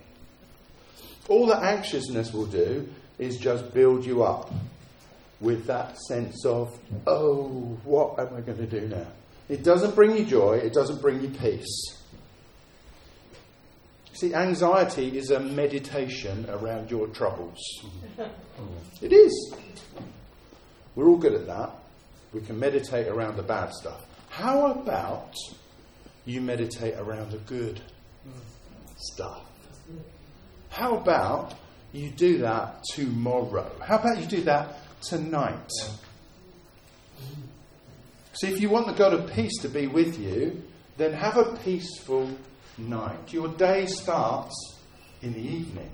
All 1.27 1.47
that 1.47 1.63
anxiousness 1.63 2.33
will 2.33 2.45
do 2.45 2.87
is 3.19 3.37
just 3.37 3.73
build 3.73 4.05
you 4.05 4.23
up 4.23 4.51
with 5.41 5.65
that 5.65 5.97
sense 5.97 6.45
of, 6.45 6.79
oh, 7.07 7.77
what 7.83 8.19
am 8.19 8.35
I 8.35 8.41
going 8.41 8.59
to 8.59 8.67
do 8.67 8.87
now? 8.87 9.07
It 9.49 9.63
doesn't 9.63 9.95
bring 9.95 10.15
you 10.15 10.23
joy, 10.23 10.53
it 10.57 10.73
doesn't 10.73 11.01
bring 11.01 11.21
you 11.21 11.29
peace. 11.29 11.97
See, 14.13 14.33
anxiety 14.33 15.17
is 15.17 15.31
a 15.31 15.39
meditation 15.39 16.45
around 16.49 16.89
your 16.89 17.07
troubles. 17.07 17.59
It 19.01 19.11
is. 19.13 19.55
We're 20.95 21.07
all 21.07 21.17
good 21.17 21.33
at 21.33 21.47
that. 21.47 21.71
We 22.33 22.41
can 22.41 22.59
meditate 22.59 23.07
around 23.07 23.35
the 23.35 23.41
bad 23.41 23.73
stuff. 23.73 24.05
How 24.29 24.71
about 24.73 25.33
you 26.23 26.39
meditate 26.39 26.93
around 26.99 27.31
the 27.31 27.39
good 27.39 27.81
stuff? 28.95 29.43
How 30.69 30.97
about 30.97 31.55
you 31.93 32.11
do 32.11 32.37
that 32.39 32.83
tomorrow? 32.93 33.71
How 33.83 33.97
about 33.97 34.19
you 34.19 34.27
do 34.27 34.41
that 34.43 34.77
tonight? 35.01 35.71
See, 38.33 38.47
if 38.47 38.61
you 38.61 38.69
want 38.69 38.87
the 38.87 38.93
God 38.93 39.13
of 39.13 39.31
peace 39.33 39.57
to 39.61 39.69
be 39.69 39.87
with 39.87 40.19
you, 40.19 40.63
then 40.97 41.13
have 41.13 41.37
a 41.37 41.55
peaceful 41.63 42.29
night. 42.77 43.33
Your 43.33 43.49
day 43.49 43.85
starts 43.85 44.53
in 45.21 45.33
the 45.33 45.39
evening, 45.39 45.89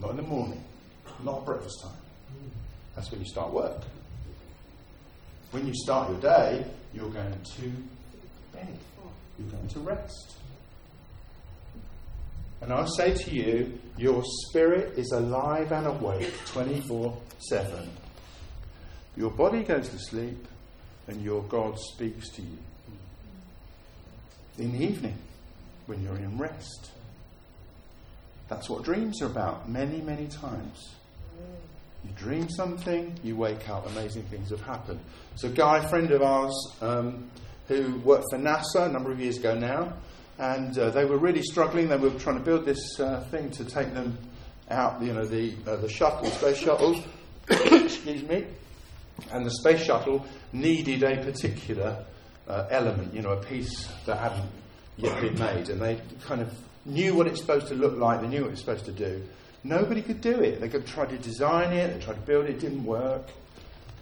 not 0.00 0.10
in 0.10 0.16
the 0.16 0.22
morning, 0.22 0.62
not 1.24 1.44
breakfast 1.44 1.82
time. 1.82 1.96
That's 2.94 3.10
when 3.10 3.20
you 3.20 3.26
start 3.26 3.52
work. 3.52 3.82
When 5.50 5.66
you 5.66 5.74
start 5.74 6.10
your 6.10 6.20
day, 6.20 6.64
you're 6.94 7.10
going 7.10 7.32
to 7.32 7.62
bed, 8.52 8.78
you're 9.38 9.48
going 9.48 9.68
to 9.68 9.80
rest. 9.80 10.36
And 12.60 12.72
I 12.72 12.86
say 12.96 13.12
to 13.12 13.30
you, 13.34 13.78
your 13.98 14.22
spirit 14.24 14.96
is 14.96 15.10
alive 15.10 15.72
and 15.72 15.86
awake 15.86 16.32
24 16.46 17.16
7. 17.48 17.90
Your 19.16 19.30
body 19.30 19.62
goes 19.62 19.88
to 19.88 19.98
sleep, 19.98 20.46
and 21.06 21.22
your 21.22 21.42
God 21.42 21.78
speaks 21.78 22.28
to 22.30 22.42
you. 22.42 22.58
In 24.58 24.72
the 24.72 24.84
evening, 24.84 25.16
when 25.86 26.02
you're 26.02 26.16
in 26.16 26.38
rest. 26.38 26.90
That's 28.48 28.68
what 28.68 28.82
dreams 28.82 29.22
are 29.22 29.26
about, 29.26 29.68
many, 29.68 30.00
many 30.00 30.26
times. 30.26 30.94
You 32.04 32.10
dream 32.16 32.48
something, 32.50 33.18
you 33.22 33.36
wake 33.36 33.68
up, 33.68 33.86
amazing 33.86 34.24
things 34.24 34.50
have 34.50 34.62
happened. 34.62 35.00
So, 35.36 35.48
a 35.48 35.52
guy, 35.52 35.78
a 35.78 35.88
friend 35.88 36.10
of 36.10 36.22
ours, 36.22 36.54
um, 36.80 37.30
who 37.68 37.96
worked 38.00 38.24
for 38.30 38.38
NASA 38.38 38.88
a 38.88 38.92
number 38.92 39.12
of 39.12 39.20
years 39.20 39.38
ago 39.38 39.54
now, 39.54 39.92
and 40.38 40.76
uh, 40.76 40.90
they 40.90 41.04
were 41.04 41.18
really 41.18 41.42
struggling. 41.42 41.88
They 41.88 41.96
were 41.96 42.10
trying 42.10 42.38
to 42.38 42.44
build 42.44 42.64
this 42.64 42.98
uh, 42.98 43.20
thing 43.30 43.50
to 43.52 43.64
take 43.64 43.94
them 43.94 44.18
out, 44.70 45.00
you 45.00 45.12
know, 45.12 45.24
the, 45.24 45.54
uh, 45.66 45.76
the 45.76 45.88
shuttle, 45.88 46.28
space 46.30 46.58
shuttle, 46.58 47.02
excuse 47.52 48.22
me, 48.22 48.46
and 49.30 49.44
the 49.46 49.50
space 49.50 49.82
shuttle 49.82 50.26
needed 50.52 51.02
a 51.02 51.22
particular 51.24 52.04
uh, 52.48 52.66
element, 52.70 53.14
you 53.14 53.22
know, 53.22 53.30
a 53.30 53.42
piece 53.44 53.88
that 54.06 54.18
hadn't 54.18 54.50
yet 54.96 55.20
been 55.20 55.38
made, 55.38 55.68
and 55.68 55.80
they 55.80 56.00
kind 56.24 56.40
of 56.40 56.52
knew 56.84 57.14
what 57.14 57.26
it's 57.26 57.40
supposed 57.40 57.68
to 57.68 57.74
look 57.74 57.96
like, 57.96 58.20
they 58.20 58.28
knew 58.28 58.42
what 58.42 58.52
it's 58.52 58.60
supposed 58.60 58.84
to 58.84 58.92
do. 58.92 59.22
Nobody 59.64 60.02
could 60.02 60.20
do 60.20 60.40
it. 60.40 60.60
They 60.60 60.68
could 60.68 60.86
try 60.86 61.06
to 61.06 61.16
design 61.18 61.72
it, 61.72 61.94
they 61.94 62.04
tried 62.04 62.14
to 62.14 62.20
build 62.22 62.46
it, 62.46 62.50
it 62.50 62.60
didn't 62.60 62.84
work. 62.84 63.28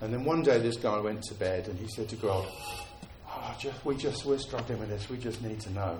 And 0.01 0.13
then 0.13 0.25
one 0.25 0.43
day 0.43 0.59
this 0.59 0.77
guy 0.77 0.99
went 0.99 1.23
to 1.25 1.35
bed 1.35 1.69
and 1.69 1.79
he 1.79 1.87
said 1.89 2.09
to 2.09 2.17
God, 2.17 2.49
oh, 3.29 3.57
just, 3.59 3.85
we 3.85 3.97
just, 3.97 4.25
we're 4.25 4.39
struggling 4.39 4.81
with 4.81 4.89
this, 4.89 5.11
we 5.11 5.19
just 5.19 5.43
need 5.43 5.61
to 5.61 5.73
know 5.73 5.99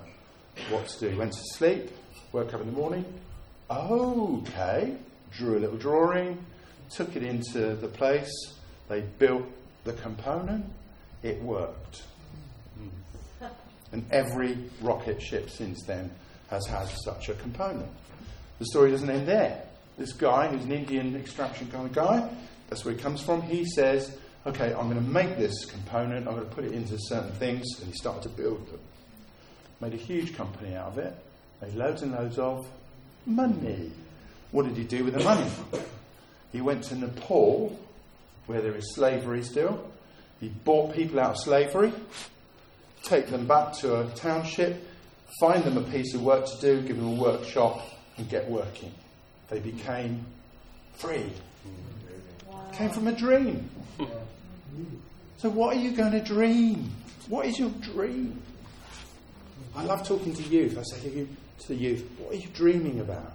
what 0.71 0.89
to 0.89 1.01
do. 1.01 1.09
He 1.11 1.17
went 1.17 1.33
to 1.33 1.43
sleep, 1.53 1.91
woke 2.33 2.55
up 2.55 2.63
in 2.63 2.67
the 2.69 2.73
morning, 2.73 3.05
okay, 3.71 4.97
drew 5.31 5.59
a 5.59 5.61
little 5.61 5.77
drawing, 5.77 6.43
took 6.91 7.17
it 7.17 7.23
into 7.23 7.75
the 7.77 7.89
place, 7.89 8.31
they 8.89 9.01
built 9.01 9.47
the 9.85 9.93
component, 9.95 10.67
it 11.23 11.41
worked. 11.43 12.03
And 13.93 14.05
every 14.13 14.57
rocket 14.81 15.21
ship 15.21 15.51
since 15.51 15.83
then 15.83 16.11
has 16.49 16.67
had 16.67 16.87
such 17.05 17.29
a 17.29 17.35
component. 17.35 17.89
The 18.59 18.67
story 18.67 18.91
doesn't 18.91 19.11
end 19.11 19.27
there. 19.27 19.63
This 19.99 20.13
guy, 20.13 20.49
who's 20.49 20.65
an 20.65 20.73
Indian 20.73 21.17
extraction 21.17 21.69
kind 21.71 21.87
of 21.87 21.93
guy, 21.93 22.29
that's 22.69 22.85
where 22.85 22.95
he 22.95 23.01
comes 23.01 23.21
from, 23.21 23.43
he 23.43 23.65
says, 23.65 24.17
okay, 24.47 24.73
I'm 24.73 24.89
going 24.89 25.05
to 25.05 25.11
make 25.11 25.37
this 25.37 25.65
component, 25.65 26.29
I'm 26.29 26.35
going 26.35 26.49
to 26.49 26.55
put 26.55 26.65
it 26.65 26.73
into 26.73 26.97
certain 26.99 27.33
things, 27.33 27.67
and 27.81 27.89
he 27.89 27.97
started 27.97 28.23
to 28.23 28.29
build 28.29 28.67
them. 28.69 28.81
Made 29.81 29.95
a 29.95 29.97
huge 29.97 30.37
company 30.37 30.77
out 30.77 30.89
of 30.89 30.99
it, 30.99 31.15
made 31.61 31.75
loads 31.75 32.03
and 32.03 32.13
loads 32.13 32.39
of 32.39 32.67
money. 33.27 33.91
What 34.53 34.67
did 34.67 34.77
he 34.77 34.85
do 34.85 35.05
with 35.05 35.15
the 35.15 35.25
money? 35.25 35.51
He 36.53 36.61
went 36.61 36.85
to 36.85 36.97
Nepal, 36.97 37.79
where 38.47 38.61
there 38.61 38.75
is 38.75 38.95
slavery 38.95 39.43
still. 39.43 39.91
He 40.41 40.49
bought 40.49 40.95
people 40.95 41.21
out 41.21 41.33
of 41.33 41.39
slavery, 41.39 41.93
take 43.03 43.29
them 43.29 43.47
back 43.47 43.75
to 43.75 44.01
a 44.01 44.11
township, 44.11 44.83
find 45.39 45.63
them 45.63 45.77
a 45.77 45.83
piece 45.83 46.15
of 46.15 46.23
work 46.23 46.47
to 46.47 46.61
do, 46.61 46.81
give 46.83 46.97
them 46.97 47.19
a 47.19 47.23
workshop, 47.23 47.87
and 48.17 48.29
get 48.29 48.49
working. 48.51 48.93
They 49.49 49.61
became 49.61 50.25
free. 50.95 51.31
Wow. 52.51 52.71
Came 52.73 52.91
from 52.91 53.09
a 53.09 53.13
dream. 53.13 53.69
So, 55.39 55.49
what 55.49 55.77
are 55.77 55.81
you 55.81 55.93
going 55.93 56.13
to 56.13 56.21
dream? 56.21 56.91
What 57.29 57.47
is 57.47 57.59
your 57.59 57.71
dream? 57.71 58.43
I 59.75 59.85
love 59.85 60.07
talking 60.07 60.35
to 60.35 60.43
youth. 60.43 60.77
I 60.77 60.83
say 60.83 61.09
to, 61.09 61.17
you, 61.17 61.29
to 61.61 61.69
the 61.69 61.75
youth, 61.75 62.07
what 62.19 62.35
are 62.35 62.37
you 62.37 62.49
dreaming 62.53 63.01
about? 63.01 63.33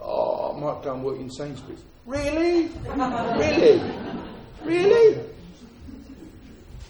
Oh, 0.00 0.54
I 0.54 0.60
might 0.60 0.82
go 0.82 0.94
and 0.94 1.04
work 1.04 1.18
in 1.18 1.30
Sainsbury's. 1.30 1.82
Really? 2.06 2.68
really? 2.86 3.92
Really? 4.64 5.20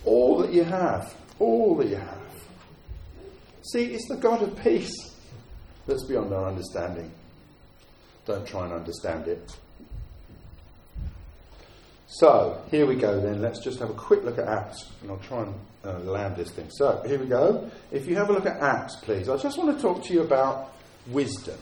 All 0.04 0.38
that 0.38 0.52
you 0.52 0.64
have. 0.64 1.14
All 1.38 1.76
that 1.76 1.88
you 1.88 1.96
have. 1.96 2.18
See, 3.62 3.94
it's 3.94 4.08
the 4.08 4.16
God 4.16 4.42
of 4.42 4.60
peace 4.62 4.94
that's 5.86 6.04
beyond 6.04 6.32
our 6.32 6.48
understanding. 6.48 7.10
Don't 8.24 8.46
try 8.46 8.64
and 8.64 8.72
understand 8.72 9.28
it. 9.28 9.56
So, 12.06 12.62
here 12.70 12.86
we 12.86 12.96
go 12.96 13.20
then. 13.20 13.40
Let's 13.40 13.60
just 13.60 13.78
have 13.78 13.90
a 13.90 13.94
quick 13.94 14.22
look 14.22 14.38
at 14.38 14.46
Acts, 14.46 14.90
and 15.00 15.10
I'll 15.10 15.18
try 15.18 15.42
and 15.42 15.54
uh, 15.84 15.98
land 16.00 16.36
this 16.36 16.50
thing. 16.50 16.68
So, 16.70 17.02
here 17.06 17.18
we 17.18 17.26
go. 17.26 17.70
If 17.90 18.06
you 18.06 18.16
have 18.16 18.28
a 18.28 18.32
look 18.32 18.46
at 18.46 18.60
Acts, 18.60 18.96
please, 18.96 19.28
I 19.28 19.36
just 19.38 19.56
want 19.56 19.74
to 19.74 19.82
talk 19.82 20.04
to 20.04 20.12
you 20.12 20.20
about 20.20 20.74
wisdom. 21.06 21.58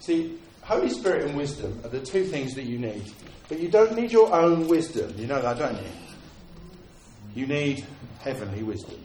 See, 0.00 0.38
Holy 0.62 0.88
Spirit 0.88 1.26
and 1.26 1.36
wisdom 1.36 1.80
are 1.84 1.88
the 1.88 2.00
two 2.00 2.24
things 2.24 2.54
that 2.54 2.64
you 2.64 2.78
need. 2.78 3.04
But 3.48 3.58
you 3.58 3.68
don't 3.68 3.94
need 3.94 4.12
your 4.12 4.32
own 4.32 4.68
wisdom. 4.68 5.14
You 5.16 5.26
know 5.26 5.42
that, 5.42 5.58
don't 5.58 5.76
you? 5.76 5.90
You 7.34 7.46
need 7.46 7.84
heavenly 8.20 8.62
wisdom. 8.62 8.98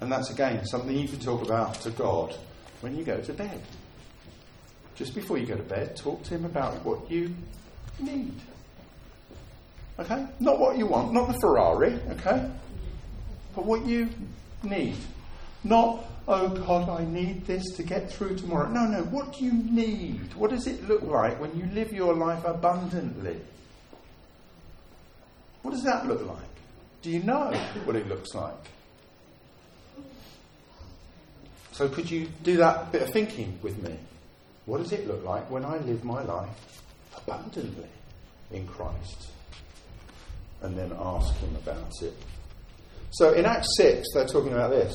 And 0.00 0.10
that's 0.10 0.30
again 0.30 0.66
something 0.66 0.96
you 0.96 1.08
can 1.08 1.20
talk 1.20 1.42
about 1.42 1.74
to 1.82 1.90
God 1.90 2.36
when 2.80 2.96
you 2.96 3.04
go 3.04 3.20
to 3.20 3.32
bed. 3.32 3.60
Just 4.96 5.14
before 5.14 5.38
you 5.38 5.46
go 5.46 5.56
to 5.56 5.62
bed, 5.62 5.96
talk 5.96 6.22
to 6.24 6.34
Him 6.34 6.44
about 6.44 6.84
what 6.84 7.10
you 7.10 7.34
need. 7.98 8.34
Okay? 9.98 10.26
Not 10.40 10.58
what 10.58 10.76
you 10.76 10.86
want, 10.86 11.12
not 11.12 11.28
the 11.28 11.38
Ferrari, 11.40 11.98
okay? 12.10 12.50
But 13.54 13.64
what 13.64 13.84
you 13.86 14.08
need. 14.62 14.96
Not, 15.64 16.04
oh 16.28 16.48
God, 16.48 16.88
I 16.88 17.04
need 17.04 17.46
this 17.46 17.64
to 17.76 17.82
get 17.82 18.10
through 18.10 18.36
tomorrow. 18.36 18.68
No, 18.68 18.86
no, 18.86 19.02
what 19.04 19.32
do 19.34 19.44
you 19.44 19.52
need? 19.52 20.34
What 20.34 20.50
does 20.50 20.66
it 20.66 20.86
look 20.88 21.02
like 21.02 21.40
when 21.40 21.56
you 21.56 21.66
live 21.72 21.92
your 21.92 22.14
life 22.14 22.44
abundantly? 22.44 23.40
What 25.62 25.72
does 25.72 25.84
that 25.84 26.06
look 26.06 26.24
like? 26.26 26.38
Do 27.02 27.10
you 27.10 27.22
know 27.22 27.52
what 27.84 27.96
it 27.96 28.08
looks 28.08 28.34
like? 28.34 28.54
So, 31.72 31.88
could 31.88 32.10
you 32.10 32.28
do 32.42 32.58
that 32.58 32.92
bit 32.92 33.02
of 33.02 33.10
thinking 33.10 33.58
with 33.62 33.82
me? 33.82 33.96
What 34.66 34.78
does 34.78 34.92
it 34.92 35.08
look 35.08 35.24
like 35.24 35.50
when 35.50 35.64
I 35.64 35.78
live 35.78 36.04
my 36.04 36.22
life 36.22 36.82
abundantly 37.16 37.88
in 38.50 38.66
Christ? 38.66 39.28
And 40.60 40.76
then 40.76 40.92
ask 40.96 41.34
Him 41.38 41.56
about 41.56 41.90
it. 42.02 42.14
So, 43.10 43.32
in 43.32 43.46
Acts 43.46 43.68
6, 43.76 44.06
they're 44.14 44.26
talking 44.26 44.52
about 44.52 44.70
this. 44.70 44.94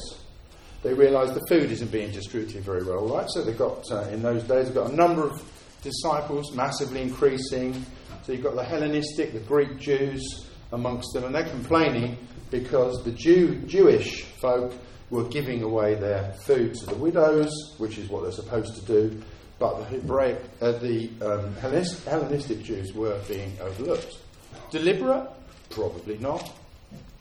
They 0.88 0.94
realise 0.94 1.32
the 1.32 1.46
food 1.50 1.70
isn't 1.70 1.92
being 1.92 2.12
distributed 2.12 2.64
very 2.64 2.82
well, 2.82 3.06
right? 3.10 3.28
So, 3.32 3.44
they've 3.44 3.58
got, 3.58 3.84
uh, 3.92 4.08
in 4.10 4.22
those 4.22 4.42
days, 4.44 4.68
they've 4.68 4.74
got 4.74 4.90
a 4.90 4.96
number 4.96 5.28
of 5.28 5.44
disciples 5.82 6.56
massively 6.56 7.02
increasing. 7.02 7.86
So, 8.24 8.32
you've 8.32 8.44
got 8.44 8.56
the 8.56 8.64
Hellenistic, 8.64 9.34
the 9.34 9.42
Greek 9.42 9.80
Jews 9.80 10.24
amongst 10.72 11.12
them, 11.12 11.26
and 11.26 11.36
they're 11.36 11.50
complaining 11.50 12.18
because 12.52 13.04
the 13.04 13.12
Jew, 13.12 13.56
Jewish 13.68 14.24
folk 14.40 14.74
were 15.10 15.26
giving 15.26 15.62
away 15.62 15.96
their 15.96 16.32
food 16.46 16.74
to 16.76 16.86
the 16.86 16.96
widows, 16.96 17.52
which 17.80 17.98
is 17.98 18.08
what 18.08 18.24
they're 18.24 18.32
supposed 18.32 18.74
to 18.76 18.86
do, 18.86 19.22
but 19.60 19.80
the 19.80 19.84
Hebraic, 19.84 20.40
uh, 20.62 20.72
the 20.72 21.10
um, 21.22 21.54
Hellenistic 21.56 22.64
Jews 22.64 22.94
were 22.94 23.20
being 23.28 23.52
overlooked. 23.60 24.20
Deliberate? 24.72 25.30
Probably 25.70 26.18
not. 26.20 26.50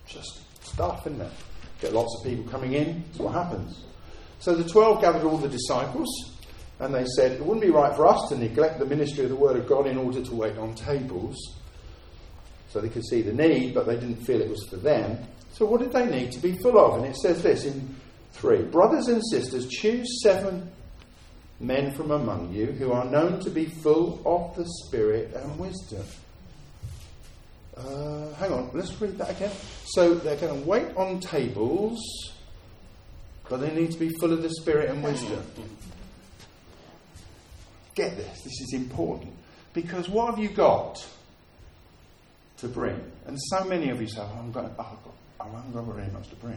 Just 0.06 0.42
stuff, 0.64 1.04
isn't 1.08 1.20
it? 1.20 1.32
Get 1.80 1.92
lots 1.92 2.16
of 2.18 2.26
people 2.26 2.50
coming 2.50 2.72
in. 2.72 3.04
That's 3.06 3.18
what 3.18 3.34
happens. 3.34 3.84
So 4.38 4.54
the 4.54 4.68
twelve 4.68 5.00
gathered 5.00 5.24
all 5.24 5.38
the 5.38 5.48
disciples, 5.48 6.08
and 6.78 6.94
they 6.94 7.04
said 7.16 7.32
it 7.32 7.40
wouldn't 7.44 7.64
be 7.64 7.70
right 7.70 7.94
for 7.94 8.06
us 8.06 8.28
to 8.28 8.38
neglect 8.38 8.78
the 8.78 8.86
ministry 8.86 9.24
of 9.24 9.30
the 9.30 9.36
Word 9.36 9.56
of 9.56 9.66
God 9.66 9.86
in 9.86 9.96
order 9.96 10.22
to 10.22 10.34
wait 10.34 10.56
on 10.58 10.74
tables. 10.74 11.36
So 12.68 12.80
they 12.80 12.88
could 12.88 13.06
see 13.06 13.22
the 13.22 13.32
need, 13.32 13.74
but 13.74 13.86
they 13.86 13.94
didn't 13.94 14.24
feel 14.24 14.40
it 14.40 14.50
was 14.50 14.66
for 14.68 14.76
them. 14.76 15.18
So, 15.52 15.64
what 15.64 15.80
did 15.80 15.92
they 15.92 16.06
need 16.06 16.32
to 16.32 16.38
be 16.38 16.58
full 16.58 16.78
of? 16.78 16.98
And 16.98 17.06
it 17.06 17.16
says 17.16 17.42
this 17.42 17.64
in 17.64 17.94
3 18.32 18.64
Brothers 18.64 19.08
and 19.08 19.22
sisters, 19.30 19.66
choose 19.68 20.22
seven 20.22 20.70
men 21.60 21.92
from 21.92 22.10
among 22.10 22.52
you 22.52 22.66
who 22.66 22.92
are 22.92 23.06
known 23.06 23.40
to 23.40 23.50
be 23.50 23.64
full 23.64 24.20
of 24.26 24.54
the 24.56 24.66
Spirit 24.84 25.32
and 25.34 25.58
wisdom. 25.58 26.04
Uh, 27.76 28.32
hang 28.34 28.52
on, 28.52 28.70
let's 28.72 28.98
read 29.00 29.18
that 29.18 29.30
again. 29.30 29.52
So, 29.84 30.14
they're 30.14 30.36
going 30.36 30.62
to 30.62 30.68
wait 30.68 30.96
on 30.96 31.20
tables, 31.20 31.98
but 33.48 33.58
they 33.58 33.74
need 33.74 33.92
to 33.92 33.98
be 33.98 34.08
full 34.20 34.32
of 34.32 34.42
the 34.42 34.50
Spirit 34.50 34.90
and 34.90 35.02
wisdom. 35.02 35.44
Get 37.94 38.16
this, 38.16 38.42
this 38.42 38.60
is 38.60 38.72
important. 38.74 39.32
Because 39.74 40.08
what 40.08 40.30
have 40.30 40.38
you 40.38 40.48
got 40.48 41.06
to 42.58 42.68
bring? 42.68 42.98
And 43.26 43.38
so 43.50 43.64
many 43.64 43.90
of 43.90 44.00
you 44.00 44.08
say, 44.08 44.20
oh, 44.20 44.38
I'm 44.38 44.52
going, 44.52 44.70
oh, 44.78 44.98
got 45.04 45.14
I 45.38 45.50
haven't 45.50 45.72
got 45.72 45.84
very 45.84 46.10
much 46.10 46.28
to 46.30 46.36
bring. 46.36 46.56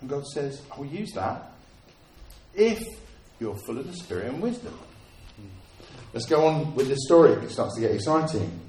And 0.00 0.10
God 0.10 0.26
says, 0.26 0.60
I 0.74 0.78
will 0.78 0.86
use 0.86 1.12
that 1.12 1.52
if 2.54 2.82
you're 3.38 3.56
full 3.66 3.78
of 3.78 3.86
the 3.86 3.94
Spirit 3.94 4.26
and 4.26 4.42
wisdom. 4.42 4.76
Let's 6.12 6.26
go 6.26 6.46
on 6.46 6.74
with 6.74 6.88
this 6.88 6.98
story. 7.04 7.32
It 7.32 7.50
starts 7.50 7.76
to 7.76 7.80
get 7.80 7.92
exciting. 7.92 8.60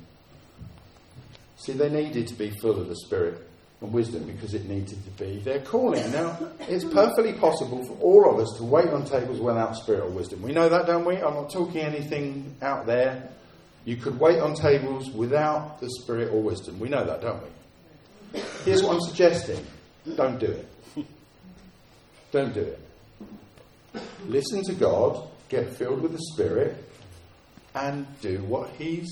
See, 1.63 1.73
they 1.73 1.89
needed 1.89 2.27
to 2.27 2.33
be 2.33 2.49
full 2.49 2.79
of 2.79 2.87
the 2.87 2.95
Spirit 2.95 3.47
and 3.81 3.91
wisdom 3.91 4.23
because 4.23 4.53
it 4.53 4.67
needed 4.67 4.97
to 5.03 5.23
be 5.23 5.39
their 5.39 5.59
calling. 5.59 6.11
Now, 6.11 6.37
it's 6.61 6.83
perfectly 6.83 7.33
possible 7.33 7.83
for 7.85 7.93
all 7.99 8.33
of 8.33 8.39
us 8.39 8.57
to 8.57 8.63
wait 8.63 8.87
on 8.89 9.05
tables 9.05 9.39
without 9.39 9.75
spirit 9.75 10.01
or 10.03 10.09
wisdom. 10.09 10.41
We 10.41 10.53
know 10.53 10.69
that, 10.69 10.85
don't 10.85 11.05
we? 11.05 11.17
I'm 11.17 11.33
not 11.33 11.51
talking 11.51 11.81
anything 11.81 12.55
out 12.61 12.85
there. 12.85 13.29
You 13.85 13.95
could 13.95 14.19
wait 14.19 14.39
on 14.39 14.53
tables 14.53 15.09
without 15.09 15.79
the 15.81 15.89
spirit 15.89 16.31
or 16.31 16.41
wisdom. 16.41 16.79
We 16.79 16.89
know 16.89 17.03
that, 17.03 17.21
don't 17.21 17.41
we? 17.41 18.41
Here's 18.65 18.83
what 18.83 18.95
I'm 18.95 19.01
suggesting 19.01 19.65
don't 20.15 20.39
do 20.39 20.47
it. 20.47 20.67
Don't 22.31 22.53
do 22.53 22.61
it. 22.61 22.79
Listen 24.27 24.63
to 24.63 24.73
God, 24.73 25.27
get 25.49 25.75
filled 25.75 26.01
with 26.01 26.13
the 26.13 26.21
Spirit, 26.33 26.77
and 27.75 28.07
do 28.21 28.41
what 28.43 28.69
He's 28.77 29.09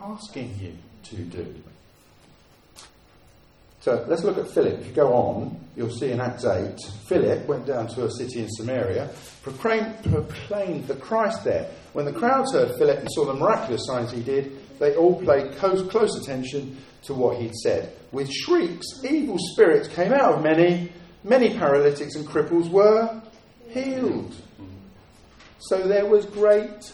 asking 0.00 0.58
you 0.60 0.76
to 1.04 1.16
do. 1.16 1.62
So 3.86 4.04
let's 4.08 4.24
look 4.24 4.36
at 4.36 4.50
Philip. 4.50 4.80
If 4.80 4.88
you 4.88 4.92
go 4.94 5.12
on, 5.12 5.60
you'll 5.76 5.94
see 5.94 6.10
in 6.10 6.20
Acts 6.20 6.44
8, 6.44 6.74
Philip 7.06 7.46
went 7.46 7.66
down 7.66 7.86
to 7.94 8.06
a 8.06 8.10
city 8.10 8.40
in 8.40 8.48
Samaria, 8.50 9.08
proclaimed, 9.44 9.94
proclaimed 10.02 10.88
the 10.88 10.96
Christ 10.96 11.44
there. 11.44 11.70
When 11.92 12.04
the 12.04 12.12
crowds 12.12 12.52
heard 12.52 12.76
Philip 12.78 12.98
and 12.98 13.08
saw 13.12 13.26
the 13.26 13.34
miraculous 13.34 13.86
signs 13.86 14.10
he 14.10 14.24
did, 14.24 14.58
they 14.80 14.96
all 14.96 15.24
paid 15.24 15.52
close, 15.58 15.88
close 15.88 16.20
attention 16.20 16.76
to 17.04 17.14
what 17.14 17.36
he'd 17.36 17.54
said. 17.54 17.92
With 18.10 18.28
shrieks, 18.28 18.86
evil 19.08 19.36
spirits 19.52 19.86
came 19.86 20.12
out 20.12 20.34
of 20.34 20.42
many. 20.42 20.90
Many 21.22 21.56
paralytics 21.56 22.16
and 22.16 22.26
cripples 22.26 22.68
were 22.68 23.22
healed. 23.68 24.34
So 25.60 25.86
there 25.86 26.06
was 26.06 26.26
great 26.26 26.92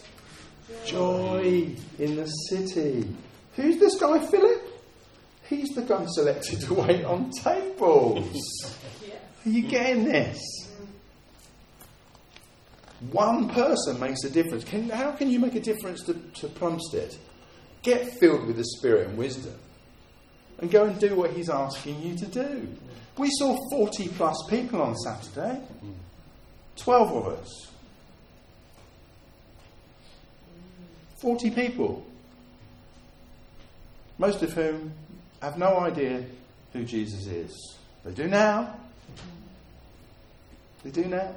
joy 0.85 1.75
in 1.97 2.15
the 2.17 2.27
city. 2.27 3.07
Who's 3.55 3.79
this 3.79 3.99
guy, 3.99 4.23
Philip? 4.27 4.72
He's 5.53 5.69
the 5.69 5.83
guy 5.83 6.05
selected 6.07 6.61
to 6.61 6.73
wait 6.73 7.05
on 7.05 7.29
tables. 7.31 8.75
Are 9.45 9.49
you 9.49 9.61
getting 9.61 10.05
this? 10.05 10.41
One 13.11 13.49
person 13.49 13.99
makes 13.99 14.23
a 14.23 14.29
difference. 14.29 14.63
Can, 14.63 14.89
how 14.89 15.11
can 15.11 15.29
you 15.29 15.39
make 15.39 15.55
a 15.55 15.59
difference 15.59 16.03
to, 16.03 16.13
to 16.13 16.47
Plumstead? 16.47 17.15
Get 17.81 18.17
filled 18.19 18.47
with 18.47 18.55
the 18.55 18.63
Spirit 18.63 19.09
and 19.09 19.17
wisdom 19.17 19.55
and 20.59 20.71
go 20.71 20.85
and 20.85 20.99
do 20.99 21.15
what 21.15 21.31
He's 21.31 21.49
asking 21.49 22.01
you 22.01 22.15
to 22.15 22.25
do. 22.25 22.67
We 23.17 23.29
saw 23.31 23.57
40 23.69 24.07
plus 24.09 24.35
people 24.49 24.81
on 24.81 24.95
Saturday, 24.95 25.61
12 26.77 27.11
of 27.11 27.27
us. 27.27 27.67
40 31.17 31.51
people, 31.51 32.05
most 34.17 34.41
of 34.41 34.53
whom 34.53 34.93
have 35.43 35.57
no 35.57 35.79
idea 35.79 36.23
who 36.71 36.85
Jesus 36.85 37.27
is. 37.27 37.77
They 38.05 38.11
do 38.11 38.27
now. 38.27 38.77
They 40.83 40.91
do 40.91 41.03
now. 41.05 41.35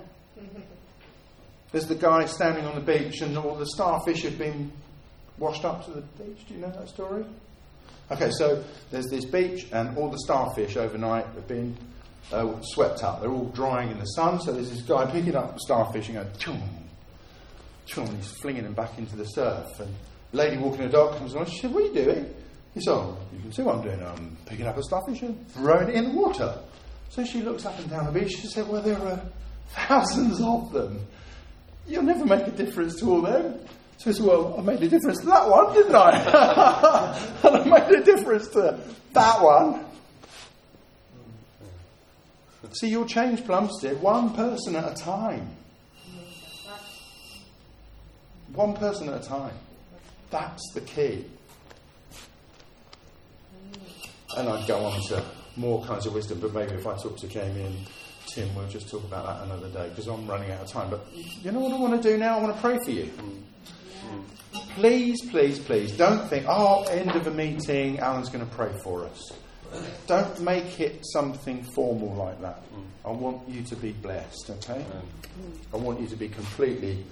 There's 1.72 1.86
the 1.86 1.96
guy 1.96 2.26
standing 2.26 2.64
on 2.64 2.76
the 2.76 2.80
beach, 2.80 3.20
and 3.20 3.36
all 3.36 3.56
the 3.56 3.66
starfish 3.66 4.22
have 4.22 4.38
been 4.38 4.70
washed 5.38 5.64
up 5.64 5.84
to 5.86 5.90
the 5.90 6.00
beach. 6.00 6.46
Do 6.46 6.54
you 6.54 6.60
know 6.60 6.70
that 6.70 6.88
story? 6.88 7.24
Okay, 8.10 8.30
so 8.30 8.62
there's 8.92 9.06
this 9.06 9.24
beach, 9.24 9.66
and 9.72 9.98
all 9.98 10.08
the 10.08 10.20
starfish 10.20 10.76
overnight 10.76 11.26
have 11.26 11.48
been 11.48 11.76
uh, 12.32 12.60
swept 12.62 13.02
up. 13.02 13.20
They're 13.20 13.30
all 13.30 13.50
drying 13.50 13.90
in 13.90 13.98
the 13.98 14.04
sun. 14.04 14.40
So 14.40 14.52
there's 14.52 14.70
this 14.70 14.82
guy 14.82 15.10
picking 15.10 15.34
up 15.34 15.54
the 15.54 15.60
starfish 15.60 16.08
and 16.08 16.18
going, 16.18 16.30
chum, 16.38 16.62
chum, 17.86 18.06
and 18.06 18.16
he's 18.18 18.30
flinging 18.40 18.62
them 18.62 18.74
back 18.74 18.96
into 18.98 19.16
the 19.16 19.24
surf. 19.24 19.80
And 19.80 19.92
lady 20.32 20.58
walking 20.58 20.82
the 20.82 20.88
dog 20.88 21.18
comes 21.18 21.34
along. 21.34 21.46
She 21.46 21.58
said, 21.58 21.74
"What 21.74 21.82
are 21.82 21.86
you 21.86 21.94
doing?" 21.94 22.34
He 22.76 22.82
said, 22.82 22.92
"Oh, 22.92 23.16
you 23.32 23.40
can 23.40 23.52
see 23.52 23.62
what 23.62 23.76
I'm 23.76 23.82
doing. 23.82 24.02
I'm 24.02 24.36
picking 24.44 24.66
up 24.66 24.76
a 24.76 24.82
starfish 24.82 25.22
and 25.22 25.48
throwing 25.52 25.88
it 25.88 25.94
in 25.94 26.04
the 26.04 26.10
water." 26.10 26.58
So 27.08 27.24
she 27.24 27.40
looks 27.40 27.64
up 27.64 27.78
and 27.78 27.88
down 27.88 28.04
the 28.04 28.20
beach. 28.20 28.32
She 28.32 28.48
said, 28.48 28.68
"Well, 28.68 28.82
there 28.82 29.00
are 29.00 29.20
thousands 29.70 30.42
of 30.42 30.72
them. 30.72 31.00
You'll 31.88 32.02
never 32.02 32.26
make 32.26 32.46
a 32.46 32.50
difference 32.50 33.00
to 33.00 33.10
all 33.10 33.22
them." 33.22 33.60
So 33.96 34.10
he 34.10 34.16
said, 34.16 34.26
Well, 34.26 34.54
I 34.58 34.60
made 34.60 34.82
a 34.82 34.88
difference 34.88 35.20
to 35.20 35.26
that 35.26 35.48
one, 35.48 35.72
didn't 35.72 35.94
I? 35.94 37.38
and 37.44 37.56
I 37.56 37.64
made 37.64 37.98
a 37.98 38.04
difference 38.04 38.48
to 38.48 38.78
that 39.14 39.42
one. 39.42 39.86
See, 42.72 42.90
you'll 42.90 43.06
change 43.06 43.42
Plumstead 43.46 44.02
one 44.02 44.34
person 44.34 44.76
at 44.76 44.92
a 44.92 44.94
time. 44.94 45.48
One 48.52 48.74
person 48.74 49.08
at 49.08 49.24
a 49.24 49.26
time. 49.26 49.54
That's 50.30 50.62
the 50.74 50.82
key. 50.82 51.24
And 54.36 54.48
I'd 54.48 54.66
go 54.66 54.84
on 54.84 55.00
to 55.08 55.24
more 55.56 55.82
kinds 55.84 56.06
of 56.06 56.14
wisdom, 56.14 56.40
but 56.40 56.52
maybe 56.52 56.72
if 56.74 56.86
I 56.86 56.94
talk 56.96 57.16
to 57.16 57.28
Jamie 57.28 57.62
and 57.62 57.76
Tim, 58.26 58.54
we'll 58.54 58.68
just 58.68 58.90
talk 58.90 59.02
about 59.04 59.26
that 59.26 59.44
another 59.44 59.68
day 59.68 59.88
because 59.88 60.06
I'm 60.06 60.26
running 60.26 60.50
out 60.50 60.60
of 60.60 60.68
time. 60.68 60.90
But 60.90 61.06
you 61.14 61.52
know 61.52 61.60
what 61.60 61.72
I 61.72 61.78
want 61.78 62.02
to 62.02 62.08
do 62.08 62.18
now? 62.18 62.38
I 62.38 62.42
want 62.42 62.54
to 62.54 62.60
pray 62.60 62.78
for 62.84 62.90
you. 62.90 63.10
Please, 64.74 65.30
please, 65.30 65.58
please 65.58 65.96
don't 65.96 66.28
think, 66.28 66.44
oh, 66.48 66.84
end 66.84 67.10
of 67.12 67.26
a 67.26 67.30
meeting, 67.30 67.98
Alan's 67.98 68.28
going 68.28 68.46
to 68.46 68.54
pray 68.54 68.72
for 68.82 69.06
us. 69.06 69.32
Don't 70.06 70.40
make 70.40 70.80
it 70.80 71.00
something 71.02 71.62
formal 71.74 72.14
like 72.14 72.40
that. 72.42 72.62
I 73.04 73.10
want 73.10 73.48
you 73.48 73.62
to 73.62 73.76
be 73.76 73.92
blessed, 73.92 74.50
okay? 74.50 74.84
I 75.72 75.76
want 75.76 76.00
you 76.00 76.06
to 76.08 76.16
be 76.16 76.28
completely 76.28 77.04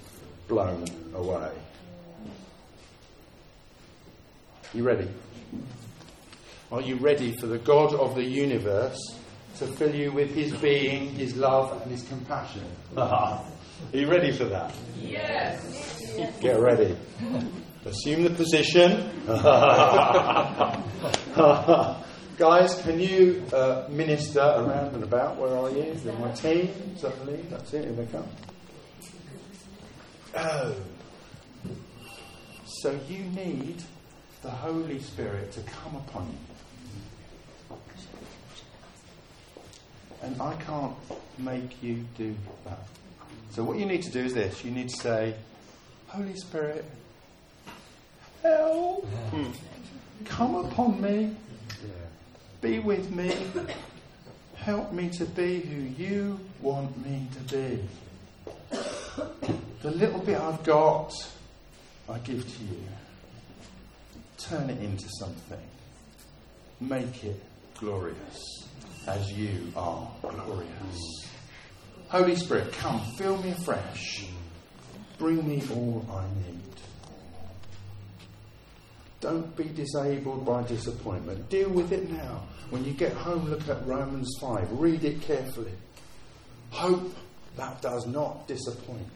blown 0.47 0.85
away. 1.13 1.51
You 4.73 4.83
ready? 4.83 5.07
Are 6.71 6.81
you 6.81 6.95
ready 6.95 7.35
for 7.37 7.47
the 7.47 7.59
God 7.59 7.93
of 7.93 8.15
the 8.15 8.23
universe 8.23 8.97
to 9.57 9.67
fill 9.67 9.93
you 9.93 10.11
with 10.11 10.33
his 10.33 10.53
being, 10.57 11.09
his 11.11 11.35
love, 11.35 11.81
and 11.81 11.91
his 11.91 12.03
compassion? 12.07 12.63
Are 12.97 13.45
you 13.93 14.09
ready 14.09 14.31
for 14.31 14.45
that? 14.45 14.73
Yes. 14.99 16.09
Get 16.41 16.59
ready. 16.59 16.95
Assume 17.85 18.23
the 18.23 18.31
position. 18.31 19.11
Guys, 22.37 22.81
can 22.81 22.99
you 22.99 23.45
uh, 23.53 23.87
minister 23.89 24.39
around 24.39 24.95
and 24.95 25.03
about? 25.03 25.37
Where 25.37 25.55
are 25.55 25.69
you? 25.69 25.83
Is 25.83 26.03
my 26.03 26.31
team? 26.31 26.67
Is 26.95 27.01
that 27.01 27.17
the 27.19 27.31
lead? 27.31 27.49
That's 27.49 27.73
it. 27.73 27.85
Here 27.85 27.93
they 27.93 28.05
come. 28.07 28.27
Oh. 30.35 30.75
So 32.65 32.99
you 33.07 33.19
need 33.23 33.81
the 34.41 34.49
Holy 34.49 34.99
Spirit 34.99 35.53
to 35.53 35.61
come 35.61 35.95
upon 35.95 36.27
you. 36.27 36.54
And 40.23 40.41
I 40.41 40.55
can't 40.55 40.95
make 41.37 41.83
you 41.83 42.05
do 42.17 42.35
that. 42.65 42.79
So 43.51 43.63
what 43.63 43.77
you 43.77 43.85
need 43.85 44.03
to 44.03 44.11
do 44.11 44.19
is 44.19 44.33
this. 44.33 44.63
You 44.65 44.71
need 44.71 44.89
to 44.89 44.97
say, 44.97 45.35
Holy 46.07 46.35
Spirit, 46.35 46.85
help. 48.41 49.07
Come 50.25 50.55
upon 50.55 51.01
me. 51.01 51.35
Be 52.61 52.79
with 52.79 53.11
me. 53.11 53.35
Help 54.55 54.91
me 54.91 55.09
to 55.09 55.25
be 55.25 55.59
who 55.59 56.03
you 56.03 56.39
want 56.61 57.05
me 57.05 57.27
to 57.33 57.55
be. 57.55 57.83
The 59.81 59.91
little 59.91 60.19
bit 60.19 60.39
I've 60.39 60.63
got, 60.63 61.13
I 62.09 62.17
give 62.19 62.43
to 62.43 62.63
you. 62.63 62.83
Turn 64.37 64.69
it 64.69 64.81
into 64.81 65.07
something. 65.19 65.59
Make 66.81 67.23
it 67.23 67.41
glorious 67.79 68.67
as 69.07 69.31
you 69.31 69.71
are 69.75 70.11
glorious. 70.21 71.29
Holy 72.09 72.35
Spirit, 72.35 72.71
come, 72.73 73.01
fill 73.17 73.37
me 73.41 73.51
afresh. 73.51 74.27
Bring 75.17 75.47
me 75.47 75.61
all 75.71 76.05
I 76.11 76.23
need. 76.47 76.61
Don't 79.21 79.55
be 79.55 79.65
disabled 79.65 80.45
by 80.45 80.63
disappointment. 80.63 81.49
Deal 81.49 81.69
with 81.69 81.91
it 81.91 82.09
now. 82.11 82.43
When 82.69 82.83
you 82.85 82.93
get 82.93 83.13
home, 83.13 83.49
look 83.49 83.67
at 83.69 83.85
Romans 83.87 84.29
5. 84.39 84.79
Read 84.79 85.03
it 85.03 85.21
carefully. 85.21 85.71
Hope 86.69 87.15
that 87.57 87.81
does 87.81 88.05
not 88.05 88.47
disappoint. 88.47 89.07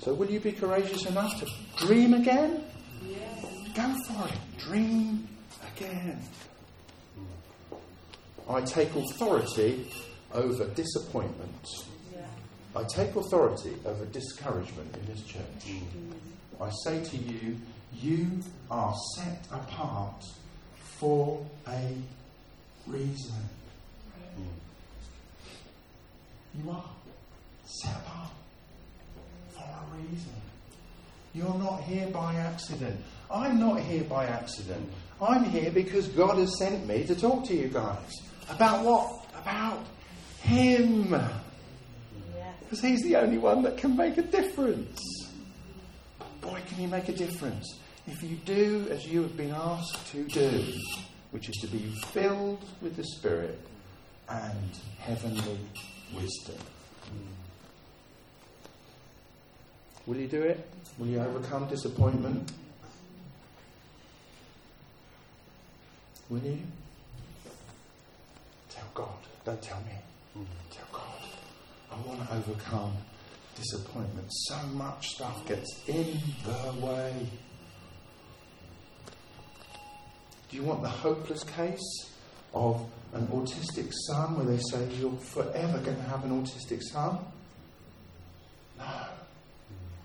So, 0.00 0.14
will 0.14 0.30
you 0.30 0.38
be 0.38 0.52
courageous 0.52 1.06
enough 1.06 1.40
to 1.40 1.46
dream 1.84 2.14
again? 2.14 2.62
Go 3.74 3.94
for 4.06 4.28
it. 4.28 4.38
Dream 4.58 5.28
again. 5.76 6.20
I 8.48 8.60
take 8.62 8.94
authority 8.94 9.90
over 10.32 10.66
disappointment. 10.68 11.66
I 12.74 12.84
take 12.84 13.16
authority 13.16 13.74
over 13.84 14.04
discouragement 14.06 14.94
in 14.96 15.06
this 15.06 15.22
church. 15.22 15.80
I 16.60 16.70
say 16.84 17.02
to 17.02 17.16
you, 17.16 17.56
you 18.00 18.40
are 18.70 18.94
set 19.16 19.46
apart 19.50 20.22
for 20.98 21.44
a 21.66 21.94
reason. 22.86 23.34
You 26.62 26.70
are 26.70 26.84
set 27.64 27.96
apart 27.96 28.30
for 29.50 29.64
a 29.64 29.96
reason. 29.96 30.32
You're 31.34 31.54
not 31.54 31.82
here 31.82 32.08
by 32.08 32.34
accident. 32.34 33.00
I'm 33.30 33.58
not 33.58 33.80
here 33.80 34.04
by 34.04 34.26
accident. 34.26 34.90
I'm 35.20 35.44
here 35.44 35.70
because 35.70 36.08
God 36.08 36.38
has 36.38 36.58
sent 36.58 36.86
me 36.86 37.04
to 37.06 37.14
talk 37.14 37.44
to 37.46 37.54
you 37.54 37.68
guys. 37.68 38.12
About 38.50 38.84
what? 38.84 39.26
About 39.40 39.84
Him. 40.40 41.14
Because 42.60 42.80
He's 42.80 43.02
the 43.02 43.16
only 43.16 43.38
one 43.38 43.62
that 43.62 43.78
can 43.78 43.96
make 43.96 44.18
a 44.18 44.22
difference. 44.22 45.00
Boy, 46.40 46.60
can 46.66 46.76
He 46.76 46.86
make 46.86 47.08
a 47.08 47.12
difference 47.12 47.78
if 48.06 48.22
you 48.22 48.36
do 48.44 48.86
as 48.90 49.06
you 49.06 49.22
have 49.22 49.36
been 49.36 49.52
asked 49.52 50.06
to 50.12 50.24
do, 50.24 50.64
which 51.30 51.48
is 51.48 51.56
to 51.62 51.66
be 51.66 51.92
filled 52.08 52.64
with 52.82 52.96
the 52.96 53.04
Spirit 53.04 53.58
and 54.28 54.78
heavenly 54.98 55.58
wisdom. 56.14 56.56
Will 60.06 60.16
you 60.16 60.28
do 60.28 60.42
it? 60.42 60.68
Will 60.98 61.08
you 61.08 61.20
overcome 61.20 61.66
disappointment? 61.68 62.52
Will 66.28 66.40
you? 66.40 66.58
Tell 68.68 68.88
God. 68.94 69.18
Don't 69.44 69.62
tell 69.62 69.78
me. 69.78 69.92
Mm. 70.36 70.46
Tell 70.72 70.86
God. 70.90 71.02
I 71.92 72.06
want 72.06 72.28
to 72.28 72.34
overcome 72.34 72.92
disappointment. 73.54 74.26
So 74.30 74.56
much 74.74 75.10
stuff 75.10 75.46
gets 75.46 75.82
in 75.86 76.18
the 76.44 76.86
way. 76.86 77.14
Do 80.50 80.56
you 80.56 80.64
want 80.64 80.82
the 80.82 80.88
hopeless 80.88 81.44
case 81.44 82.10
of 82.52 82.84
an 83.14 83.26
autistic 83.28 83.92
son 84.08 84.36
where 84.36 84.46
they 84.46 84.62
say 84.70 84.84
you're 84.98 85.12
forever 85.12 85.78
going 85.78 85.96
to 85.96 86.02
have 86.02 86.24
an 86.24 86.42
autistic 86.42 86.82
son? 86.82 87.18
No. 88.78 88.84
Mm. 88.84 89.06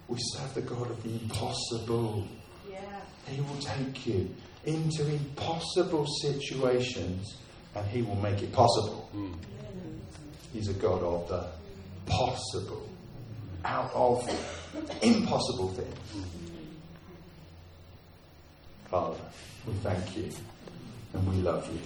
We 0.08 0.18
serve 0.20 0.54
the 0.54 0.62
God 0.62 0.92
of 0.92 1.02
the 1.02 1.10
impossible. 1.10 2.28
Yeah. 2.70 2.80
He 3.28 3.42
will 3.42 3.58
take 3.58 4.06
you 4.06 4.30
into 4.66 5.08
impossible 5.08 6.06
situations 6.22 7.38
and 7.76 7.86
he 7.88 8.02
will 8.02 8.16
make 8.18 8.42
it 8.42 8.52
possible. 8.52 9.10
Mm. 9.16 9.34
He's 10.54 10.68
a 10.68 10.74
God 10.74 11.02
of 11.02 11.28
the 11.30 11.46
possible, 12.06 12.90
out 13.64 13.92
of 13.94 14.28
impossible 15.02 15.70
things. 15.70 16.28
Father, 18.90 19.20
we 19.66 19.74
thank 19.76 20.18
you 20.18 20.30
and 21.14 21.28
we 21.30 21.42
love 21.42 21.66
you. 21.74 21.80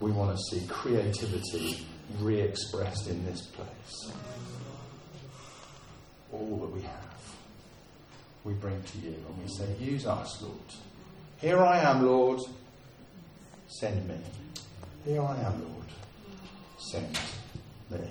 We 0.00 0.10
want 0.10 0.36
to 0.36 0.42
see 0.50 0.66
creativity 0.66 1.86
re 2.18 2.40
expressed 2.40 3.08
in 3.08 3.24
this 3.24 3.42
place. 3.42 4.12
All 6.32 6.56
that 6.62 6.74
we 6.74 6.82
have, 6.82 7.34
we 8.44 8.54
bring 8.54 8.82
to 8.82 8.98
you 8.98 9.14
and 9.14 9.42
we 9.42 9.48
say, 9.54 9.66
use 9.78 10.06
us, 10.06 10.42
Lord. 10.42 10.56
Here 11.42 11.58
I 11.58 11.80
am, 11.80 12.06
Lord, 12.06 12.40
send 13.66 14.08
me. 14.08 14.14
Here 15.04 15.20
I 15.20 15.36
am, 15.40 15.60
Lord, 15.60 15.86
send 16.78 17.12
me. 17.12 17.18
Okay. 17.92 18.10